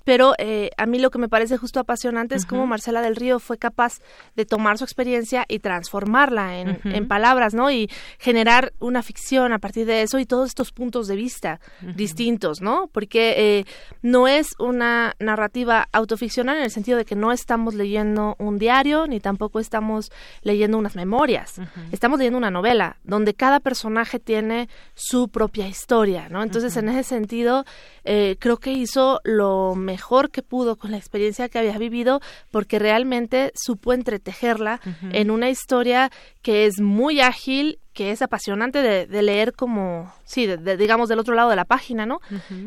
[0.08, 3.38] pero eh, a mí lo que me parece justo apasionante es cómo Marcela del Río
[3.40, 4.00] fue capaz
[4.36, 7.70] de tomar su experiencia y transformarla en, palabras, ¿no?
[7.70, 11.60] Y generar una ficción a partir de eso y todos estos puntos de vista
[11.94, 12.88] distintos, ¿no?
[12.90, 13.64] Porque eh,
[14.00, 19.06] no es una narrativa autoficcional en el sentido de que no estamos leyendo un diario
[19.06, 20.10] ni tampoco estamos
[20.40, 21.60] leyendo unas memorias.
[21.92, 26.42] Estamos leyendo una novela donde cada personaje tiene su propia historia, ¿no?
[26.42, 27.66] Entonces, en ese sentido,
[28.04, 29.97] eh, creo que hizo lo mejor
[30.30, 32.20] que pudo con la experiencia que había vivido
[32.50, 34.80] porque realmente supo entretejerla
[35.12, 36.10] en una historia
[36.42, 40.46] que es muy ágil, que es apasionante de, leer como, sí,
[40.78, 42.20] digamos del otro lado de la página, ¿no?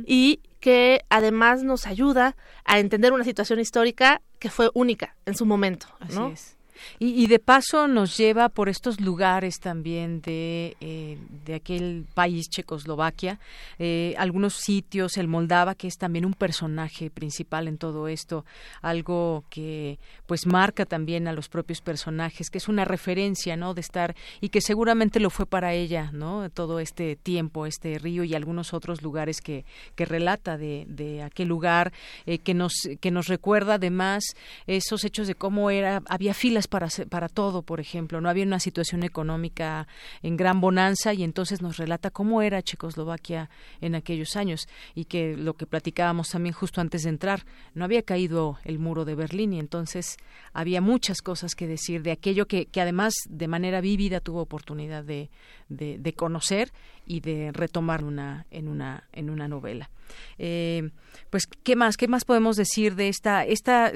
[0.05, 2.35] Y que además nos ayuda
[2.65, 6.25] a entender una situación histórica que fue única en su momento, ¿no?
[6.25, 6.57] Así es.
[6.99, 13.39] Y, de paso nos lleva por estos lugares también de, eh, de aquel país, Checoslovaquia,
[13.79, 18.45] eh, algunos sitios, el Moldava, que es también un personaje principal en todo esto,
[18.81, 23.73] algo que pues marca también a los propios personajes, que es una referencia, ¿no?
[23.73, 26.49] De estar, y que seguramente lo fue para ella, ¿no?
[26.49, 31.47] Todo este tiempo, este río y algunos otros lugares que, que relata de, de aquel
[31.47, 31.91] lugar,
[32.25, 34.23] eh, que, nos, que nos recuerda además
[34.67, 38.19] esos hechos de cómo era, había filas para, para todo, por ejemplo.
[38.21, 39.87] No había una situación económica
[40.23, 45.37] en gran bonanza y entonces nos relata cómo era Checoslovaquia en aquellos años y que
[45.37, 47.45] lo que platicábamos también justo antes de entrar,
[47.75, 50.17] no había caído el muro de Berlín y entonces
[50.53, 55.03] había muchas cosas que decir de aquello que, que además de manera vívida tuvo oportunidad
[55.03, 55.29] de,
[55.71, 56.71] de, conocer
[57.11, 59.89] y de retomar una, en, una, en una novela.
[60.37, 60.89] Eh,
[61.29, 61.97] pues, ¿qué más?
[61.97, 63.43] ¿Qué más podemos decir de esta?
[63.43, 63.91] Esta,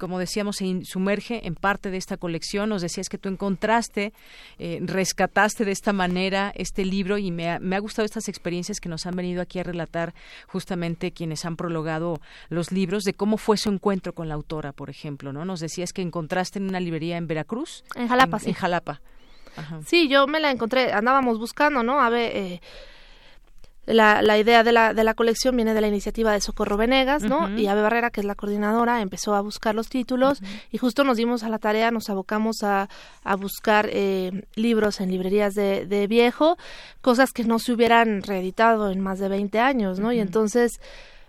[0.00, 2.68] como decíamos, se sumerge en parte de esta colección.
[2.68, 4.12] Nos decías que tú encontraste,
[4.58, 8.80] eh, rescataste de esta manera este libro y me ha, me ha gustado estas experiencias
[8.80, 10.12] que nos han venido aquí a relatar
[10.48, 14.90] justamente quienes han prologado los libros de cómo fue su encuentro con la autora, por
[14.90, 15.44] ejemplo, ¿no?
[15.44, 17.84] Nos decías que encontraste en una librería en Veracruz.
[17.94, 19.00] En Jalapa, En Jalapa.
[19.86, 22.00] Sí, yo me la encontré, andábamos buscando, ¿no?
[22.00, 22.60] A ver, eh,
[23.86, 27.22] la, la idea de la, de la colección viene de la iniciativa de Socorro Venegas,
[27.22, 27.48] ¿no?
[27.56, 30.40] Y Ave Barrera, que es la coordinadora, empezó a buscar los títulos
[30.72, 32.88] y justo nos dimos a la tarea, nos abocamos a,
[33.22, 36.58] a buscar eh, libros en librerías de, de, viejo,
[37.00, 40.12] cosas que no se hubieran reeditado en más de 20 años, ¿no?
[40.12, 40.80] Y entonces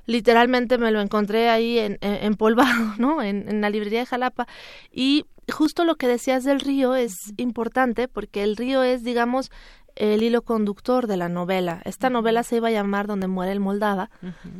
[0.07, 3.21] literalmente me lo encontré ahí en, en, empolvado, ¿no?
[3.21, 4.47] En, en la librería de Jalapa
[4.91, 9.51] y justo lo que decías del río es importante porque el río es, digamos,
[9.95, 11.81] el hilo conductor de la novela.
[11.85, 14.09] Esta novela se iba a llamar Donde muere el Moldava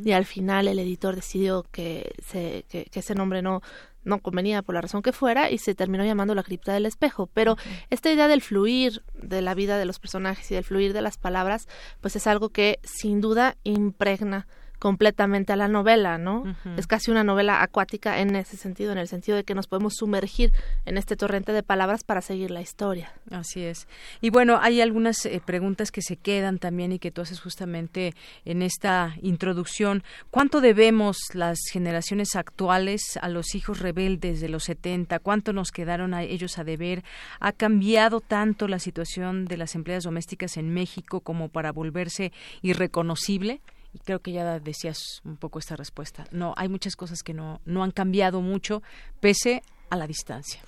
[0.04, 3.62] y al final el editor decidió que, se, que, ese nombre no,
[4.04, 7.28] no convenía por la razón que fuera y se terminó llamando La cripta del espejo.
[7.32, 7.56] Pero
[7.90, 11.18] esta idea del fluir de la vida de los personajes y del fluir de las
[11.18, 11.68] palabras,
[12.00, 14.48] pues es algo que sin duda impregna
[14.78, 16.44] completamente a la novela, ¿no?
[16.76, 19.94] Es casi una novela acuática en ese sentido, en el sentido de que nos podemos
[19.94, 20.52] sumergir
[20.86, 23.12] en este torrente de palabras para seguir la historia.
[23.30, 23.88] Así es.
[24.20, 28.14] Y bueno, hay algunas eh, preguntas que se quedan también y que tú haces justamente
[28.44, 30.04] en esta introducción.
[30.30, 35.18] ¿Cuánto debemos las generaciones actuales a los hijos rebeldes de los 70?
[35.18, 37.02] ¿Cuánto nos quedaron a ellos a deber?
[37.40, 42.32] ¿Ha cambiado tanto la situación de las empleadas domésticas en México como para volverse
[42.62, 43.60] irreconocible?
[44.04, 46.26] Creo que ya decías un poco esta respuesta.
[46.30, 48.82] No, hay muchas cosas que no, no han cambiado mucho
[49.20, 50.60] pese a la distancia.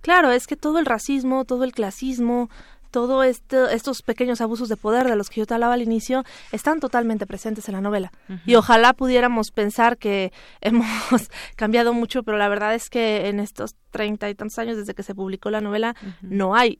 [0.00, 2.48] Claro, es que todo el racismo, todo el clasismo,
[2.90, 6.24] todo este, estos pequeños abusos de poder de los que yo te hablaba al inicio
[6.52, 8.12] están totalmente presentes en la novela.
[8.46, 13.74] Y ojalá pudiéramos pensar que hemos cambiado mucho, pero la verdad es que en estos
[13.90, 16.78] treinta y tantos años desde que se publicó la novela no hay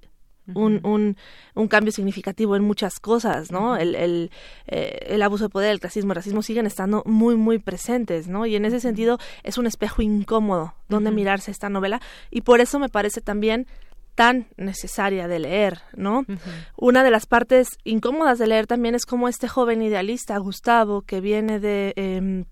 [0.55, 1.17] un, un,
[1.55, 3.77] un, cambio significativo en muchas cosas, ¿no?
[3.77, 4.31] el, el,
[4.67, 8.47] eh, el, abuso de poder, el clasismo, el racismo siguen estando muy, muy presentes, ¿no?
[8.47, 12.01] Y en ese sentido es un espejo incómodo donde mirarse esta novela
[12.31, 13.67] y por eso me parece también
[14.15, 16.25] tan necesaria de leer, ¿no?
[16.77, 21.21] Una de las partes incómodas de leer también es como este joven idealista, Gustavo, que
[21.21, 21.93] viene de...
[21.97, 22.45] Eh,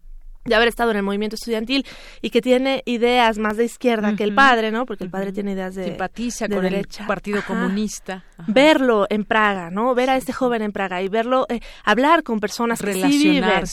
[0.47, 1.87] de haber estado en el movimiento estudiantil
[2.23, 4.87] y que tiene ideas más de izquierda que el padre, ¿no?
[4.87, 8.25] Porque el padre tiene ideas de simpatiza con el Partido Comunista.
[8.47, 9.95] Verlo en Praga, ¿no?
[9.95, 13.65] Ver a este joven en Praga y verlo eh, hablar con personas que sí viven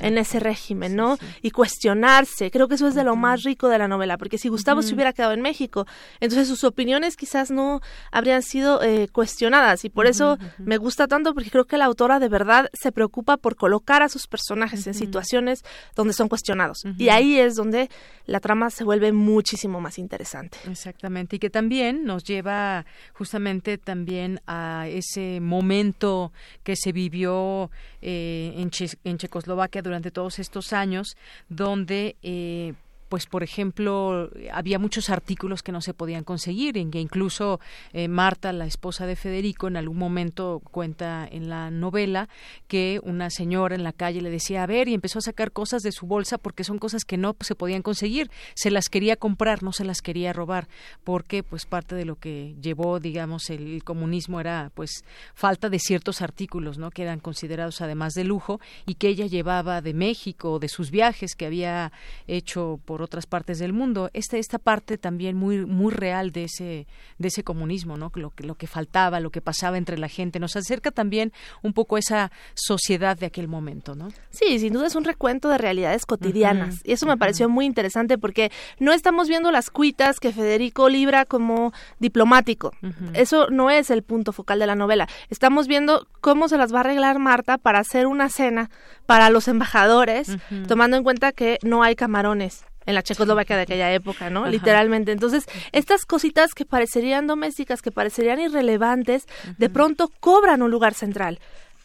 [0.00, 1.18] en ese régimen, ¿no?
[1.42, 2.50] Y cuestionarse.
[2.50, 4.94] Creo que eso es de lo más rico de la novela, porque si Gustavo se
[4.94, 5.86] hubiera quedado en México,
[6.20, 7.80] entonces sus opiniones quizás no
[8.10, 9.84] habrían sido eh, cuestionadas.
[9.84, 13.36] Y por eso me gusta tanto porque creo que la autora de verdad se preocupa
[13.36, 16.84] por colocar a sus personajes en situaciones donde son cuestionados.
[16.98, 17.88] Y ahí es donde
[18.26, 20.58] la trama se vuelve muchísimo más interesante.
[20.68, 21.36] Exactamente.
[21.36, 26.32] Y que también nos lleva justamente también a ese momento
[26.62, 27.70] que se vivió
[28.02, 28.70] eh, en,
[29.04, 31.16] en, Checoslovaquia durante todos estos años,
[31.48, 32.74] donde eh,
[33.08, 37.60] pues por ejemplo había muchos artículos que no se podían conseguir en que incluso
[37.92, 42.28] eh, Marta la esposa de Federico en algún momento cuenta en la novela
[42.68, 45.82] que una señora en la calle le decía a ver y empezó a sacar cosas
[45.82, 48.30] de su bolsa porque son cosas que no se podían conseguir.
[48.54, 50.68] Se las quería comprar no se las quería robar
[51.04, 55.04] porque pues parte de lo que llevó digamos el comunismo era pues
[55.34, 59.80] falta de ciertos artículos no que eran considerados además de lujo y que ella llevaba
[59.80, 61.92] de México de sus viajes que había
[62.26, 64.10] hecho por otras partes del mundo.
[64.12, 66.86] Esta, esta parte también muy, muy real de ese,
[67.18, 68.10] de ese comunismo, ¿no?
[68.14, 71.32] Lo, lo que faltaba, lo que pasaba entre la gente, nos acerca también
[71.62, 74.08] un poco a esa sociedad de aquel momento, ¿no?
[74.30, 76.80] Sí, sin duda es un recuento de realidades cotidianas.
[76.84, 81.24] y eso me pareció muy interesante porque no estamos viendo las cuitas que Federico libra
[81.24, 82.72] como diplomático.
[83.14, 85.08] Eso no es el punto focal de la novela.
[85.30, 88.70] Estamos viendo cómo se las va a arreglar Marta para hacer una cena
[89.06, 90.36] para los embajadores,
[90.68, 94.46] tomando en cuenta que no hay camarones en la Checoslovaquia de aquella época, ¿no?
[94.46, 95.12] Literalmente.
[95.12, 99.26] Entonces, estas cositas que parecerían domésticas, que parecerían irrelevantes,
[99.58, 101.38] de pronto cobran un lugar central.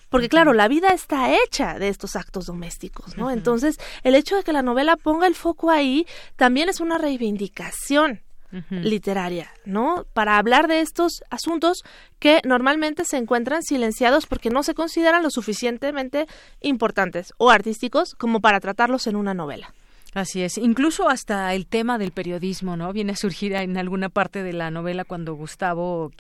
[0.10, 3.32] Porque claro, la vida está hecha de estos actos domésticos, ¿no?
[3.32, 6.06] Entonces, el hecho de que la novela ponga el foco ahí
[6.36, 8.22] también es una reivindicación
[8.70, 10.06] literaria, ¿no?
[10.14, 11.84] Para hablar de estos asuntos
[12.20, 16.28] que normalmente se encuentran silenciados porque no se consideran lo suficientemente
[16.60, 19.74] importantes o artísticos como para tratarlos en una novela.
[20.14, 22.92] Así es, incluso hasta el tema del periodismo, ¿no?
[22.92, 26.12] Viene a surgir en alguna parte de la novela cuando Gustavo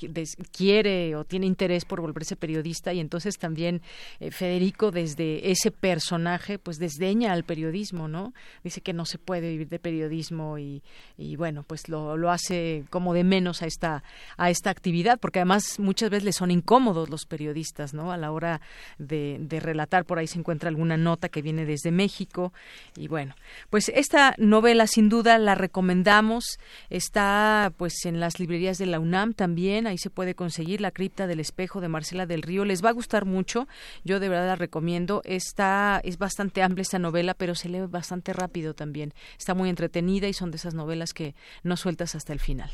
[0.53, 3.81] quiere o tiene interés por volverse periodista y entonces también
[4.21, 8.33] eh, Federico desde ese personaje pues desdeña al periodismo, ¿no?
[8.63, 10.83] Dice que no se puede vivir de periodismo y,
[11.17, 14.05] y bueno, pues lo, lo, hace como de menos a esta
[14.37, 18.13] a esta actividad porque además muchas veces le son incómodos los periodistas, ¿no?
[18.13, 18.61] A la hora
[18.99, 22.53] de, de relatar por ahí se encuentra alguna nota que viene desde México
[22.95, 23.35] y bueno,
[23.69, 26.59] pues pues esta novela sin duda la recomendamos,
[26.91, 31.25] está pues en las librerías de la UNAM también, ahí se puede conseguir La cripta
[31.25, 33.67] del espejo de Marcela del Río, les va a gustar mucho,
[34.03, 38.33] yo de verdad la recomiendo, está es bastante amplia esta novela, pero se lee bastante
[38.33, 41.33] rápido también, está muy entretenida y son de esas novelas que
[41.63, 42.69] no sueltas hasta el final.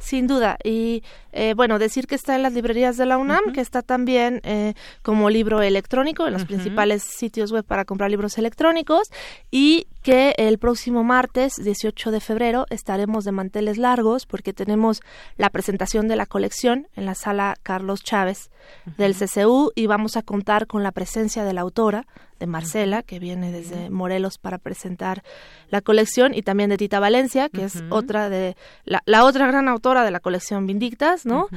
[0.00, 3.60] Sin duda, y eh, bueno, decir que está en las librerías de la UNAM, que
[3.60, 9.08] está también eh, como libro electrónico en los principales sitios web para comprar libros electrónicos
[9.52, 15.02] y que el próximo martes 18 de febrero estaremos de manteles largos porque tenemos
[15.36, 18.50] la presentación de la colección en la sala Carlos Chávez
[18.96, 22.06] del CCU y vamos a contar con la presencia de la autora,
[22.38, 25.24] de Marcela, que viene desde Morelos para presentar
[25.70, 30.04] la colección, y también de Tita Valencia, que es otra de la, otra gran autora
[30.04, 31.48] de la colección Vindictas, ¿no?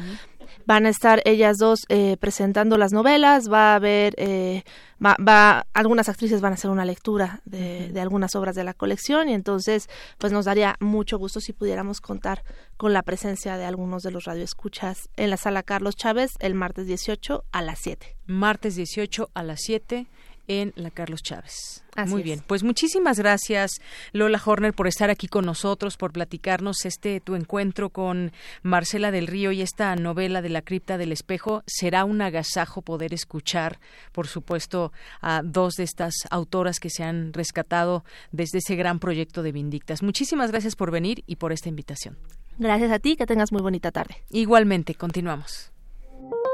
[0.66, 4.64] Van a estar ellas dos eh, presentando las novelas, va a haber, eh,
[5.04, 9.30] va, algunas actrices van a hacer una lectura de, de, algunas obras de la colección
[9.30, 12.44] y entonces pues nos daría mucho gusto si pudiéramos contar
[12.78, 16.88] con la presencia de algunos de los radioescuchas en la sala Carlos Chávez el martes
[16.88, 18.16] 18 a las 7.
[18.28, 20.08] Martes 18 a las 7
[20.52, 21.84] en la Carlos Chávez.
[22.08, 23.72] Muy bien, pues muchísimas gracias
[24.12, 28.32] Lola Horner por estar aquí con nosotros, por platicarnos este tu encuentro con
[28.64, 31.64] Marcela del Río y esta novela de la cripta del espejo.
[31.68, 33.80] Será un agasajo poder escuchar,
[34.12, 34.92] por supuesto,
[35.22, 40.04] a dos de estas autoras que se han rescatado desde ese gran proyecto de Vindictas.
[40.04, 42.18] Muchísimas gracias por venir y por esta invitación.
[42.58, 44.18] Gracias a ti, que tengas muy bonita tarde.
[44.30, 45.72] Igualmente, continuamos.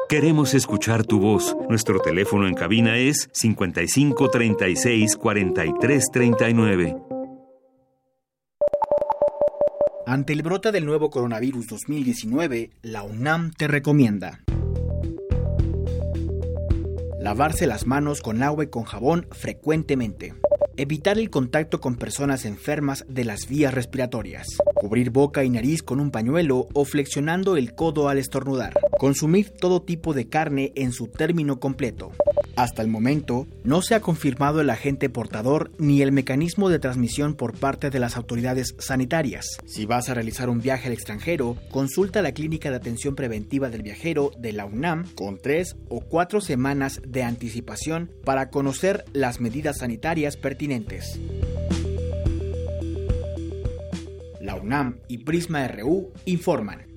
[0.10, 1.54] Queremos escuchar tu voz.
[1.68, 6.96] Nuestro teléfono en cabina es 55 36 43 39.
[10.06, 14.40] Ante el brote del nuevo coronavirus 2019, la UNAM te recomienda
[17.20, 20.34] lavarse las manos con agua y con jabón frecuentemente.
[20.80, 24.46] Evitar el contacto con personas enfermas de las vías respiratorias.
[24.76, 28.76] Cubrir boca y nariz con un pañuelo o flexionando el codo al estornudar.
[29.00, 32.12] Consumir todo tipo de carne en su término completo.
[32.58, 37.36] Hasta el momento, no se ha confirmado el agente portador ni el mecanismo de transmisión
[37.36, 39.46] por parte de las autoridades sanitarias.
[39.68, 43.84] Si vas a realizar un viaje al extranjero, consulta la Clínica de Atención Preventiva del
[43.84, 49.78] Viajero de la UNAM con tres o cuatro semanas de anticipación para conocer las medidas
[49.78, 51.20] sanitarias pertinentes.
[54.42, 56.97] La UNAM y Prisma RU informan.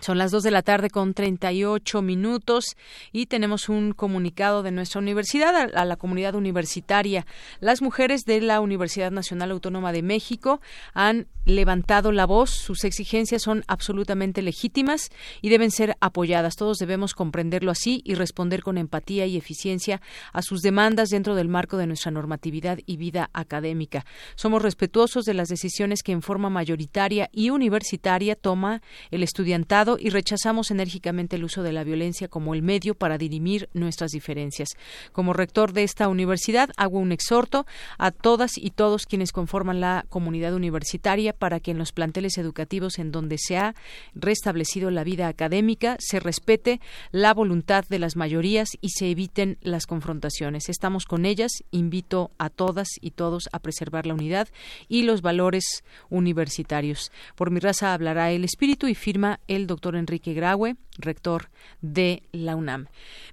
[0.00, 2.76] Son las 2 de la tarde con 38 minutos
[3.12, 7.26] y tenemos un comunicado de nuestra universidad a, la comunidad universitaria.
[7.60, 10.60] Las mujeres de la Universidad Nacional Autónoma de México
[10.94, 12.50] han levantado la voz.
[12.50, 15.10] Sus exigencias son absolutamente legítimas
[15.42, 16.56] y deben ser apoyadas.
[16.56, 20.00] Todos debemos comprenderlo así y responder con empatía y eficiencia
[20.32, 24.04] a sus demandas dentro del marco de nuestra normatividad y vida académica.
[24.34, 30.10] Somos respetuosos de las decisiones que en forma mayoritaria y universitaria toma el estudiantado y
[30.10, 34.70] rechazamos enérgicamente el uso de la violencia como el medio para dirimir nuestras diferencias.
[35.12, 37.66] Como rector de esta universidad, hago un exhorto
[37.98, 42.98] a todas y todos quienes conforman la comunidad universitaria para que en los planteles educativos
[42.98, 43.74] en donde se ha
[44.14, 46.80] restablecido la vida académica se respete
[47.12, 50.68] la voluntad de las mayorías y se eviten las confrontaciones.
[50.68, 51.50] Estamos con ellas.
[51.70, 54.48] Invito a todas y todos a preservar la unidad
[54.88, 57.10] y los valores universitarios.
[57.34, 61.50] Por mi raza hablará el espíritu y firma el doctor Enrique Graue, rector
[61.80, 62.86] de la UNAM.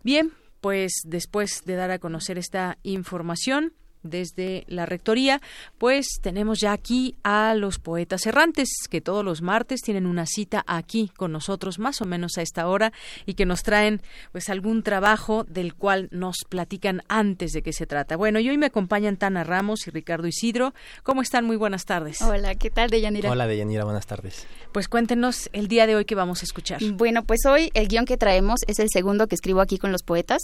[0.03, 3.73] Bien, pues después de dar a conocer esta información,
[4.09, 5.41] desde la Rectoría,
[5.77, 10.63] pues tenemos ya aquí a los poetas errantes, que todos los martes tienen una cita
[10.67, 12.93] aquí con nosotros, más o menos a esta hora,
[13.25, 14.01] y que nos traen
[14.31, 18.15] pues algún trabajo del cual nos platican antes de qué se trata.
[18.15, 20.73] Bueno, y hoy me acompañan Tana Ramos y Ricardo Isidro.
[21.03, 21.45] ¿Cómo están?
[21.45, 22.21] Muy buenas tardes.
[22.21, 23.29] Hola, ¿qué tal, Deyanira?
[23.29, 24.45] Hola, Deyanira, buenas tardes.
[24.71, 26.79] Pues cuéntenos el día de hoy que vamos a escuchar.
[26.93, 30.03] Bueno, pues hoy el guion que traemos es el segundo que escribo aquí con los
[30.03, 30.41] poetas.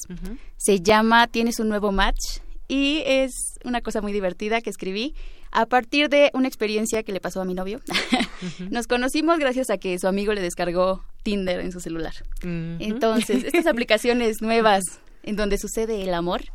[0.57, 2.39] Se llama Tienes un nuevo match
[2.73, 5.13] y es una cosa muy divertida que escribí
[5.51, 7.79] a partir de una experiencia que le pasó a mi novio.
[8.71, 12.13] Nos conocimos gracias a que su amigo le descargó Tinder en su celular.
[12.41, 14.83] Entonces, estas aplicaciones nuevas
[15.21, 16.45] en donde sucede el amor,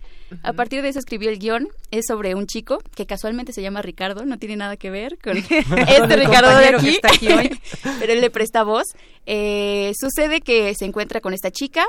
[0.43, 1.69] a partir de eso escribió el guion.
[1.93, 5.36] Es sobre un chico que casualmente se llama Ricardo, no tiene nada que ver con
[5.39, 7.61] este Ricardo de aquí, que está aquí hoy,
[8.01, 8.86] pero él le presta voz.
[9.24, 11.86] Eh, sucede que se encuentra con esta chica,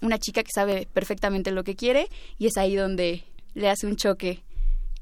[0.00, 2.06] una chica que sabe perfectamente lo que quiere,
[2.38, 4.42] y es ahí donde le hace un choque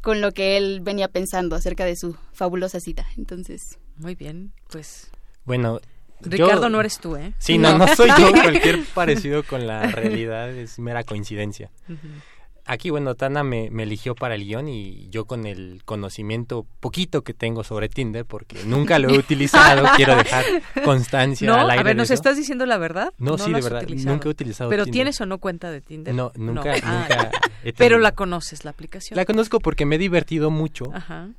[0.01, 3.07] con lo que él venía pensando acerca de su fabulosa cita.
[3.17, 3.79] Entonces.
[3.97, 5.11] Muy bien, pues.
[5.45, 5.81] Bueno.
[6.23, 7.33] Ricardo no eres tú, ¿eh?
[7.39, 8.31] Sí, no, no, soy yo.
[8.43, 11.71] Cualquier parecido con la realidad es mera coincidencia.
[12.73, 17.35] Aquí, bueno, Tana me, eligió para el guion y yo con el conocimiento poquito que
[17.35, 20.45] tengo sobre Tinder, porque nunca lo he utilizado, quiero dejar
[20.85, 23.13] constancia no, al aire A ver, ¿nos estás diciendo la verdad?
[23.19, 26.15] No, sí, de verdad, nunca he utilizado ¿Pero tienes o no cuenta de Tinder?
[26.15, 27.33] No, nunca, nunca
[27.77, 29.17] Pero la conoces, la aplicación.
[29.17, 30.93] La conozco porque me he divertido mucho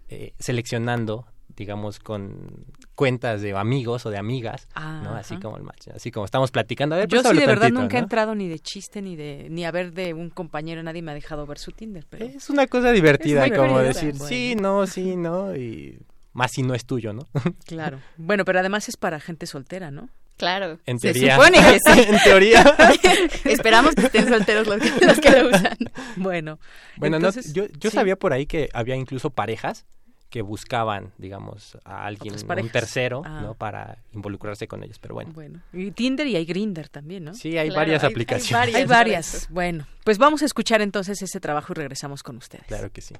[0.09, 2.65] eh, seleccionando digamos, con
[3.01, 5.15] cuentas de amigos o de amigas, ¿no?
[5.15, 6.93] Así como el match, así como estamos platicando.
[6.93, 9.47] A ver, Yo pues sí de verdad nunca he entrado ni de chiste ni de
[9.49, 12.51] ni a ver de un compañero, nadie me ha dejado ver su Tinder, pero es
[12.51, 15.97] una cosa divertida como decir sí, no, sí, no y
[16.33, 17.27] más si no es tuyo, ¿no?
[17.65, 17.99] Claro.
[18.17, 20.09] Bueno, pero además es para gente soltera, ¿no?
[20.37, 20.77] Claro.
[20.85, 21.37] En Se teoría.
[21.37, 22.01] supone que sí.
[22.07, 22.77] en teoría.
[23.45, 25.77] Esperamos que estén solteros los que, los que lo usan.
[26.17, 26.59] Bueno.
[26.97, 27.95] Bueno, entonces, no, yo, yo sí.
[27.95, 29.87] sabía por ahí que había incluso parejas
[30.31, 33.41] que buscaban, digamos, a alguien, un tercero, Ah.
[33.43, 33.53] ¿no?
[33.53, 35.31] Para involucrarse con ellos, pero bueno.
[35.33, 37.33] Bueno, y Tinder y hay Grinder también, ¿no?
[37.35, 38.73] Sí, hay Claro, varias hay- aplicaciones.
[38.75, 39.47] Hay varias.
[39.51, 42.65] Bueno, pues vamos a escuchar entonces ese trabajo y regresamos con ustedes.
[42.65, 43.13] Claro que sí.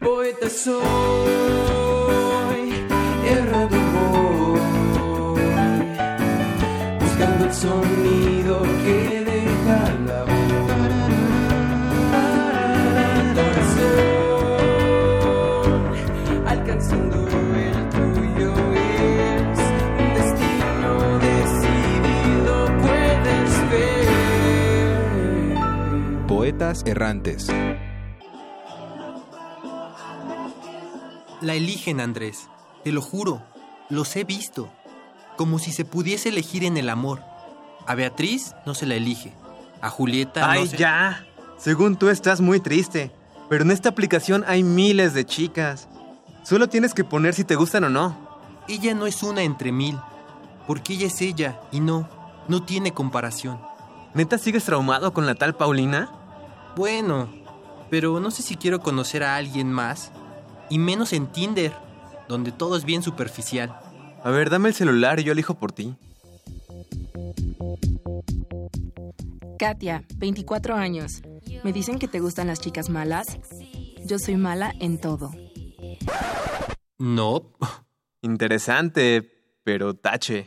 [0.00, 0.82] Poeta soy,
[3.28, 4.60] errando voy,
[7.00, 9.98] buscando el sonido que deja
[26.62, 27.48] Poetas errantes.
[31.40, 32.48] La eligen, Andrés.
[32.84, 33.42] Te lo juro.
[33.90, 34.70] Los he visto.
[35.36, 37.20] Como si se pudiese elegir en el amor.
[37.88, 39.32] A Beatriz no se la elige.
[39.80, 40.76] A Julieta Ay, no se...
[40.76, 41.26] ya.
[41.58, 43.10] Según tú estás muy triste.
[43.48, 45.88] Pero en esta aplicación hay miles de chicas.
[46.44, 48.16] Solo tienes que poner si te gustan o no.
[48.68, 49.98] Ella no es una entre mil.
[50.68, 52.08] Porque ella es ella y no,
[52.46, 53.60] no tiene comparación.
[54.14, 56.21] ¿Neta sigues traumado con la tal Paulina?
[56.74, 57.28] Bueno,
[57.90, 60.10] pero no sé si quiero conocer a alguien más.
[60.70, 61.72] Y menos en Tinder,
[62.28, 63.78] donde todo es bien superficial.
[64.24, 65.94] A ver, dame el celular y yo elijo por ti.
[69.58, 71.22] Katia, 24 años.
[71.62, 73.38] ¿Me dicen que te gustan las chicas malas?
[74.06, 75.30] Yo soy mala en todo.
[76.98, 77.52] No.
[78.22, 79.28] Interesante,
[79.64, 80.46] pero tache.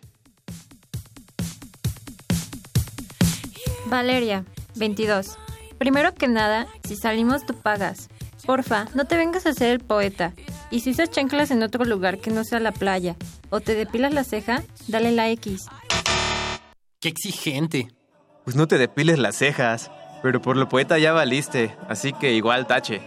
[3.87, 4.45] Valeria,
[4.75, 5.37] 22.
[5.77, 8.09] Primero que nada, si salimos tú pagas.
[8.45, 10.33] Porfa, no te vengas a hacer el poeta.
[10.71, 13.15] Y si usas chanclas en otro lugar que no sea la playa,
[13.49, 15.65] o te depilas la ceja, dale la X.
[16.99, 17.87] ¡Qué exigente!
[18.43, 19.91] Pues no te depiles las cejas.
[20.21, 23.01] Pero por lo poeta ya valiste, así que igual tache.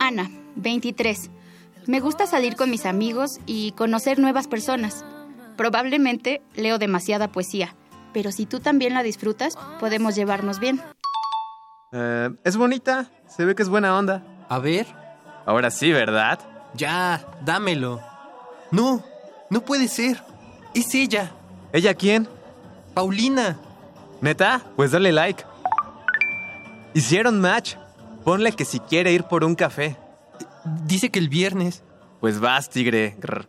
[0.00, 1.30] Ana, 23.
[1.86, 5.04] Me gusta salir con mis amigos y conocer nuevas personas.
[5.56, 7.76] Probablemente leo demasiada poesía,
[8.12, 10.80] pero si tú también la disfrutas, podemos llevarnos bien.
[11.92, 14.22] Eh, es bonita, se ve que es buena onda.
[14.48, 14.86] A ver.
[15.46, 16.38] Ahora sí, ¿verdad?
[16.74, 18.00] Ya, dámelo.
[18.70, 19.04] No,
[19.50, 20.22] no puede ser.
[20.74, 21.32] Es ella.
[21.72, 22.28] ¿Ella quién?
[22.94, 23.58] Paulina.
[24.20, 24.62] ¿Neta?
[24.76, 25.44] Pues dale like.
[26.94, 27.76] Hicieron match.
[28.24, 29.96] Ponle que si quiere ir por un café.
[30.86, 31.82] Dice que el viernes.
[32.20, 33.16] Pues vas, tigre.
[33.18, 33.48] Grr.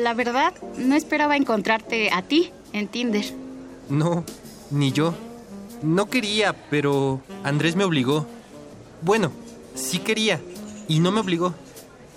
[0.00, 3.24] La verdad, no esperaba encontrarte a ti en Tinder.
[3.90, 4.24] No,
[4.70, 5.14] ni yo.
[5.82, 8.26] No quería, pero Andrés me obligó.
[9.02, 9.30] Bueno,
[9.74, 10.40] sí quería
[10.88, 11.54] y no me obligó.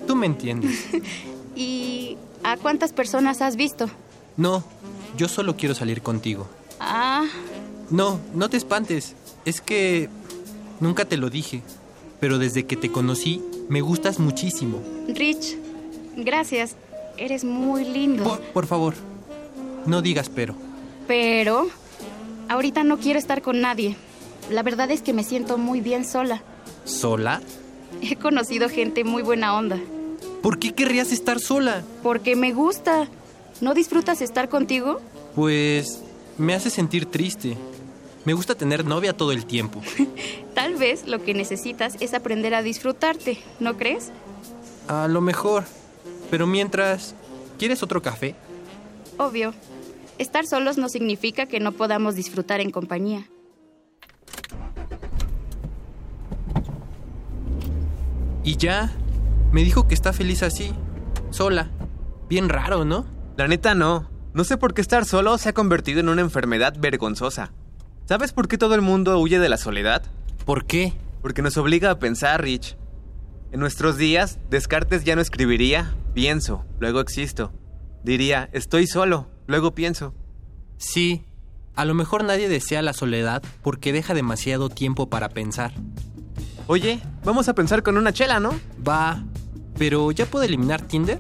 [0.08, 0.86] Tú me entiendes.
[1.56, 3.90] ¿Y a cuántas personas has visto?
[4.38, 4.64] No,
[5.18, 6.48] yo solo quiero salir contigo.
[6.80, 7.26] Ah,
[7.90, 9.14] No, no te espantes.
[9.46, 10.10] Es que
[10.80, 11.62] nunca te lo dije.
[12.22, 14.82] Pero desde que te conocí, me gustas muchísimo.
[15.10, 15.58] Rich,
[16.16, 16.76] gracias.
[17.18, 18.24] Eres muy lindo.
[18.24, 18.94] Por, por favor,
[19.86, 20.56] no digas pero.
[21.08, 21.68] Pero
[22.50, 23.96] ahorita no quiero estar con nadie.
[24.50, 26.42] La verdad es que me siento muy bien sola.
[26.86, 27.42] ¿Sola?
[28.02, 29.80] He conocido gente muy buena onda.
[30.42, 31.84] ¿Por qué querrías estar sola?
[32.02, 33.08] Porque me gusta.
[33.62, 35.00] ¿No disfrutas estar contigo?
[35.36, 36.02] Pues
[36.38, 37.58] me hace sentir triste.
[38.26, 39.82] Me gusta tener novia todo el tiempo.
[40.54, 44.12] Tal vez lo que necesitas es aprender a disfrutarte, ¿no crees?
[44.88, 45.64] A lo mejor.
[46.34, 47.14] Pero mientras,
[47.60, 48.34] ¿quieres otro café?
[49.20, 49.54] Obvio.
[50.18, 53.30] Estar solos no significa que no podamos disfrutar en compañía.
[58.44, 58.92] Y ya,
[59.52, 60.74] me dijo que está feliz así,
[61.30, 61.70] sola.
[62.30, 63.06] Bien raro, ¿no?
[63.38, 64.10] La neta no.
[64.34, 67.52] No sé por qué estar solo se ha convertido en una enfermedad vergonzosa.
[68.06, 70.02] ¿Sabes por qué todo el mundo huye de la soledad?
[70.46, 70.94] ¿Por qué?
[71.22, 72.76] Porque nos obliga a pensar, Rich.
[73.54, 77.54] En nuestros días, Descartes ya no escribiría, pienso, luego existo.
[78.04, 80.16] Diría, estoy solo, luego pienso.
[80.78, 81.24] Sí,
[81.76, 85.72] a lo mejor nadie desea la soledad porque deja demasiado tiempo para pensar.
[86.66, 88.60] Oye, vamos a pensar con una chela, ¿no?
[88.86, 89.24] Va,
[89.78, 91.20] pero ¿ya puedo eliminar Tinder?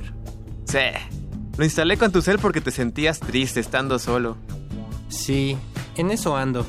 [0.65, 0.80] Sí.
[1.55, 4.38] Lo instalé con tu cel porque te sentías triste estando solo.
[5.07, 5.55] Sí,
[5.97, 6.65] en eso ando.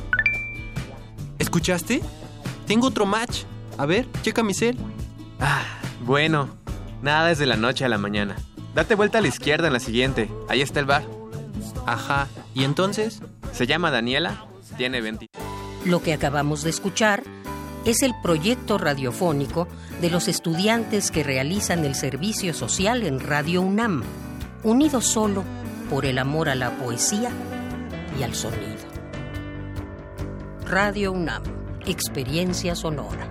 [1.38, 2.02] ¿Escuchaste?
[2.66, 3.44] Tengo otro match.
[3.78, 4.76] A ver, checa mi cel.
[5.40, 5.64] Ah,
[6.00, 6.48] bueno.
[7.02, 8.36] Nada desde la noche a la mañana.
[8.74, 10.30] Date vuelta a la izquierda en la siguiente.
[10.48, 11.04] Ahí está el bar.
[11.86, 12.28] Ajá.
[12.54, 13.20] ¿Y entonces?
[13.52, 14.46] Se llama Daniela.
[14.76, 15.28] Tiene 20.
[15.84, 17.22] Lo que acabamos de escuchar
[17.84, 19.68] es el proyecto radiofónico
[20.00, 24.02] de los estudiantes que realizan el servicio social en Radio UNAM,
[24.62, 25.44] unidos solo
[25.90, 27.30] por el amor a la poesía
[28.18, 28.74] y al sonido.
[30.66, 31.42] Radio UNAM,
[31.86, 33.28] experiencia sonora.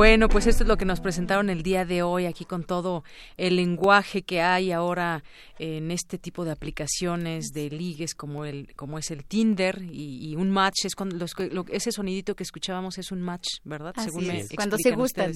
[0.00, 3.04] Bueno, pues esto es lo que nos presentaron el día de hoy aquí con todo
[3.36, 5.22] el lenguaje que hay ahora
[5.58, 10.50] en este tipo de aplicaciones de ligues como el como es el Tinder y, un
[10.50, 11.26] match es cuando
[11.68, 13.94] ese sonidito que escuchábamos es un match, ¿verdad?
[14.02, 14.24] Según
[14.54, 15.34] cuando se gustan,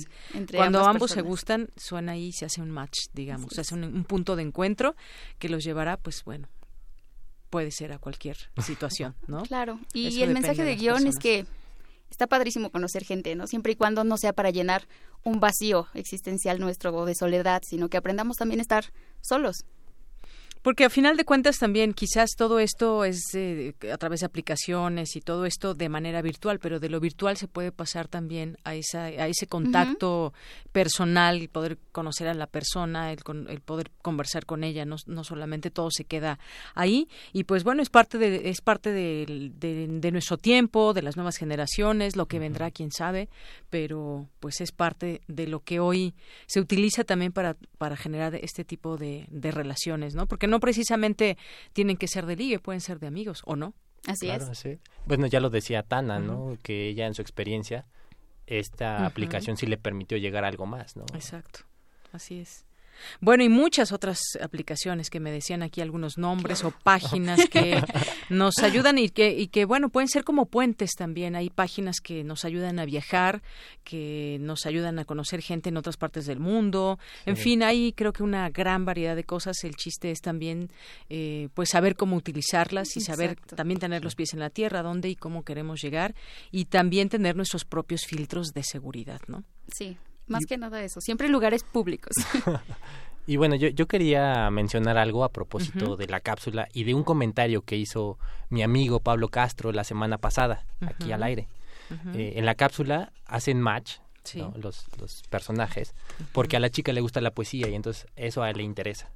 [0.56, 4.34] cuando ambos se gustan suena ahí se hace un match, digamos, se hace un, punto
[4.34, 4.96] de encuentro
[5.38, 6.48] que los llevará, pues bueno,
[7.50, 9.42] puede ser a cualquier situación, ¿no?
[9.42, 9.78] Claro.
[9.92, 11.44] Y, el mensaje de, guion es que
[12.14, 13.48] está padrísimo conocer gente, ¿no?
[13.48, 14.86] Siempre y cuando no sea para llenar
[15.24, 19.64] un vacío existencial nuestro o de soledad, sino que aprendamos también a estar solos.
[20.64, 25.14] Porque a final de cuentas también quizás todo esto es eh, a través de aplicaciones
[25.14, 28.74] y todo esto de manera virtual, pero de lo virtual se puede pasar también a,
[28.74, 30.32] esa, a ese contacto
[30.72, 33.18] personal y poder conocer a la persona, el,
[33.50, 36.38] el poder conversar con ella, no, no, solamente todo se queda
[36.74, 37.08] ahí.
[37.34, 41.36] Y pues bueno, es parte, de, es parte de, de, nuestro tiempo, de las nuevas
[41.36, 43.28] generaciones, lo que vendrá, quién sabe,
[43.74, 46.14] pero pues es parte de lo que hoy
[46.46, 50.28] se utiliza también para, para generar este tipo de, de relaciones, ¿no?
[50.28, 51.36] Porque no precisamente
[51.72, 53.74] tienen que ser de ligue, pueden ser de amigos, ¿o no?
[54.06, 54.78] Así es.
[55.06, 56.56] Bueno, ya lo decía Tana, ¿no?
[56.62, 57.84] Que ella en su experiencia,
[58.46, 61.04] esta aplicación sí le permitió llegar a algo más, ¿no?
[61.12, 61.64] Exacto,
[62.12, 62.64] así es.
[63.20, 67.82] Bueno, y muchas otras aplicaciones que me decían aquí algunos nombres o páginas que
[68.30, 71.36] nos ayudan y que, y que, bueno, pueden ser como puentes también.
[71.36, 73.42] Hay páginas que nos ayudan a viajar,
[73.84, 76.98] que nos ayudan a conocer gente en otras partes del mundo.
[77.26, 79.62] En fin, hay creo que una gran variedad de cosas.
[79.64, 80.70] El chiste es también,
[81.10, 85.08] eh, pues, saber cómo utilizarlas y saber también tener los pies en la tierra, dónde
[85.08, 86.14] y cómo queremos llegar
[86.50, 89.44] y también tener nuestros propios filtros de seguridad, ¿no?
[89.72, 89.96] Sí,
[90.26, 92.12] más que nada eso, siempre lugares públicos.
[93.26, 97.04] y bueno, yo, yo quería mencionar algo a propósito de la cápsula y de un
[97.04, 98.18] comentario que hizo
[98.50, 101.48] mi amigo Pablo Castro la semana pasada, aquí al aire.
[102.14, 103.98] Eh, en la cápsula hacen match
[104.56, 105.94] los, los personajes,
[106.32, 109.10] porque a la chica le gusta la poesía y entonces eso a él le interesa.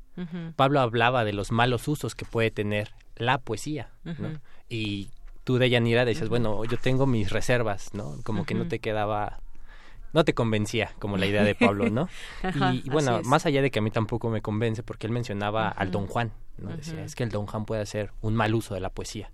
[0.56, 3.90] Pablo hablaba de los malos usos que puede tener la poesía,
[4.68, 5.10] Y
[5.44, 8.16] tú, de Yanira, decías, bueno, yo tengo mis reservas, ¿no?
[8.24, 9.40] Como que no te quedaba
[10.12, 12.09] no te convencía como la idea de Pablo, ¿no?
[12.72, 15.90] y, bueno, más allá de que a mí tampoco me convence, porque él mencionaba al
[15.90, 16.76] Don Juan, ¿no?
[16.76, 19.30] Decía, es que el Don Juan puede hacer un mal uso de la poesía.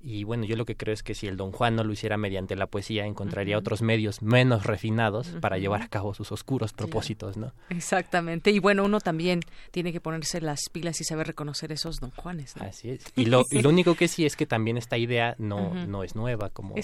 [0.00, 2.16] Y bueno, yo lo que creo es que si el Don Juan no lo hiciera
[2.16, 7.36] mediante la poesía, encontraría otros medios menos refinados para llevar a cabo sus oscuros propósitos,
[7.36, 7.52] ¿no?
[7.68, 8.50] Exactamente.
[8.50, 12.56] Y bueno, uno también tiene que ponerse las pilas y saber reconocer esos Don Juanes.
[12.58, 13.04] Así es.
[13.16, 16.14] Y lo, y lo único que sí es que también esta idea no, no es
[16.14, 16.74] nueva, como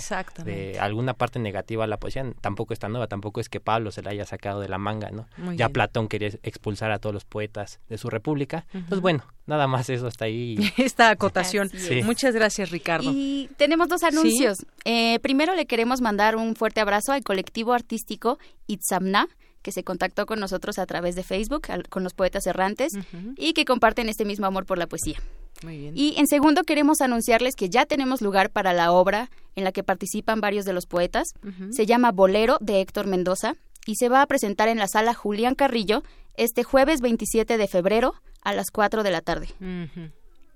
[0.45, 4.03] de alguna parte negativa a la poesía, tampoco está nueva, tampoco es que Pablo se
[4.03, 5.27] la haya sacado de la manga, ¿no?
[5.55, 8.67] ya Platón quería expulsar a todos los poetas de su república.
[8.89, 10.57] Pues bueno, nada más eso hasta ahí.
[10.77, 11.71] Esta acotación.
[12.05, 13.11] Muchas gracias, Ricardo.
[13.13, 14.59] Y tenemos dos anuncios.
[14.85, 19.29] Eh, primero le queremos mandar un fuerte abrazo al colectivo artístico Itzamna,
[19.63, 22.93] que se contactó con nosotros a través de Facebook, con los poetas errantes,
[23.37, 25.21] y que comparten este mismo amor por la poesía.
[25.63, 25.95] Muy bien.
[25.97, 29.83] Y en segundo queremos anunciarles que ya tenemos lugar para la obra en la que
[29.83, 31.29] participan varios de los poetas.
[31.71, 33.55] Se llama Bolero de Héctor Mendoza
[33.87, 36.03] y se va a presentar en la sala Julián Carrillo
[36.37, 38.15] este jueves 27 de febrero
[38.45, 39.49] a las 4 de la tarde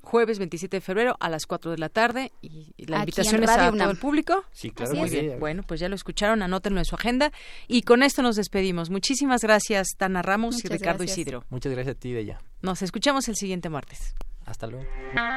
[0.08, 3.70] jueves 27 de febrero a las 4 de la tarde y la invitación es a
[3.70, 4.44] todo el público.
[4.52, 4.94] Sí, claro.
[4.94, 5.38] Muy bien.
[5.38, 7.30] Bueno, pues ya lo escucharon, anótenlo en su agenda
[7.68, 8.90] y con esto nos despedimos.
[8.90, 11.44] Muchísimas gracias Tana Ramos y Ricardo Isidro.
[11.50, 12.40] Muchas gracias a ti, Deya.
[12.62, 14.14] Nos escuchamos el siguiente martes.
[14.46, 14.86] Hasta luego.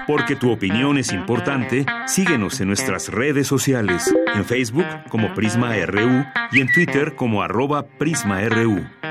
[0.07, 6.23] Porque tu opinión es importante, síguenos en nuestras redes sociales, en Facebook como Prisma RU
[6.53, 9.10] y en Twitter como arroba PrismaRU.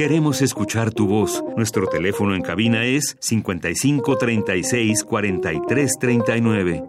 [0.00, 1.44] Queremos escuchar tu voz.
[1.58, 6.84] Nuestro teléfono en cabina es 55 36 43 39.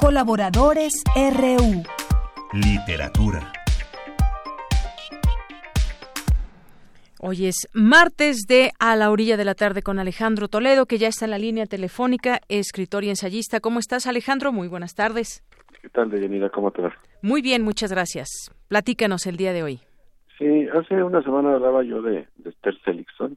[0.00, 1.82] Colaboradores RU.
[2.54, 3.52] Literatura.
[7.20, 11.08] Hoy es martes de A la orilla de la tarde con Alejandro Toledo, que ya
[11.08, 13.60] está en la línea telefónica, escritor y ensayista.
[13.60, 14.52] ¿Cómo estás, Alejandro?
[14.52, 15.42] Muy buenas tardes.
[15.84, 16.48] ¿Qué tal, Deyanira?
[16.48, 16.94] ¿Cómo te va?
[17.20, 18.50] Muy bien, muchas gracias.
[18.68, 19.80] Platícanos el día de hoy.
[20.38, 23.36] Sí, hace una semana hablaba yo de, Esther Seligson,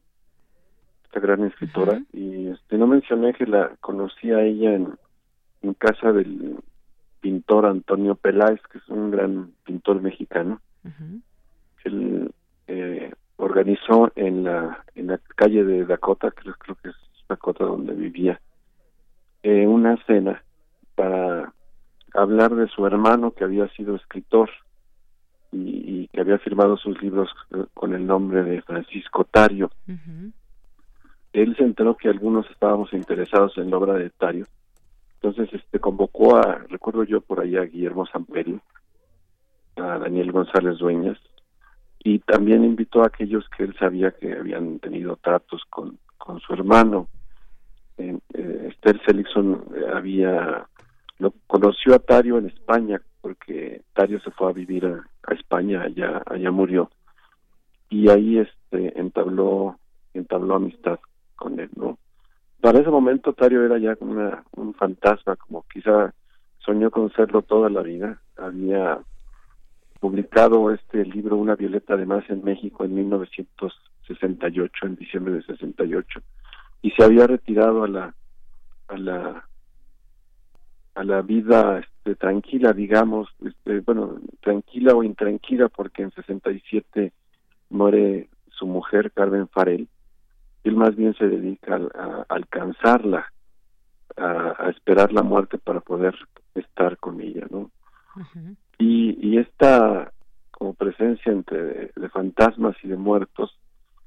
[1.03, 6.55] esta gran escritora, y este, no mencioné que la conocí a ella en, casa del
[7.19, 10.61] pintor Antonio Peláez, que es un gran pintor mexicano.
[11.83, 12.31] Él
[12.67, 16.95] eh, organizó en la en la calle de Dakota, creo, creo que es
[17.27, 18.39] Dakota donde vivía,
[19.43, 20.41] eh, una cena
[20.95, 21.53] para
[22.17, 24.49] hablar de su hermano que había sido escritor
[25.51, 29.71] y, y que había firmado sus libros eh, con el nombre de Francisco Tario.
[31.33, 34.45] Él se enteró que algunos estábamos interesados en la obra de Tario,
[35.15, 38.61] entonces este convocó a, recuerdo yo por allá, a Guillermo Samperio,
[39.75, 41.17] a Daniel González Dueñas,
[42.03, 46.53] y también invitó a aquellos que él sabía que habían tenido tratos con, con su
[46.53, 47.07] hermano.
[47.97, 48.17] Eh,
[48.69, 49.63] Esther Seligson
[49.93, 50.67] había
[51.19, 55.03] lo conoció a Tario en España porque Tario se fue a vivir a,
[55.33, 56.89] España allá allá murió.
[57.89, 59.77] Y ahí este entabló
[60.13, 60.99] entabló amistad
[61.35, 61.97] con él no
[62.61, 66.13] para ese momento Tario era ya una, un fantasma como quizá
[66.59, 68.21] soñó con serlo toda la vida.
[68.35, 68.99] Había
[69.99, 76.19] publicado este libro Una Violeta además en México en 1968 en diciembre de 68
[76.81, 78.13] y se había retirado a la
[78.89, 79.47] a la
[80.97, 87.13] a la vida este, tranquila, digamos, este, bueno, tranquila o intranquila, porque en 67
[87.69, 89.87] muere su mujer, Carmen Farel,
[90.63, 93.31] y él más bien se dedica a, alcanzarla,
[94.17, 96.15] a, esperar la muerte para poder
[96.55, 97.69] estar con ella, ¿no?
[98.79, 100.11] y, y esta
[100.49, 103.55] como presencia entre de fantasmas y de muertos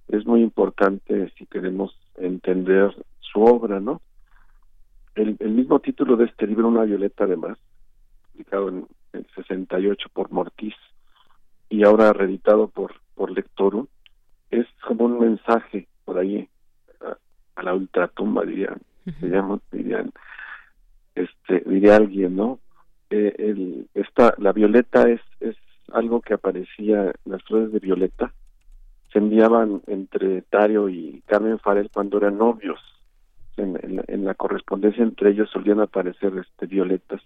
[0.09, 4.01] es muy importante si queremos entender su obra, ¿no?
[5.15, 7.59] El, mismo título de este libro, Una Violeta además,
[8.33, 10.75] publicado en el 68 por Mortiz
[11.69, 13.87] y ahora reeditado por, por Lectorum,
[14.51, 16.49] es como un mensaje por ahí
[17.57, 18.81] a, la ultratumba, dirían,
[19.71, 20.13] dirían,
[21.15, 22.59] este, diría alguien, ¿no?
[23.11, 25.57] Eh, el, esta, la violeta es, es
[25.93, 28.33] algo que aparecía, las flores de violeta
[29.13, 32.79] se enviaban entre Tario y Carmen Farel cuando eran novios
[33.57, 37.21] en, la, correspondencia entre ellos solían aparecer este violetas.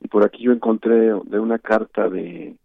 [0.00, 2.56] Y por aquí yo encontré de una carta de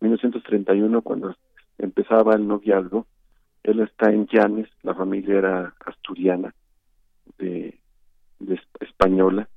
[0.00, 1.34] 1931 cuando
[1.78, 3.06] empezaba el noviazgo.
[3.62, 6.54] Él está en Llanes la familia era asturiana
[7.38, 7.78] de,
[8.38, 9.48] de española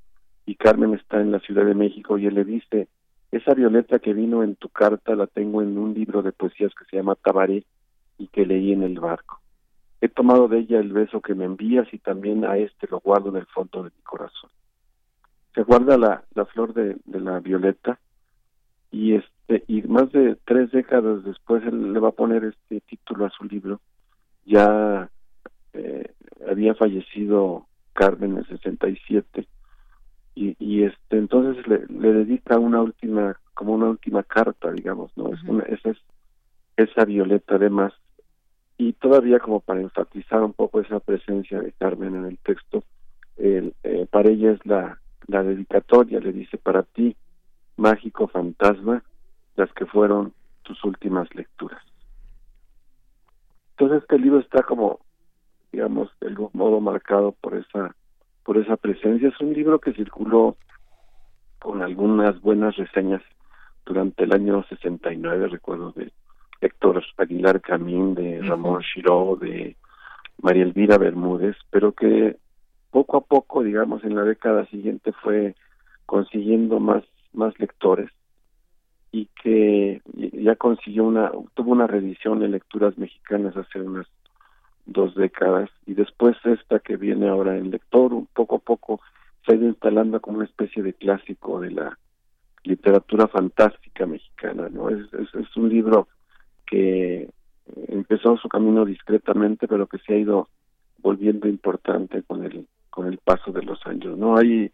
[0.45, 2.87] y Carmen está en la Ciudad de México y él le dice
[3.31, 6.83] esa violeta que vino en tu carta la tengo en un libro de poesías que
[6.85, 7.63] se llama Tabaré
[8.17, 9.40] y que leí en el barco
[10.01, 13.29] he tomado de ella el beso que me envías y también a este lo guardo
[13.29, 14.49] en el fondo de mi corazón.
[15.53, 17.99] Se guarda la, la flor de, la violeta
[18.89, 23.25] y este y más de tres décadas después él le va a poner este título
[23.25, 23.79] a su libro.
[24.45, 25.09] Ya
[25.73, 26.11] eh,
[26.49, 29.47] había fallecido Carmen en el 67
[30.33, 35.33] y, y este entonces le, le dedica una última como una última carta digamos no
[35.33, 35.97] es una esa es
[36.77, 37.93] esa violeta además
[38.81, 42.83] y todavía como para enfatizar un poco esa presencia de Carmen en el texto,
[43.37, 43.71] eh,
[44.09, 47.15] para ella es la, la dedicatoria, le dice para ti,
[47.77, 49.03] mágico fantasma,
[49.55, 50.33] las que fueron
[50.63, 51.79] tus últimas lecturas.
[53.77, 54.99] Entonces este libro está como,
[55.71, 57.95] digamos, de algún modo marcado por esa,
[58.43, 59.29] por esa presencia.
[59.29, 60.55] Es un libro que circuló
[61.59, 63.21] con algunas buenas reseñas
[63.85, 66.11] durante el año 69, recuerdo de
[66.61, 69.75] Héctor Aguilar Camín, de Ramón Chiró, de
[70.41, 72.37] María Elvira Bermúdez, pero que
[72.91, 75.55] poco a poco, digamos, en la década siguiente fue
[76.05, 78.11] consiguiendo más, más lectores
[79.11, 84.07] y que ya consiguió una, tuvo una reedición de lecturas mexicanas hace unas
[84.85, 89.01] dos décadas y después esta que viene ahora en lector, un poco a poco
[89.45, 91.97] se ha ido instalando como una especie de clásico de la
[92.63, 94.89] literatura fantástica mexicana, ¿no?
[94.89, 96.07] Es, es, es un libro
[96.71, 97.29] que
[97.89, 100.47] empezó su camino discretamente, pero que se ha ido
[100.99, 104.17] volviendo importante con el con el paso de los años.
[104.17, 104.71] No hay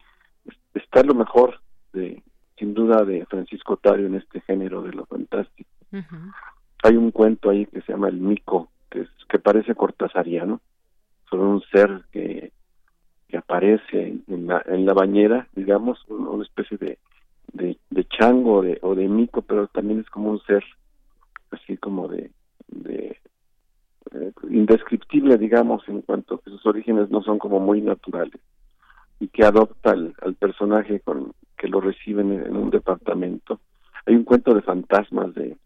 [0.74, 1.60] está lo mejor
[1.92, 2.24] de
[2.58, 5.70] sin duda de Francisco Tario en este género de lo fantástico.
[6.84, 10.62] Hay un cuento ahí que se llama El Mico, que es, que parece cortasariano,
[11.30, 12.52] sobre un ser que
[13.28, 16.98] que aparece en la, en la bañera, digamos, una especie de,
[17.52, 20.64] de, de chango de, o de mico, pero también es como un ser
[21.52, 22.32] así como de,
[22.68, 23.18] de
[24.12, 28.40] eh, indescriptible, digamos, en cuanto a que sus orígenes no son como muy naturales
[29.20, 33.60] y que adopta al, personaje con que lo reciben en, un departamento.
[34.06, 35.58] Hay un cuento de fantasmas de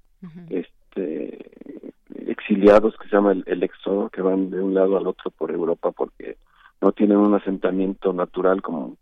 [0.49, 1.51] este
[2.27, 5.51] exiliados que se llama el, el, éxodo, que van de un lado al otro por
[5.51, 6.37] Europa porque
[6.79, 8.97] no tienen un asentamiento natural como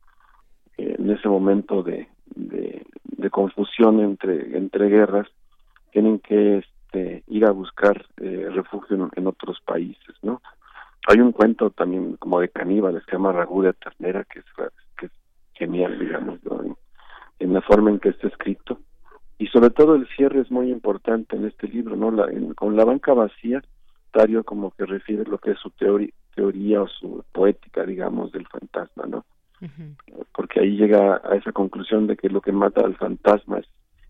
[0.77, 5.27] en ese momento de, de, confusión entre, entre guerras,
[5.91, 10.41] tienen que este, ir a buscar eh, refugio en, otros países, ¿no?
[11.07, 14.45] Hay un cuento también como de caníbales que se llama Ragú de Ternera, que es,
[14.97, 15.11] que es
[15.53, 16.39] genial, digamos,
[17.39, 18.79] en, la forma en que está escrito.
[19.37, 22.11] Y sobre todo el cierre es muy importante en este libro, ¿no?
[22.11, 23.63] La, con la banca vacía,
[24.11, 28.47] Tario como que refiere lo que es su teoría, teoría o su poética, digamos, del
[28.47, 29.25] fantasma, ¿no?
[30.33, 33.59] Porque ahí llega a esa conclusión de que lo que mata al fantasma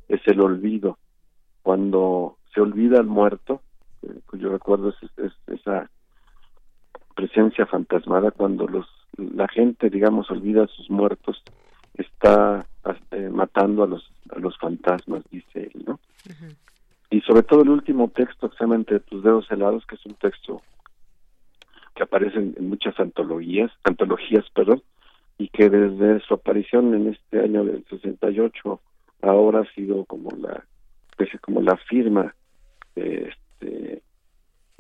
[0.07, 0.99] es, el olvido.
[1.61, 3.61] Cuando se olvida al muerto,
[4.03, 5.89] eh, pues yo recuerdo es, esa
[7.15, 8.87] presencia fantasmada cuando los
[9.17, 11.43] la gente, digamos, olvida a sus muertos,
[11.95, 12.65] está
[13.11, 15.99] eh, matando a los a los fantasmas, dice él, ¿no?
[17.09, 20.61] Y sobre todo el último texto llama Entre tus dedos helados, que es un texto
[21.95, 24.83] que aparece en, muchas antologías, antologías, perdón,
[25.37, 28.79] y que desde su aparición en este año del 68
[29.21, 30.63] ahora ha sido como la
[31.41, 32.33] como la firma
[32.95, 34.01] este,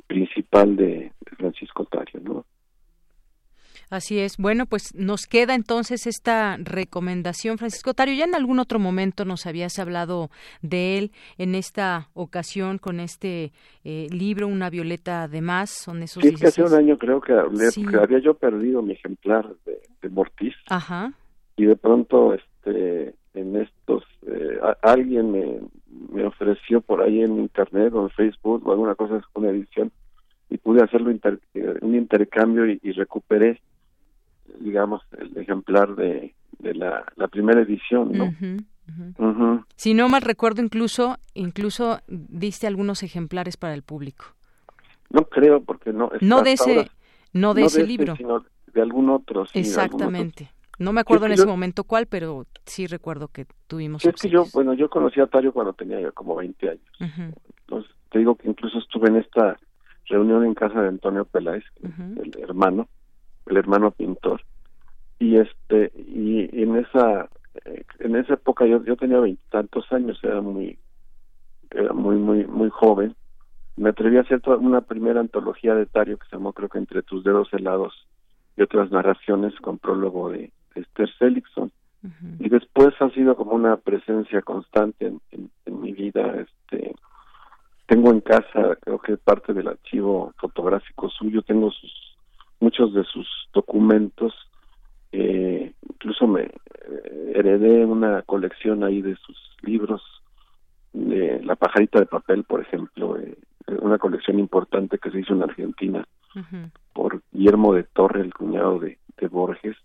[0.07, 2.45] principal de, Francisco Tario, ¿no?
[3.89, 4.37] Así es.
[4.37, 8.13] Bueno, pues nos queda entonces esta recomendación, Francisco Tario.
[8.13, 10.29] Ya en algún otro momento nos habías hablado
[10.61, 13.51] de él en esta ocasión con este
[13.83, 15.71] eh, libro, Una Violeta de Más.
[15.71, 19.79] Son esos sí, que hace un año creo que, había yo perdido mi ejemplar de,
[20.01, 20.53] de Mortis.
[20.69, 21.13] Ajá.
[21.55, 25.59] Y de pronto, este, en estos, eh, alguien me,
[26.11, 29.91] me ofreció por ahí en internet o en Facebook o alguna cosa, una edición
[30.49, 33.61] y pude hacerlo eh, un intercambio y, recuperé
[34.59, 38.33] digamos el ejemplar de, de la, la primera edición no
[39.75, 44.25] si no mal recuerdo incluso incluso diste algunos ejemplares para el público.
[45.11, 46.89] No creo porque no no de ese
[47.31, 48.15] no de ese libro.
[48.15, 48.43] sino
[48.73, 49.45] de algún otro.
[49.53, 50.49] Exactamente
[50.79, 54.03] no me acuerdo en ese momento cuál, pero sí recuerdo que tuvimos.
[54.05, 57.35] es que yo, bueno, yo conocí a Tario cuando tenía como 20 años.
[57.61, 59.59] Entonces, te digo que incluso estuve en esta
[60.05, 62.87] reunión en casa de Antonio Peláez, el hermano,
[63.45, 64.41] el hermano pintor.
[65.19, 67.29] Y este, y, en esa,
[67.65, 70.79] eh, en esa época yo, yo tenía veintitantos años, era muy,
[71.71, 73.15] era muy, muy, muy joven.
[73.75, 77.01] Me atreví a hacer una primera antología de Tario que se llamó, creo que Entre
[77.01, 78.07] tus dedos helados
[78.55, 81.71] y otras narraciones con prólogo de Esther Seligson.
[82.39, 86.33] Y después ha sido como una presencia constante en, en, mi vida.
[86.39, 86.95] Este,
[87.87, 91.91] tengo en casa, creo que parte del archivo fotográfico suyo, tengo sus
[92.59, 94.33] muchos de sus documentos.
[95.11, 100.01] Eh, incluso me eh, heredé una colección ahí de sus libros,
[100.93, 103.35] de La pajarita de papel, por ejemplo, eh,
[103.81, 106.05] una colección importante que se hizo en Argentina
[106.93, 109.75] por Guillermo de Torre, el cuñado de, de Borges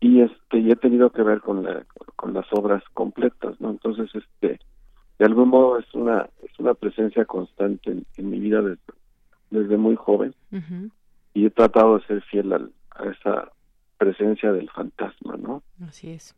[0.00, 1.84] y este y he tenido que ver con la
[2.16, 4.60] con las obras completas no entonces este
[5.18, 8.82] de algún modo es una es una presencia constante en, mi vida desde,
[9.50, 10.34] desde muy joven.
[11.32, 13.50] Y he tratado de ser fiel a esa
[13.98, 16.34] presencia del fantasma no así es.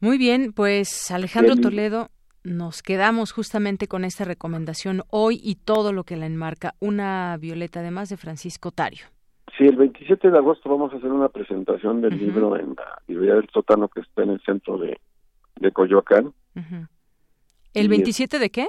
[0.00, 2.10] Muy bien pues Alejandro Toledo
[2.44, 7.80] nos quedamos justamente con esta recomendación hoy y todo lo que la enmarca una violeta
[7.80, 9.06] además de Francisco Tario
[9.58, 13.34] Sí, el 27 de agosto vamos a hacer una presentación del libro en la librería
[13.34, 15.00] del sótano que está en el centro de,
[15.56, 16.32] de Coyoacán.
[17.74, 18.68] ¿El 27 de qué?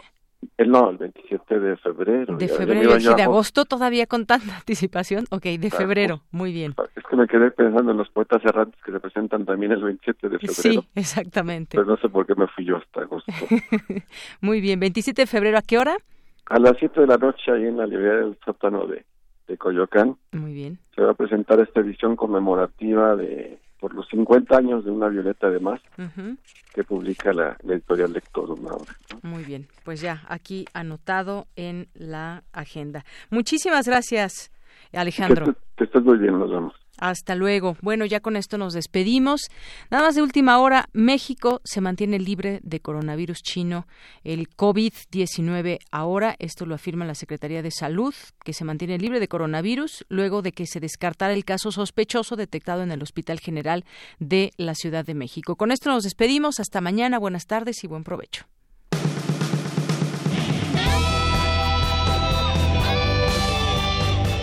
[0.57, 2.37] El, no, el 27 de febrero.
[2.37, 5.25] De febrero, y de agosto todavía con tanta anticipación.
[5.29, 6.73] Ok, de febrero, muy bien.
[6.95, 10.27] Es que me quedé pensando en los poetas errantes que se presentan también el 27
[10.27, 10.81] de febrero.
[10.81, 11.77] Sí, exactamente.
[11.77, 13.31] Pero no sé por qué me fui yo hasta agosto.
[14.41, 15.97] muy bien, 27 de febrero, ¿a qué hora?
[16.47, 19.05] A las 7 de la noche ahí en la librería del sótano de
[19.49, 20.15] de Coyoacán.
[20.31, 20.79] Muy bien.
[20.95, 25.49] Se va a presentar esta edición conmemorativa de por los 50 años de una Violeta
[25.49, 25.79] de Más
[26.73, 28.71] que publica la, editorial Lector una
[29.23, 33.05] Muy bien, pues ya aquí anotado en la agenda.
[33.29, 34.51] Muchísimas gracias,
[34.91, 35.55] Alejandro.
[35.77, 36.73] Que, estés muy bien, nos vemos.
[36.99, 37.77] Hasta luego.
[37.81, 39.49] Bueno, ya con esto nos despedimos.
[39.89, 43.87] Nada más de última hora, México se mantiene libre de coronavirus chino,
[44.23, 48.13] el COVID-19 ahora, esto lo afirma la Secretaría de Salud,
[48.43, 52.83] que se mantiene libre de coronavirus luego de que se descartara el caso sospechoso detectado
[52.83, 53.85] en el Hospital General
[54.19, 55.55] de la Ciudad de México.
[55.55, 56.59] Con esto nos despedimos.
[56.59, 57.19] Hasta mañana.
[57.19, 58.45] Buenas tardes y buen provecho.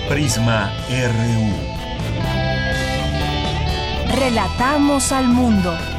[0.09, 1.76] Prisma RU.
[4.09, 5.96] Relatamos al mundo.